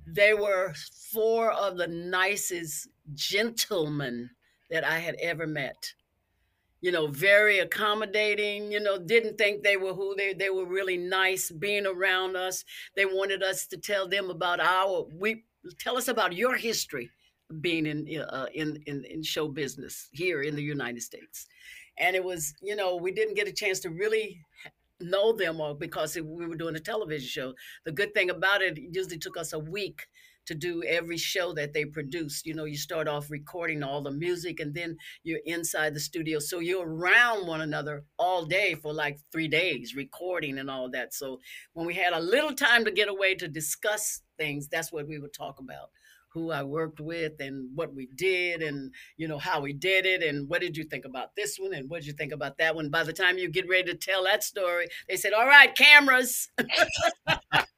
they 0.07 0.33
were 0.33 0.73
four 1.13 1.51
of 1.51 1.77
the 1.77 1.87
nicest 1.87 2.87
gentlemen 3.13 4.31
that 4.69 4.83
I 4.83 4.99
had 4.99 5.15
ever 5.21 5.47
met 5.47 5.93
you 6.81 6.91
know, 6.91 7.07
very 7.07 7.59
accommodating, 7.59 8.71
you 8.71 8.79
know, 8.79 8.97
didn't 8.97 9.37
think 9.37 9.63
they 9.63 9.77
were 9.77 9.93
who 9.93 10.15
they 10.15 10.33
they 10.33 10.49
were 10.49 10.65
really 10.65 10.97
nice 10.97 11.51
being 11.51 11.85
around 11.85 12.35
us. 12.35 12.63
They 12.95 13.05
wanted 13.05 13.43
us 13.43 13.67
to 13.67 13.77
tell 13.77 14.07
them 14.07 14.29
about 14.29 14.59
our 14.59 15.05
we 15.13 15.43
tell 15.77 15.97
us 15.97 16.07
about 16.07 16.33
your 16.33 16.55
history 16.55 17.09
being 17.61 17.85
in 17.85 18.21
uh, 18.21 18.45
in, 18.53 18.81
in 18.85 19.03
in 19.05 19.23
show 19.23 19.47
business 19.47 20.07
here 20.11 20.41
in 20.43 20.55
the 20.55 20.63
United 20.63 21.01
States. 21.01 21.47
And 21.97 22.15
it 22.15 22.23
was, 22.23 22.53
you 22.61 22.75
know, 22.75 22.95
we 22.95 23.11
didn't 23.11 23.35
get 23.35 23.47
a 23.47 23.51
chance 23.51 23.79
to 23.81 23.89
really 23.89 24.39
know 25.01 25.33
them 25.33 25.59
all 25.59 25.73
because 25.73 26.15
we 26.15 26.45
were 26.45 26.55
doing 26.55 26.75
a 26.75 26.79
television 26.79 27.27
show. 27.27 27.53
The 27.85 27.91
good 27.91 28.13
thing 28.13 28.29
about 28.29 28.61
it, 28.61 28.77
it 28.77 28.95
usually 28.95 29.17
took 29.17 29.37
us 29.37 29.53
a 29.53 29.59
week 29.59 30.07
to 30.45 30.55
do 30.55 30.83
every 30.83 31.17
show 31.17 31.53
that 31.53 31.73
they 31.73 31.85
produce. 31.85 32.41
You 32.45 32.55
know, 32.55 32.65
you 32.65 32.77
start 32.77 33.07
off 33.07 33.29
recording 33.29 33.83
all 33.83 34.01
the 34.01 34.11
music 34.11 34.59
and 34.59 34.73
then 34.73 34.97
you're 35.23 35.39
inside 35.45 35.93
the 35.93 35.99
studio. 35.99 36.39
So 36.39 36.59
you're 36.59 36.87
around 36.87 37.47
one 37.47 37.61
another 37.61 38.03
all 38.17 38.45
day 38.45 38.75
for 38.75 38.93
like 38.93 39.19
three 39.31 39.47
days, 39.47 39.95
recording 39.95 40.57
and 40.57 40.69
all 40.69 40.89
that. 40.91 41.13
So 41.13 41.39
when 41.73 41.85
we 41.85 41.93
had 41.93 42.13
a 42.13 42.19
little 42.19 42.53
time 42.53 42.85
to 42.85 42.91
get 42.91 43.09
away 43.09 43.35
to 43.35 43.47
discuss 43.47 44.21
things, 44.37 44.67
that's 44.67 44.91
what 44.91 45.07
we 45.07 45.19
would 45.19 45.33
talk 45.33 45.59
about. 45.59 45.89
Who 46.33 46.51
I 46.51 46.61
worked 46.61 46.99
with 46.99 47.33
and 47.39 47.71
what 47.75 47.95
we 47.95 48.07
did, 48.13 48.61
and 48.61 48.93
you 49.17 49.27
know 49.27 49.39
how 49.39 49.61
we 49.61 49.73
did 49.73 50.05
it, 50.05 50.21
and 50.21 50.47
what 50.47 50.61
did 50.61 50.77
you 50.77 50.83
think 50.83 51.05
about 51.05 51.35
this 51.35 51.57
one, 51.57 51.73
and 51.73 51.89
what 51.89 52.01
did 52.01 52.05
you 52.07 52.13
think 52.13 52.31
about 52.31 52.59
that 52.59 52.75
one. 52.75 52.91
By 52.91 53.03
the 53.03 53.13
time 53.13 53.39
you 53.39 53.49
get 53.49 53.67
ready 53.67 53.91
to 53.91 53.97
tell 53.97 54.25
that 54.25 54.43
story, 54.43 54.89
they 55.09 55.15
said, 55.15 55.33
"All 55.33 55.47
right, 55.47 55.75
cameras." 55.75 56.51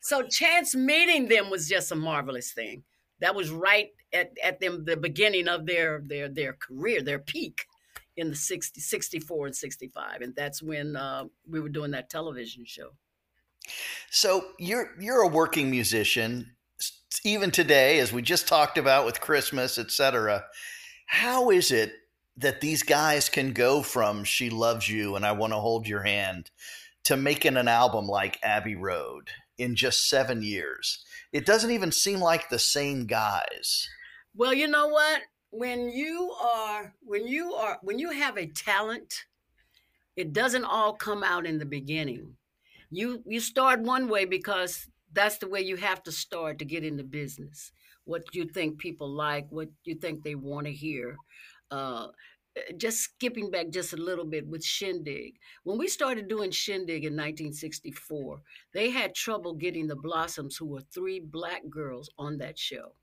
so 0.00 0.22
chance 0.22 0.74
meeting 0.74 1.28
them 1.28 1.50
was 1.50 1.68
just 1.68 1.92
a 1.92 1.96
marvelous 1.96 2.52
thing. 2.52 2.84
That 3.20 3.34
was 3.34 3.50
right 3.50 3.88
at, 4.12 4.32
at 4.42 4.60
them 4.60 4.84
the 4.84 4.96
beginning 4.96 5.48
of 5.48 5.66
their 5.66 6.02
their 6.04 6.28
their 6.28 6.54
career, 6.54 7.02
their 7.02 7.18
peak 7.18 7.64
in 8.16 8.30
the 8.30 8.36
60, 8.36 8.80
64 8.80 9.46
and 9.46 9.56
65. 9.56 10.20
And 10.22 10.34
that's 10.34 10.62
when 10.62 10.96
uh, 10.96 11.24
we 11.48 11.60
were 11.60 11.68
doing 11.68 11.92
that 11.92 12.10
television 12.10 12.64
show. 12.66 12.90
So 14.10 14.46
you're 14.58 14.90
you're 15.00 15.22
a 15.22 15.28
working 15.28 15.70
musician, 15.70 16.54
even 17.24 17.50
today, 17.50 17.98
as 17.98 18.12
we 18.12 18.22
just 18.22 18.48
talked 18.48 18.78
about 18.78 19.04
with 19.04 19.20
Christmas, 19.20 19.78
etc. 19.78 20.44
How 21.06 21.50
is 21.50 21.70
it 21.70 21.92
that 22.36 22.60
these 22.60 22.82
guys 22.82 23.28
can 23.28 23.52
go 23.52 23.82
from 23.82 24.24
"She 24.24 24.48
Loves 24.48 24.88
You" 24.88 25.16
and 25.16 25.26
"I 25.26 25.32
Want 25.32 25.52
to 25.52 25.58
Hold 25.58 25.86
Your 25.86 26.02
Hand" 26.02 26.50
to 27.04 27.16
making 27.16 27.56
an 27.56 27.68
album 27.68 28.06
like 28.06 28.38
Abbey 28.42 28.74
Road 28.74 29.30
in 29.58 29.74
just 29.74 30.08
seven 30.08 30.42
years? 30.42 31.04
It 31.32 31.44
doesn't 31.44 31.70
even 31.70 31.92
seem 31.92 32.20
like 32.20 32.48
the 32.48 32.58
same 32.58 33.06
guys. 33.06 33.88
Well, 34.34 34.54
you 34.54 34.68
know 34.68 34.88
what? 34.88 35.22
When 35.50 35.90
you 35.90 36.32
are 36.40 36.94
when 37.02 37.26
you 37.26 37.54
are 37.54 37.78
when 37.82 37.98
you 37.98 38.10
have 38.10 38.36
a 38.36 38.46
talent, 38.46 39.24
it 40.16 40.32
doesn't 40.32 40.64
all 40.64 40.94
come 40.94 41.22
out 41.22 41.46
in 41.46 41.58
the 41.58 41.66
beginning. 41.66 42.34
You 42.90 43.22
you 43.26 43.40
start 43.40 43.80
one 43.80 44.08
way 44.08 44.24
because 44.24 44.86
that's 45.12 45.38
the 45.38 45.48
way 45.48 45.60
you 45.60 45.76
have 45.76 46.02
to 46.04 46.12
start 46.12 46.58
to 46.58 46.64
get 46.64 46.84
into 46.84 47.04
business. 47.04 47.72
What 48.04 48.34
you 48.34 48.46
think 48.46 48.78
people 48.78 49.08
like, 49.08 49.46
what 49.50 49.68
you 49.84 49.94
think 49.94 50.22
they 50.22 50.34
want 50.34 50.66
to 50.66 50.72
hear. 50.72 51.16
Uh, 51.70 52.08
just 52.76 53.00
skipping 53.00 53.50
back 53.50 53.70
just 53.70 53.92
a 53.92 53.96
little 53.96 54.24
bit 54.24 54.46
with 54.46 54.64
Shindig. 54.64 55.34
When 55.64 55.78
we 55.78 55.88
started 55.88 56.28
doing 56.28 56.50
Shindig 56.50 57.04
in 57.04 57.12
1964, 57.14 58.40
they 58.72 58.90
had 58.90 59.14
trouble 59.14 59.54
getting 59.54 59.86
the 59.86 59.96
Blossoms, 59.96 60.56
who 60.56 60.66
were 60.66 60.80
three 60.80 61.20
black 61.20 61.62
girls, 61.68 62.10
on 62.18 62.38
that 62.38 62.58
show 62.58 62.94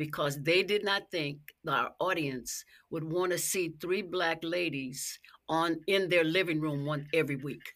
because 0.00 0.42
they 0.42 0.62
did 0.62 0.82
not 0.82 1.10
think 1.10 1.38
our 1.68 1.90
audience 2.00 2.64
would 2.88 3.04
want 3.04 3.32
to 3.32 3.36
see 3.36 3.74
three 3.82 4.00
black 4.00 4.38
ladies 4.42 5.18
on 5.46 5.78
in 5.86 6.08
their 6.08 6.24
living 6.24 6.58
room 6.58 6.86
one 6.86 7.06
every 7.12 7.36
week. 7.36 7.74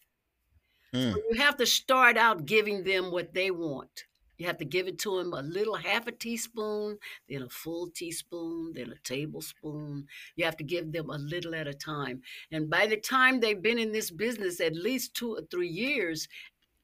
Hmm. 0.95 1.12
So 1.12 1.18
you 1.30 1.40
have 1.42 1.59
to 1.59 1.66
start 1.66 2.16
out 2.16 2.47
giving 2.47 2.82
them 2.82 3.11
what 3.11 3.34
they 3.34 3.51
want. 3.51 4.05
You 4.39 4.47
have 4.47 4.59
to 4.59 4.64
give 4.64 4.89
it 4.89 4.99
to 5.01 5.18
them 5.18 5.32
a 5.32 5.43
little 5.43 5.76
half 5.76 6.07
a 6.07 6.12
teaspoon, 6.12 6.99
then 7.28 7.43
a 7.43 7.49
full 7.49 7.89
teaspoon, 7.91 8.72
then 8.74 8.91
a 8.91 8.99
tablespoon. 9.05 10.07
You 10.37 10.45
have 10.45 10.57
to 10.57 10.64
give 10.64 10.93
them 10.93 11.11
a 11.11 11.18
little 11.18 11.55
at 11.55 11.68
a 11.68 11.74
time. 11.74 12.22
And 12.51 12.68
by 12.68 12.87
the 12.87 12.97
time 12.97 13.41
they've 13.41 13.61
been 13.61 13.78
in 13.78 13.93
this 13.93 14.11
business 14.11 14.61
at 14.61 14.74
least 14.74 15.14
two 15.14 15.35
or 15.35 15.43
three 15.51 15.68
years, 15.68 16.28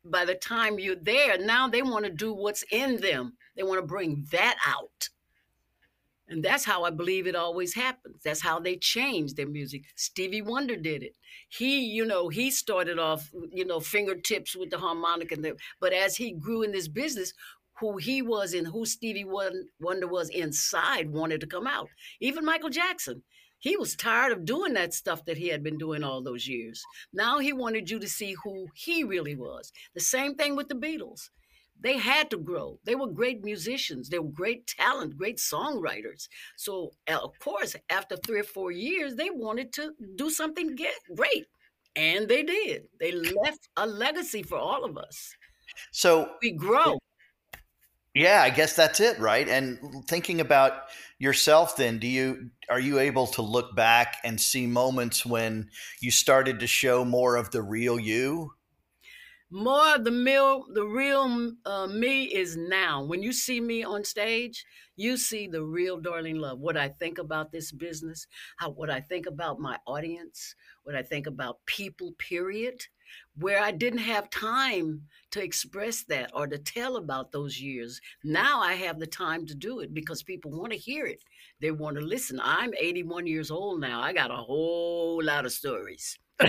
by 0.05 0.25
the 0.25 0.35
time 0.35 0.79
you're 0.79 0.97
there, 0.97 1.39
now 1.39 1.69
they 1.69 1.83
want 1.83 2.05
to 2.07 2.11
do 2.11 2.33
what's 2.33 2.65
in 2.71 3.01
them. 3.01 3.35
They 3.57 3.63
want 3.63 3.81
to 3.81 3.87
bring 3.87 4.27
that 4.31 4.57
out. 4.67 5.11
And 6.31 6.45
that's 6.45 6.65
how 6.65 6.85
I 6.85 6.91
believe 6.91 7.27
it 7.27 7.35
always 7.35 7.75
happens. 7.75 8.23
That's 8.25 8.41
how 8.41 8.61
they 8.61 8.77
change 8.77 9.35
their 9.35 9.49
music. 9.49 9.83
Stevie 9.97 10.43
Wonder 10.43 10.77
did 10.77 11.03
it. 11.03 11.17
He, 11.49 11.81
you 11.81 12.07
know, 12.07 12.29
he 12.29 12.53
started 12.53 13.01
off, 13.01 13.29
you 13.51 13.65
know, 13.65 13.81
fingertips 13.81 14.55
with 14.55 14.71
the 14.71 14.79
harmonica, 14.79 15.35
the, 15.35 15.57
but 15.81 15.93
as 15.93 16.17
he 16.17 16.31
grew 16.31 16.63
in 16.63 16.71
this 16.71 16.87
business, 16.87 17.35
who 17.81 17.97
he 17.97 18.23
was 18.23 18.55
and 18.55 18.69
who 18.69 18.87
Stevie 18.87 19.25
Wonder 19.25 20.07
was 20.07 20.29
inside 20.29 21.11
wanted 21.11 21.41
to 21.41 21.47
come 21.49 21.67
out. 21.67 21.89
Even 22.21 22.45
Michael 22.45 22.71
Jackson. 22.71 23.23
He 23.59 23.77
was 23.77 23.95
tired 23.95 24.33
of 24.33 24.47
doing 24.47 24.73
that 24.73 24.95
stuff 24.95 25.27
that 25.27 25.37
he 25.37 25.49
had 25.49 25.63
been 25.63 25.77
doing 25.77 26.03
all 26.03 26.23
those 26.23 26.49
years. 26.49 26.83
Now 27.13 27.41
he 27.41 27.53
wanted 27.53 27.91
you 27.91 27.99
to 27.99 28.09
see 28.09 28.35
who 28.43 28.69
he 28.75 29.05
really 29.05 29.35
was. 29.37 29.71
The 29.95 30.01
same 30.01 30.35
thing 30.35 30.57
with 30.57 30.69
the 30.69 30.75
Beatles. 30.75 31.29
They 31.83 31.97
had 31.99 32.31
to 32.31 32.39
grow. 32.39 32.79
They 32.85 32.95
were 32.95 33.07
great 33.07 33.43
musicians. 33.43 34.09
They 34.09 34.19
were 34.19 34.31
great 34.31 34.67
talent, 34.67 35.17
great 35.17 35.39
songwriters. 35.39 36.29
So, 36.57 36.93
of 37.09 37.39
course, 37.41 37.75
after 37.89 38.17
three 38.17 38.41
or 38.41 38.45
four 38.45 38.71
years, 38.71 39.15
they 39.15 39.31
wanted 39.31 39.73
to 39.75 39.93
do 40.17 40.31
something 40.31 40.77
great. 41.17 41.47
And 41.97 42.29
they 42.29 42.43
did. 42.43 42.83
They 43.01 43.13
left 43.13 43.69
a 43.77 43.87
legacy 43.87 44.43
for 44.43 44.59
all 44.59 44.85
of 44.85 44.97
us. 44.97 45.35
So 45.93 46.33
we 46.43 46.53
grow. 46.53 46.99
Yeah, 48.15 48.43
I 48.43 48.51
guess 48.51 48.75
that's 48.75 48.99
it, 49.01 49.19
right? 49.21 49.49
And 49.49 49.79
thinking 50.09 50.41
about 50.41 50.73
yourself 51.19 51.77
then, 51.77 51.99
do 51.99 52.09
you 52.09 52.51
are 52.69 52.81
you 52.81 52.99
able 52.99 53.27
to 53.29 53.43
look 53.43 53.77
back 53.77 54.17
and 54.25 54.41
see 54.41 54.67
moments 54.67 55.25
when 55.25 55.71
you 56.01 56.11
started 56.11 56.61
to 56.61 56.67
show 56.67 57.05
more 57.05 57.37
of 57.37 57.51
the 57.53 57.63
real 57.63 57.99
you? 58.01 58.53
More 59.53 59.97
of 59.97 60.05
the 60.05 60.13
real, 60.13 60.65
the 60.73 60.87
real 60.87 61.53
uh, 61.67 61.89
me 61.89 62.25
is 62.25 62.57
now. 62.57 63.03
When 63.03 63.21
you 63.21 63.33
see 63.33 63.61
me 63.61 63.83
on 63.83 64.05
stage, 64.05 64.65
you 64.95 65.17
see 65.17 65.49
the 65.49 65.65
real 65.65 66.01
Darlene 66.01 66.39
Love. 66.39 66.61
What 66.61 66.77
I 66.77 66.89
think 66.89 67.19
about 67.19 67.51
this 67.51 67.73
business, 67.73 68.29
how 68.59 68.71
what 68.71 68.91
I 68.91 69.01
think 69.01 69.27
about 69.27 69.59
my 69.59 69.77
audience, 69.87 70.55
what 70.85 70.95
I 70.95 71.03
think 71.03 71.27
about 71.27 71.67
people. 71.67 72.13
Period 72.19 72.83
where 73.37 73.61
I 73.61 73.71
didn't 73.71 74.01
have 74.01 74.31
time 74.31 75.03
to 75.31 75.43
express 75.43 76.03
that 76.05 76.31
or 76.35 76.47
to 76.47 76.59
tell 76.59 76.97
about 76.97 77.33
those 77.33 77.61
years. 77.61 78.01
Now 78.25 78.61
I 78.61 78.75
have 78.75 78.99
the 78.99 79.07
time 79.07 79.47
to 79.47 79.55
do 79.55 79.81
it 79.81 79.95
because 79.95 80.23
people 80.23 80.51
want 80.51 80.73
to 80.73 80.79
hear 80.79 81.07
it. 81.07 81.23
They 81.61 81.71
want 81.71 81.97
to 81.97 82.03
listen. 82.03 82.41
I'm 82.43 82.73
81 82.79 83.27
years 83.27 83.51
old 83.51 83.81
now. 83.81 84.01
I 84.01 84.13
got 84.13 84.31
a 84.31 84.37
whole 84.37 85.23
lot 85.23 85.47
of 85.47 85.53
stories. 85.53 86.19
and 86.41 86.49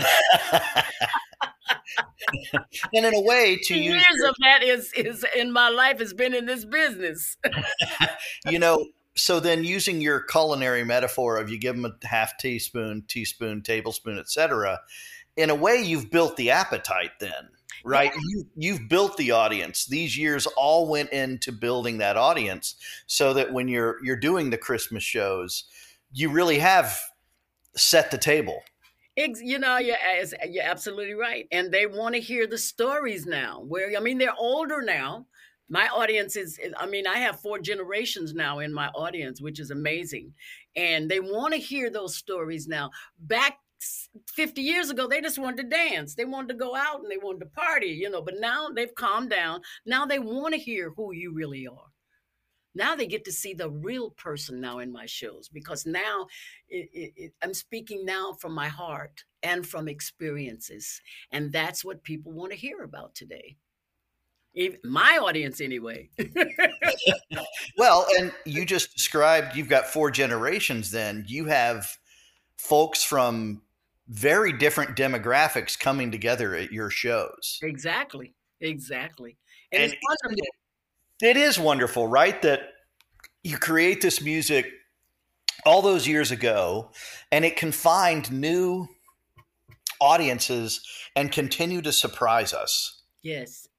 in 2.93 3.13
a 3.13 3.21
way, 3.21 3.57
to 3.57 3.75
years 3.75 3.95
use 3.95 4.05
years 4.09 4.29
of 4.29 4.35
that 4.41 4.63
is 4.63 4.93
is 4.93 5.25
in 5.35 5.51
my 5.51 5.67
life 5.67 5.99
has 5.99 6.13
been 6.13 6.33
in 6.33 6.45
this 6.45 6.63
business. 6.63 7.35
you 8.49 8.57
know, 8.57 8.85
so 9.17 9.41
then 9.41 9.65
using 9.65 9.99
your 9.99 10.21
culinary 10.21 10.85
metaphor 10.85 11.37
of 11.37 11.49
you 11.49 11.59
give 11.59 11.75
them 11.75 11.85
a 11.85 12.07
half 12.07 12.37
teaspoon, 12.37 13.03
teaspoon, 13.09 13.61
tablespoon, 13.63 14.17
etc 14.17 14.79
in 15.37 15.49
a 15.49 15.55
way 15.55 15.81
you've 15.81 16.11
built 16.11 16.35
the 16.37 16.51
appetite 16.51 17.11
then 17.19 17.49
right? 17.83 18.11
Yeah. 18.13 18.21
you, 18.29 18.45
you've 18.55 18.89
built 18.89 19.17
the 19.17 19.31
audience. 19.31 19.85
These 19.85 20.17
years 20.17 20.45
all 20.45 20.87
went 20.87 21.11
into 21.11 21.51
building 21.51 21.97
that 21.97 22.17
audience 22.17 22.75
so 23.07 23.33
that 23.33 23.51
when 23.51 23.67
you're 23.67 23.97
you're 24.03 24.15
doing 24.15 24.49
the 24.49 24.57
christmas 24.57 25.03
shows 25.03 25.65
you 26.13 26.29
really 26.29 26.59
have 26.59 26.99
set 27.75 28.11
the 28.11 28.17
table. 28.17 28.61
You 29.17 29.59
know 29.59 29.77
you're, 29.77 29.97
you're 30.49 30.63
absolutely 30.63 31.13
right. 31.13 31.47
And 31.51 31.71
they 31.71 31.85
want 31.85 32.15
to 32.15 32.21
hear 32.21 32.47
the 32.47 32.57
stories 32.57 33.25
now 33.25 33.61
where 33.67 33.95
i 33.95 33.99
mean 33.99 34.17
they're 34.17 34.35
older 34.37 34.81
now. 34.81 35.25
My 35.69 35.87
audience 35.87 36.35
is 36.35 36.59
i 36.77 36.85
mean 36.85 37.07
i 37.07 37.17
have 37.17 37.39
four 37.39 37.59
generations 37.59 38.33
now 38.33 38.59
in 38.59 38.73
my 38.73 38.87
audience 38.89 39.41
which 39.41 39.59
is 39.59 39.71
amazing. 39.71 40.33
And 40.75 41.09
they 41.09 41.19
want 41.19 41.53
to 41.53 41.59
hear 41.59 41.89
those 41.89 42.15
stories 42.15 42.67
now. 42.67 42.91
Back 43.19 43.59
50 44.35 44.61
years 44.61 44.89
ago, 44.89 45.07
they 45.07 45.21
just 45.21 45.39
wanted 45.39 45.63
to 45.63 45.75
dance. 45.75 46.15
They 46.15 46.25
wanted 46.25 46.49
to 46.49 46.53
go 46.59 46.75
out 46.75 47.01
and 47.01 47.09
they 47.09 47.17
wanted 47.17 47.39
to 47.39 47.45
party, 47.47 47.87
you 47.87 48.09
know, 48.09 48.21
but 48.21 48.35
now 48.39 48.69
they've 48.69 48.93
calmed 48.93 49.29
down. 49.29 49.61
Now 49.85 50.05
they 50.05 50.19
want 50.19 50.53
to 50.53 50.59
hear 50.59 50.91
who 50.95 51.13
you 51.13 51.33
really 51.33 51.67
are. 51.67 51.87
Now 52.73 52.95
they 52.95 53.07
get 53.07 53.25
to 53.25 53.31
see 53.31 53.53
the 53.53 53.69
real 53.69 54.11
person 54.11 54.61
now 54.61 54.79
in 54.79 54.91
my 54.91 55.05
shows 55.05 55.49
because 55.49 55.85
now 55.85 56.27
it, 56.69 56.89
it, 56.93 57.13
it, 57.17 57.33
I'm 57.41 57.53
speaking 57.53 58.05
now 58.05 58.33
from 58.39 58.53
my 58.53 58.69
heart 58.69 59.25
and 59.43 59.67
from 59.67 59.87
experiences. 59.87 61.01
And 61.31 61.51
that's 61.51 61.83
what 61.83 62.03
people 62.03 62.31
want 62.31 62.51
to 62.51 62.57
hear 62.57 62.83
about 62.83 63.13
today. 63.13 63.57
Even 64.53 64.79
my 64.83 65.17
audience, 65.21 65.61
anyway. 65.61 66.09
well, 67.77 68.05
and 68.19 68.33
you 68.45 68.65
just 68.65 68.93
described 68.93 69.55
you've 69.55 69.69
got 69.69 69.87
four 69.87 70.11
generations, 70.11 70.91
then 70.91 71.23
you 71.27 71.45
have 71.45 71.89
folks 72.57 73.03
from 73.03 73.61
very 74.11 74.51
different 74.51 74.97
demographics 74.97 75.79
coming 75.79 76.11
together 76.11 76.53
at 76.53 76.71
your 76.71 76.89
shows. 76.89 77.59
Exactly. 77.63 78.35
Exactly. 78.59 79.37
And, 79.71 79.83
and 79.83 79.93
it's 79.93 80.01
wonderful. 80.03 80.47
It 81.21 81.37
is 81.37 81.57
wonderful, 81.57 82.07
right? 82.07 82.41
That 82.41 82.59
you 83.43 83.57
create 83.57 84.01
this 84.01 84.21
music 84.21 84.67
all 85.65 85.81
those 85.81 86.07
years 86.07 86.31
ago 86.31 86.91
and 87.31 87.45
it 87.45 87.55
can 87.55 87.71
find 87.71 88.29
new 88.31 88.87
audiences 90.01 90.85
and 91.15 91.31
continue 91.31 91.81
to 91.81 91.93
surprise 91.93 92.53
us. 92.53 93.03
Yes. 93.23 93.69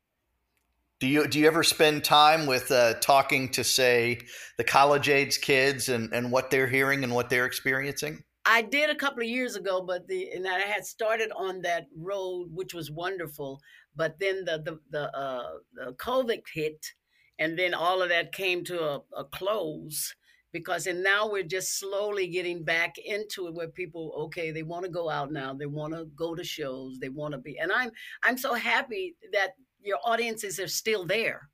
Do 0.99 1.09
you 1.09 1.27
do 1.27 1.41
you 1.41 1.49
ever 1.49 1.65
spend 1.65 2.05
time 2.05 2.47
with 2.47 2.71
uh, 2.71 2.95
talking 3.01 3.49
to 3.51 3.65
say 3.65 4.21
the 4.57 4.65
college 4.65 5.09
age 5.09 5.41
kids 5.41 5.89
and, 5.89 6.13
and 6.13 6.31
what 6.31 6.51
they're 6.51 6.69
hearing 6.69 7.03
and 7.03 7.13
what 7.13 7.29
they're 7.29 7.47
experiencing? 7.47 8.23
I 8.45 8.63
did 8.63 8.91
a 8.91 8.95
couple 8.95 9.23
of 9.23 9.29
years 9.29 9.57
ago, 9.57 9.83
but 9.83 10.09
the 10.09 10.31
and 10.31 10.47
I 10.47 10.61
had 10.61 10.85
started 10.85 11.31
on 11.37 11.63
that 11.63 11.87
road, 11.97 12.49
which 12.53 12.75
was 12.75 12.91
wonderful. 12.91 13.61
But 13.95 14.19
then 14.19 14.45
the 14.45 14.59
the 14.59 14.79
the, 14.91 15.17
uh, 15.17 15.51
the 15.75 15.93
COVID 15.93 16.43
hit, 16.53 16.85
and 17.39 17.59
then 17.59 17.75
all 17.75 18.03
of 18.03 18.09
that 18.09 18.33
came 18.33 18.65
to 18.65 18.83
a, 18.83 19.01
a 19.17 19.25
close 19.25 20.15
because 20.53 20.87
and 20.87 21.03
now 21.03 21.29
we're 21.29 21.43
just 21.43 21.79
slowly 21.79 22.29
getting 22.29 22.63
back 22.63 22.97
into 22.99 23.47
it 23.47 23.55
where 23.55 23.69
people 23.69 24.13
okay 24.17 24.51
they 24.51 24.63
want 24.63 24.85
to 24.85 24.91
go 24.91 25.09
out 25.09 25.33
now 25.33 25.55
they 25.55 25.67
want 25.67 25.95
to 25.95 26.05
go 26.15 26.35
to 26.35 26.45
shows 26.45 26.99
they 27.01 27.09
want 27.09 27.33
to 27.33 27.39
be 27.39 27.59
and 27.59 27.73
i'm 27.73 27.91
i'm 28.23 28.37
so 28.37 28.55
happy 28.55 29.17
that 29.33 29.53
your 29.83 29.99
audiences 30.05 30.61
are 30.61 30.69
still 30.69 31.05
there 31.07 31.49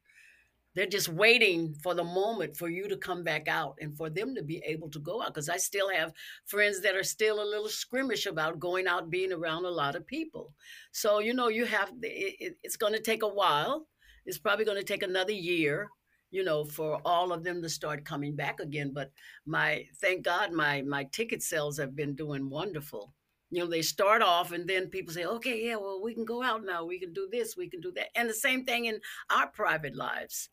they're 0.79 0.87
just 0.87 1.09
waiting 1.09 1.74
for 1.83 1.93
the 1.93 2.05
moment 2.05 2.57
for 2.57 2.68
you 2.68 2.87
to 2.87 2.97
come 2.97 3.24
back 3.24 3.49
out 3.49 3.76
and 3.81 3.97
for 3.97 4.09
them 4.09 4.33
to 4.33 4.45
be 4.45 4.62
able 4.64 4.89
to 4.89 5.01
go 5.01 5.20
out. 5.20 5.35
Because 5.35 5.49
I 5.49 5.57
still 5.57 5.91
have 5.91 6.12
friends 6.47 6.81
that 6.83 6.95
are 6.95 7.03
still 7.03 7.43
a 7.43 7.51
little 7.51 7.66
squirmish 7.66 8.31
about 8.31 8.61
going 8.61 8.87
out, 8.87 9.11
being 9.11 9.33
around 9.33 9.64
a 9.64 9.70
lot 9.70 9.97
of 9.97 10.07
people. 10.07 10.55
So, 10.93 11.18
you 11.18 11.35
know, 11.35 11.49
you 11.49 11.64
have, 11.64 11.91
it, 12.03 12.57
it's 12.62 12.76
going 12.76 12.93
to 12.93 13.01
take 13.01 13.24
a 13.24 13.29
while. 13.29 13.89
It's 14.24 14.39
probably 14.39 14.64
going 14.64 14.79
to 14.79 14.85
take 14.85 15.03
another 15.03 15.33
year 15.33 15.89
you 16.31 16.45
know 16.45 16.62
for 16.62 17.01
all 17.07 17.33
of 17.33 17.43
them 17.43 17.62
to 17.62 17.70
start 17.70 18.05
coming 18.05 18.37
back 18.37 18.61
again 18.61 18.93
but 18.93 19.11
my 19.47 19.83
thank 19.99 20.22
god 20.22 20.53
my 20.53 20.83
my 20.83 21.05
ticket 21.05 21.43
sales 21.43 21.79
have 21.79 21.97
been 21.97 22.14
doing 22.14 22.51
wonderful 22.51 23.14
you 23.51 23.59
know 23.59 23.66
they 23.66 23.81
start 23.81 24.20
off 24.20 24.53
and 24.53 24.68
then 24.68 24.89
people 24.89 25.14
say 25.14 25.24
okay 25.24 25.64
yeah 25.64 25.76
well 25.76 26.03
we 26.03 26.12
can 26.12 26.26
go 26.26 26.43
out 26.43 26.62
now 26.66 26.85
we 26.85 27.01
can 27.01 27.14
do 27.14 27.31
this 27.33 27.57
we 27.57 27.66
can 27.66 27.81
do 27.81 27.91
that 27.93 28.09
and 28.14 28.29
the 28.29 28.35
same 28.35 28.62
thing 28.62 28.85
in 28.85 29.01
our 29.31 29.47
private 29.47 29.97
lives 29.97 30.51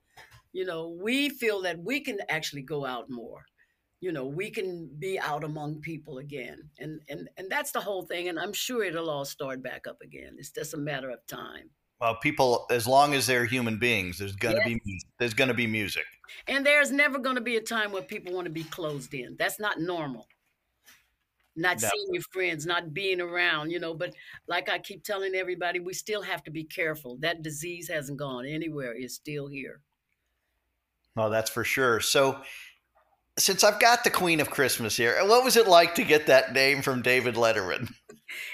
you 0.55 0.63
know, 0.63 0.87
we 0.87 1.27
feel 1.27 1.61
that 1.63 1.77
we 1.83 1.99
can 1.99 2.17
actually 2.29 2.61
go 2.61 2.85
out 2.85 3.09
more. 3.09 3.43
You 3.99 4.13
know, 4.13 4.25
we 4.25 4.49
can 4.49 4.89
be 4.99 5.19
out 5.19 5.43
among 5.43 5.81
people 5.81 6.19
again. 6.19 6.69
And 6.79 7.01
and 7.09 7.27
and 7.35 7.51
that's 7.51 7.73
the 7.73 7.81
whole 7.81 8.03
thing. 8.03 8.29
And 8.29 8.39
I'm 8.39 8.53
sure 8.53 8.85
it'll 8.85 9.09
all 9.09 9.25
start 9.25 9.61
back 9.61 9.85
up 9.85 9.97
again. 10.01 10.37
It's 10.37 10.51
just 10.51 10.73
a 10.73 10.77
matter 10.77 11.09
of 11.09 11.19
time. 11.27 11.71
Well, 11.99 12.15
people, 12.15 12.67
as 12.71 12.87
long 12.87 13.13
as 13.13 13.27
they're 13.27 13.45
human 13.45 13.79
beings, 13.79 14.19
there's 14.19 14.37
gonna 14.37 14.61
yes. 14.65 14.79
be 14.85 15.01
there's 15.19 15.33
gonna 15.33 15.53
be 15.53 15.67
music. 15.67 16.05
And 16.47 16.65
there's 16.65 16.89
never 16.89 17.19
gonna 17.19 17.41
be 17.41 17.57
a 17.57 17.61
time 17.61 17.91
where 17.91 18.01
people 18.01 18.33
want 18.33 18.45
to 18.45 18.53
be 18.53 18.63
closed 18.63 19.13
in. 19.13 19.35
That's 19.37 19.59
not 19.59 19.81
normal 19.81 20.25
not 21.55 21.81
no. 21.81 21.87
seeing 21.87 22.13
your 22.13 22.23
friends, 22.33 22.65
not 22.65 22.93
being 22.93 23.21
around, 23.21 23.71
you 23.71 23.79
know. 23.79 23.93
But 23.93 24.13
like 24.47 24.69
I 24.69 24.77
keep 24.77 25.03
telling 25.03 25.35
everybody, 25.35 25.79
we 25.79 25.93
still 25.93 26.21
have 26.21 26.43
to 26.43 26.51
be 26.51 26.65
careful. 26.65 27.17
That 27.21 27.43
disease 27.43 27.87
hasn't 27.87 28.19
gone 28.19 28.45
anywhere, 28.45 28.93
it's 28.93 29.15
still 29.15 29.47
here. 29.47 29.81
Oh, 31.17 31.29
that's 31.29 31.49
for 31.49 31.63
sure. 31.63 31.99
So, 31.99 32.39
since 33.37 33.63
I've 33.63 33.79
got 33.79 34.03
the 34.03 34.09
Queen 34.09 34.39
of 34.39 34.49
Christmas 34.49 34.95
here, 34.95 35.17
what 35.25 35.43
was 35.43 35.57
it 35.57 35.67
like 35.67 35.95
to 35.95 36.03
get 36.03 36.27
that 36.27 36.53
name 36.53 36.81
from 36.81 37.01
David 37.01 37.35
Letterman? 37.35 37.93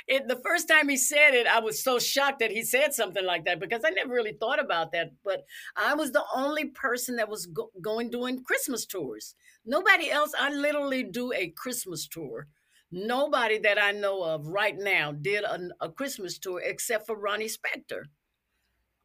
It, 0.07 0.28
the 0.28 0.41
first 0.45 0.68
time 0.68 0.89
he 0.89 0.97
said 0.97 1.34
it, 1.34 1.47
I 1.47 1.59
was 1.59 1.84
so 1.84 1.97
shocked 1.97 2.39
that 2.39 2.51
he 2.51 2.62
said 2.64 2.93
something 2.93 3.26
like 3.26 3.45
that 3.45 3.59
because 3.59 3.82
I 3.86 3.89
never 3.91 4.14
really 4.14 4.34
thought 4.34 4.59
about 4.59 4.91
that. 4.91 5.12
But 5.24 5.45
I 5.76 5.95
was 5.95 6.12
the 6.12 6.24
only 6.36 6.66
person 6.66 7.16
that 7.16 7.30
was 7.30 7.45
go- 7.47 7.72
going 7.82 8.12
doing 8.12 8.43
Christmas 8.43 8.86
tours. 8.86 9.34
Nobody 9.66 10.12
else. 10.12 10.34
I 10.38 10.51
literally 10.51 11.03
do 11.03 11.32
a 11.34 11.53
Christmas 11.55 12.07
tour. 12.07 12.47
Nobody 12.91 13.57
that 13.59 13.82
I 13.82 13.91
know 13.91 14.24
of 14.24 14.45
right 14.45 14.76
now 14.78 15.14
did 15.14 15.45
a, 15.45 15.70
a 15.80 15.89
Christmas 15.89 16.38
tour 16.38 16.62
except 16.64 17.07
for 17.07 17.16
Ronnie 17.16 17.49
Spector. 17.49 18.03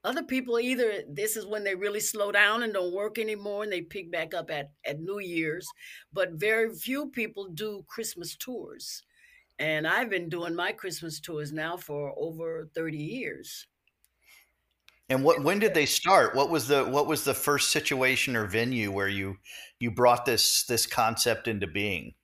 Other 0.07 0.23
people 0.23 0.61
either 0.61 1.03
this 1.09 1.37
is 1.37 1.47
when 1.47 1.65
they 1.65 1.75
really 1.75 1.99
slow 1.99 2.31
down 2.31 2.63
and 2.63 2.73
don't 2.73 2.95
work 2.95 3.19
anymore 3.19 3.65
and 3.65 3.73
they 3.73 3.81
pick 3.81 4.13
back 4.13 4.35
up 4.35 4.53
at, 4.53 4.71
at 4.87 5.01
New 5.01 5.19
Year's, 5.19 5.69
but 6.13 6.35
very 6.35 6.73
few 6.73 7.09
people 7.11 7.49
do 7.49 7.85
Christmas 7.89 8.37
tours. 8.37 9.03
And 9.59 9.85
I've 9.85 10.09
been 10.09 10.29
doing 10.29 10.55
my 10.55 10.71
Christmas 10.71 11.19
tours 11.19 11.53
now 11.53 11.77
for 11.77 12.15
over 12.17 12.71
30 12.73 12.97
years. 12.97 13.67
And 15.09 15.25
what 15.25 15.43
when 15.43 15.59
did 15.59 15.75
they 15.75 15.87
start? 15.87 16.37
What 16.37 16.51
was 16.51 16.69
the 16.69 16.85
what 16.85 17.09
was 17.09 17.25
the 17.25 17.35
first 17.35 17.73
situation 17.73 18.37
or 18.37 18.47
venue 18.47 18.93
where 18.93 19.09
you 19.09 19.37
you 19.81 19.91
brought 19.91 20.25
this 20.25 20.65
this 20.65 20.87
concept 20.87 21.49
into 21.49 21.67
being? 21.67 22.15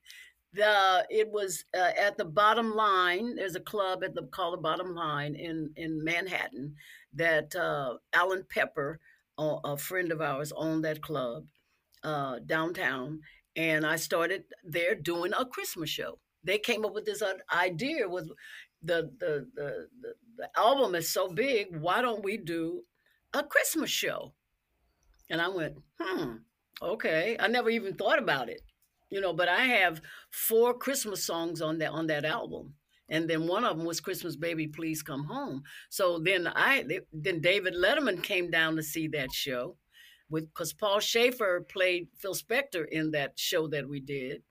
The 0.53 1.07
it 1.09 1.30
was 1.30 1.64
uh, 1.76 1.93
at 1.99 2.18
the 2.18 2.24
Bottom 2.24 2.74
Line. 2.74 3.37
There's 3.37 3.55
a 3.55 3.61
club 3.61 4.03
at 4.03 4.14
the 4.14 4.24
called 4.24 4.59
the 4.59 4.62
Bottom 4.62 4.95
Line 4.95 5.37
in 5.37 5.70
in 5.76 6.03
Manhattan 6.03 6.74
that 7.15 7.55
uh, 7.55 7.97
Alan 8.13 8.45
Pepper, 8.49 9.01
a 9.39 9.77
friend 9.77 10.13
of 10.13 10.21
ours, 10.21 10.53
owned 10.57 10.85
that 10.85 11.03
club 11.03 11.47
uh, 12.03 12.39
downtown, 12.47 13.21
and 13.57 13.85
I 13.87 13.97
started 13.97 14.45
there 14.65 14.95
doing 14.95 15.33
a 15.39 15.45
Christmas 15.45 15.91
show. 15.91 16.19
They 16.45 16.59
came 16.59 16.85
up 16.85 16.95
with 16.95 17.05
this 17.05 17.23
idea 17.53 18.09
was 18.09 18.33
the, 18.83 19.11
the 19.19 19.49
the 19.55 19.89
the 20.01 20.15
the 20.37 20.49
album 20.59 20.95
is 20.95 21.09
so 21.09 21.29
big. 21.29 21.77
Why 21.77 22.03
don't 22.03 22.25
we 22.25 22.37
do 22.37 22.83
a 23.33 23.43
Christmas 23.43 23.91
show? 23.91 24.35
And 25.31 25.41
I 25.41 25.49
went, 25.49 25.77
hmm, 26.01 26.37
okay. 26.81 27.37
I 27.41 27.49
never 27.49 27.71
even 27.71 27.95
thought 27.95 28.19
about 28.19 28.49
it, 28.49 28.63
you 29.11 29.21
know. 29.21 29.33
But 29.33 29.49
I 29.49 29.65
have 29.65 30.01
four 30.31 30.75
Christmas 30.75 31.25
songs 31.25 31.63
on 31.63 31.79
that 31.79 31.91
on 31.91 32.07
that 32.09 32.25
album, 32.25 32.75
and 33.13 33.29
then 33.29 33.47
one 33.47 33.63
of 33.63 33.77
them 33.77 33.87
was 33.87 34.01
Christmas 34.01 34.37
Baby 34.37 34.67
Please 34.67 35.03
Come 35.03 35.25
Home. 35.25 35.63
So 35.91 36.19
then 36.19 36.49
I 36.49 36.85
then 37.13 37.41
David 37.41 37.75
Letterman 37.75 38.23
came 38.23 38.51
down 38.51 38.75
to 38.77 38.83
see 38.83 39.07
that 39.09 39.33
show, 39.33 39.77
with 40.31 40.49
because 40.49 40.73
Paul 40.73 40.99
Shaffer 40.99 41.61
played 41.61 42.09
Phil 42.17 42.35
Spector 42.35 42.87
in 42.91 43.11
that 43.11 43.39
show 43.39 43.69
that 43.69 43.87
we 43.87 44.01
did 44.01 44.43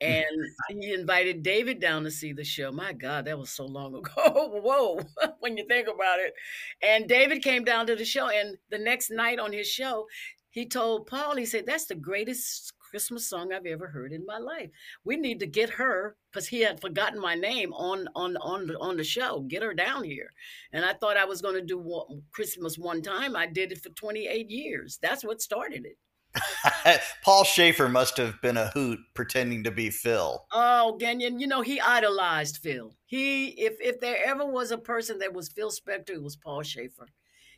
hmm. 0.00 0.06
and 0.06 0.26
he 0.68 0.94
invited 0.94 1.42
David 1.42 1.80
down 1.80 2.04
to 2.04 2.10
see 2.10 2.32
the 2.32 2.44
show. 2.44 2.70
My 2.70 2.92
God, 2.92 3.24
that 3.24 3.38
was 3.38 3.50
so 3.50 3.66
long 3.66 3.96
ago. 3.96 4.12
Whoa, 4.62 5.00
when 5.40 5.56
you 5.56 5.66
think 5.66 5.88
about 5.88 6.20
it. 6.20 6.32
And 6.80 7.08
David 7.08 7.42
came 7.42 7.64
down 7.64 7.88
to 7.88 7.96
the 7.96 8.04
show, 8.04 8.28
and 8.28 8.56
the 8.70 8.78
next 8.78 9.10
night 9.10 9.40
on 9.40 9.52
his 9.52 9.66
show, 9.66 10.06
he 10.50 10.64
told 10.64 11.08
Paul, 11.08 11.36
he 11.36 11.44
said, 11.44 11.66
That's 11.66 11.86
the 11.86 11.96
greatest 11.96 12.72
Christmas 12.78 13.28
song 13.28 13.52
I've 13.52 13.66
ever 13.66 13.88
heard 13.88 14.12
in 14.12 14.24
my 14.24 14.38
life. 14.38 14.70
We 15.04 15.16
need 15.16 15.40
to 15.40 15.46
get 15.46 15.70
her 15.70 16.16
because 16.36 16.48
he 16.48 16.60
had 16.60 16.78
forgotten 16.78 17.18
my 17.18 17.34
name 17.34 17.72
on 17.72 18.06
on 18.14 18.36
on 18.36 18.66
the, 18.66 18.78
on 18.78 18.98
the 18.98 19.04
show. 19.04 19.40
Get 19.48 19.62
her 19.62 19.72
down 19.72 20.04
here. 20.04 20.30
And 20.70 20.84
I 20.84 20.92
thought 20.92 21.16
I 21.16 21.24
was 21.24 21.40
going 21.40 21.54
to 21.54 21.64
do 21.64 22.22
Christmas 22.30 22.76
one 22.76 23.00
time. 23.00 23.34
I 23.34 23.46
did 23.46 23.72
it 23.72 23.82
for 23.82 23.88
28 23.88 24.50
years. 24.50 24.98
That's 25.00 25.24
what 25.24 25.40
started 25.40 25.86
it. 25.86 27.00
Paul 27.24 27.44
Shaffer 27.44 27.88
must 27.88 28.18
have 28.18 28.42
been 28.42 28.58
a 28.58 28.68
hoot 28.68 28.98
pretending 29.14 29.64
to 29.64 29.70
be 29.70 29.88
Phil. 29.88 30.44
Oh, 30.52 30.98
Ganyon, 31.00 31.40
you 31.40 31.46
know 31.46 31.62
he 31.62 31.80
idolized 31.80 32.58
Phil. 32.58 32.94
He, 33.06 33.46
if 33.48 33.80
if 33.80 33.98
there 34.00 34.22
ever 34.26 34.44
was 34.44 34.70
a 34.70 34.78
person 34.78 35.20
that 35.20 35.32
was 35.32 35.48
Phil 35.48 35.70
Spector, 35.70 36.10
it 36.10 36.22
was 36.22 36.36
Paul 36.36 36.62
Shaffer. 36.62 37.08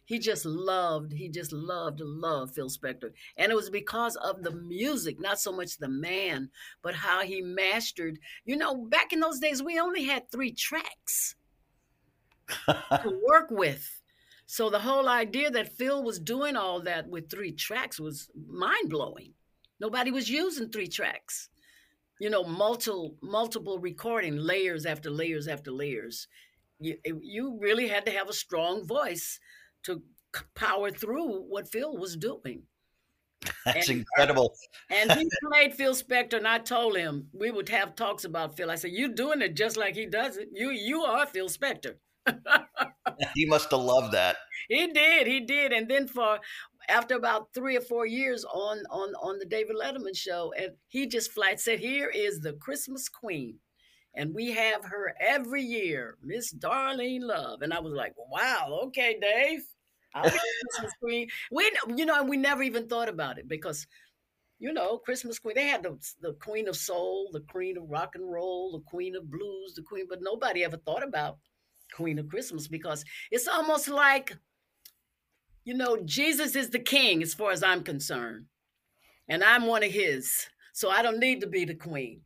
He 0.09 0.19
just 0.19 0.47
loved, 0.47 1.13
he 1.13 1.29
just 1.29 1.53
loved, 1.53 2.01
loved 2.01 2.55
Phil 2.55 2.71
Spector, 2.71 3.13
and 3.37 3.53
it 3.53 3.55
was 3.55 3.69
because 3.69 4.17
of 4.17 4.43
the 4.43 4.53
music, 4.53 5.21
not 5.21 5.39
so 5.39 5.53
much 5.53 5.77
the 5.77 5.89
man, 5.89 6.49
but 6.83 6.95
how 6.95 7.23
he 7.23 7.43
mastered. 7.43 8.19
You 8.47 8.57
know, 8.57 8.75
back 8.75 9.13
in 9.13 9.21
those 9.21 9.39
days, 9.39 9.63
we 9.63 9.79
only 9.79 10.05
had 10.05 10.31
three 10.31 10.53
tracks 10.53 11.37
to 12.67 13.21
work 13.29 13.49
with 13.51 13.99
so 14.51 14.71
the 14.71 14.79
whole 14.79 15.11
idea 15.11 15.51
that 15.51 15.75
Phil 15.75 16.03
was 16.03 16.19
doing 16.19 16.57
all 16.57 16.81
that 16.81 17.07
with 17.07 17.29
three 17.29 17.53
tracks 17.53 18.01
was 18.01 18.31
mind 18.49 18.89
blowing. 18.89 19.35
Nobody 19.79 20.11
was 20.11 20.31
using 20.31 20.71
three 20.71 20.87
tracks. 20.89 21.51
You 22.19 22.31
know, 22.31 22.45
multiple 22.45 23.15
multiple 23.21 23.79
recording 23.79 24.39
layers 24.39 24.87
after 24.87 25.11
layers 25.11 25.49
after 25.49 25.71
layers. 25.71 26.29
You 26.81 26.97
you 27.05 27.59
really 27.61 27.89
had 27.89 28.07
to 28.07 28.13
have 28.13 28.31
a 28.31 28.33
strong 28.33 28.87
voice 28.87 29.39
to 29.85 30.03
power 30.55 30.91
through 30.91 31.43
what 31.43 31.68
Phil 31.68 31.97
was 31.97 32.16
doing. 32.16 32.62
That's 33.64 33.89
and, 33.89 33.99
uh, 33.99 34.01
incredible. 34.01 34.55
and 34.91 35.12
he 35.12 35.29
played 35.53 35.74
Phil 35.74 35.95
Spector, 35.95 36.35
and 36.35 36.49
I 36.49 36.59
told 36.59 36.97
him 36.97 37.29
we 37.33 37.51
would 37.51 37.68
have 37.68 37.95
talks 37.95 38.24
about 38.24 38.57
Phil. 38.57 38.70
I 38.70 38.74
said, 38.74 38.91
"You're 38.93 39.11
doing 39.11 39.43
it 39.43 39.55
just 39.55 39.76
like 39.76 39.95
he 39.95 40.07
does 40.07 40.37
it. 40.37 40.49
You 40.53 40.70
you 40.70 41.03
are 41.03 41.26
Phil 41.26 41.49
Spector." 41.49 41.95
he 43.35 43.47
must 43.47 43.70
have 43.70 43.81
loved 43.81 44.12
that. 44.12 44.37
He 44.68 44.87
did, 44.93 45.26
he 45.26 45.41
did. 45.41 45.72
And 45.72 45.89
then 45.89 46.09
for 46.09 46.41
after 46.89 47.14
about 47.14 47.55
three 47.55 47.76
or 47.76 47.81
four 47.81 48.07
years 48.07 48.45
on 48.45 48.79
on 48.91 49.14
on 49.22 49.39
the 49.39 49.47
David 49.47 49.76
Letterman 49.76 50.16
show, 50.16 50.53
and 50.57 50.72
he 50.89 51.07
just 51.07 51.33
flat 51.33 51.61
said, 51.61 51.79
"Here 51.79 52.09
is 52.09 52.41
the 52.41 52.55
Christmas 52.55 53.09
Queen." 53.09 53.59
And 54.19 54.35
we 54.35 54.51
have 54.51 54.85
her 54.85 55.14
every 55.21 55.62
year, 55.62 56.19
Miss 56.23 56.53
Darlene 56.53 57.23
Love. 57.23 57.62
And 57.62 57.73
I 57.73 57.81
was 57.81 57.95
like, 57.95 58.12
wow, 58.16 58.81
okay, 58.87 59.16
Dave. 59.21 59.61
I'll 60.14 60.25
be 60.25 60.39
Christmas 60.71 60.93
Queen. 61.03 61.29
We, 61.51 61.71
you 61.97 62.05
know, 62.05 62.25
we 62.25 62.37
never 62.37 62.62
even 62.62 62.89
thought 62.89 63.09
about 63.09 63.39
it 63.39 63.49
because 63.49 63.87
you 64.59 64.73
know, 64.73 64.99
Christmas 64.99 65.39
Queen. 65.39 65.55
They 65.55 65.69
had 65.69 65.85
the, 65.85 65.99
the 66.21 66.33
Queen 66.35 66.69
of 66.69 66.77
Soul, 66.77 67.29
the 67.33 67.41
Queen 67.49 67.77
of 67.77 67.89
Rock 67.89 68.14
and 68.14 68.31
Roll, 68.31 68.73
the 68.73 68.85
Queen 68.91 69.14
of 69.14 69.31
Blues, 69.31 69.75
the 69.75 69.83
Queen, 69.83 70.07
but 70.09 70.19
nobody 70.21 70.64
ever 70.64 70.77
thought 70.79 71.07
about 71.07 71.39
Queen 71.95 72.19
of 72.19 72.29
Christmas 72.29 72.66
because 72.66 73.05
it's 73.31 73.47
almost 73.47 73.89
like, 73.89 74.37
you 75.64 75.75
know, 75.75 75.99
Jesus 76.05 76.57
is 76.57 76.71
the 76.71 76.79
king 76.79 77.23
as 77.23 77.35
far 77.35 77.53
as 77.53 77.62
I'm 77.62 77.85
concerned. 77.85 78.47
And 79.29 79.45
I'm 79.45 79.66
one 79.66 79.85
of 79.85 79.93
his. 79.93 80.47
So 80.79 80.91
I 80.91 81.03
don't 81.03 81.18
need 81.18 81.41
to 81.41 81.49
be 81.49 81.64
the 81.64 81.74
queen. 81.74 82.20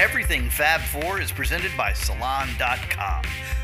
Everything 0.00 0.50
Fab 0.50 0.80
4 0.80 1.20
is 1.20 1.30
presented 1.30 1.70
by 1.76 1.92
Salon.com, 1.92 3.22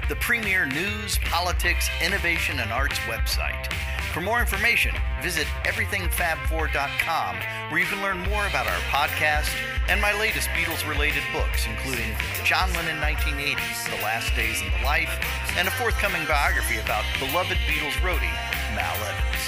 the 0.09 0.15
premier 0.21 0.67
news, 0.67 1.19
politics, 1.25 1.89
innovation, 2.01 2.61
and 2.61 2.71
arts 2.71 3.01
website. 3.01 3.73
For 4.13 4.21
more 4.21 4.41
information, 4.41 4.95
visit 5.21 5.49
everythingfab4.com, 5.65 7.37
where 7.71 7.81
you 7.81 7.87
can 7.87 8.03
learn 8.03 8.21
more 8.31 8.47
about 8.47 8.69
our 8.69 8.81
podcast 8.87 9.51
and 9.89 10.01
my 10.01 10.17
latest 10.21 10.49
Beatles 10.51 10.89
related 10.89 11.25
books, 11.33 11.67
including 11.67 12.15
John 12.45 12.73
Lennon 12.75 12.99
1980s, 13.03 13.91
The 13.91 14.01
Last 14.05 14.33
Days 14.37 14.63
in 14.63 14.71
the 14.71 14.87
Life, 14.87 15.11
and 15.57 15.67
a 15.67 15.73
forthcoming 15.73 16.25
biography 16.29 16.79
about 16.79 17.05
beloved 17.19 17.57
Beatles 17.67 17.99
roadie, 17.99 18.31
Mal 18.75 18.95
Evans. 18.97 19.43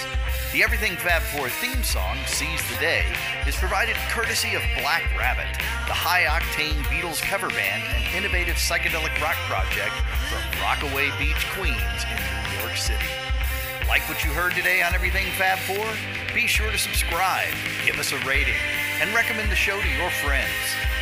The 0.52 0.62
Everything 0.62 0.94
Fab 0.96 1.22
4 1.34 1.48
theme 1.48 1.82
song, 1.82 2.16
Seize 2.26 2.62
the 2.70 2.78
Day, 2.78 3.02
is 3.46 3.56
provided 3.56 3.96
courtesy 4.10 4.54
of 4.54 4.62
Black 4.78 5.02
Rabbit, 5.18 5.50
the 5.90 5.96
high 5.96 6.30
octane 6.30 6.78
Beatles 6.86 7.20
cover 7.20 7.48
band 7.50 7.82
and 7.90 8.06
innovative 8.14 8.54
psychedelic 8.54 9.10
rock 9.18 9.34
project 9.50 9.94
from 10.30 10.44
Rockaway 10.62 11.10
Beach, 11.18 11.42
Queens, 11.58 12.00
in 12.06 12.18
New 12.22 12.62
York 12.62 12.76
City. 12.76 13.10
Like 13.88 14.06
what 14.08 14.22
you 14.22 14.30
heard 14.30 14.54
today 14.54 14.82
on 14.82 14.94
Everything 14.94 15.26
Fab 15.34 15.58
4? 15.66 15.74
Be 16.34 16.46
sure 16.46 16.70
to 16.70 16.78
subscribe, 16.78 17.50
give 17.84 17.98
us 17.98 18.12
a 18.12 18.18
rating, 18.22 18.58
and 19.02 19.12
recommend 19.14 19.50
the 19.50 19.58
show 19.58 19.80
to 19.80 19.90
your 19.98 20.10
friends. 20.22 20.54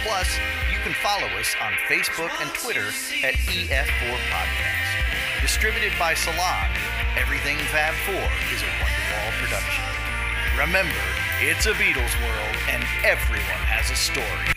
Plus, 0.02 0.32
you 0.72 0.80
can 0.80 0.94
follow 1.04 1.28
us 1.38 1.54
on 1.60 1.72
Facebook 1.92 2.32
and 2.40 2.48
Twitter 2.54 2.88
at 3.20 3.34
EF4 3.52 4.16
Podcast. 4.32 4.92
Distributed 5.42 5.90
by 5.98 6.14
Salon, 6.14 6.70
Everything 7.18 7.58
Fab 7.74 7.94
4 8.06 8.14
is 8.54 8.62
a 8.62 8.70
Wonderwall 8.78 9.32
production. 9.42 9.84
Remember, 10.56 11.02
it's 11.40 11.66
a 11.66 11.72
Beatles 11.72 12.14
world 12.22 12.56
and 12.70 12.84
everyone 13.02 13.66
has 13.66 13.90
a 13.90 13.96
story. 13.96 14.54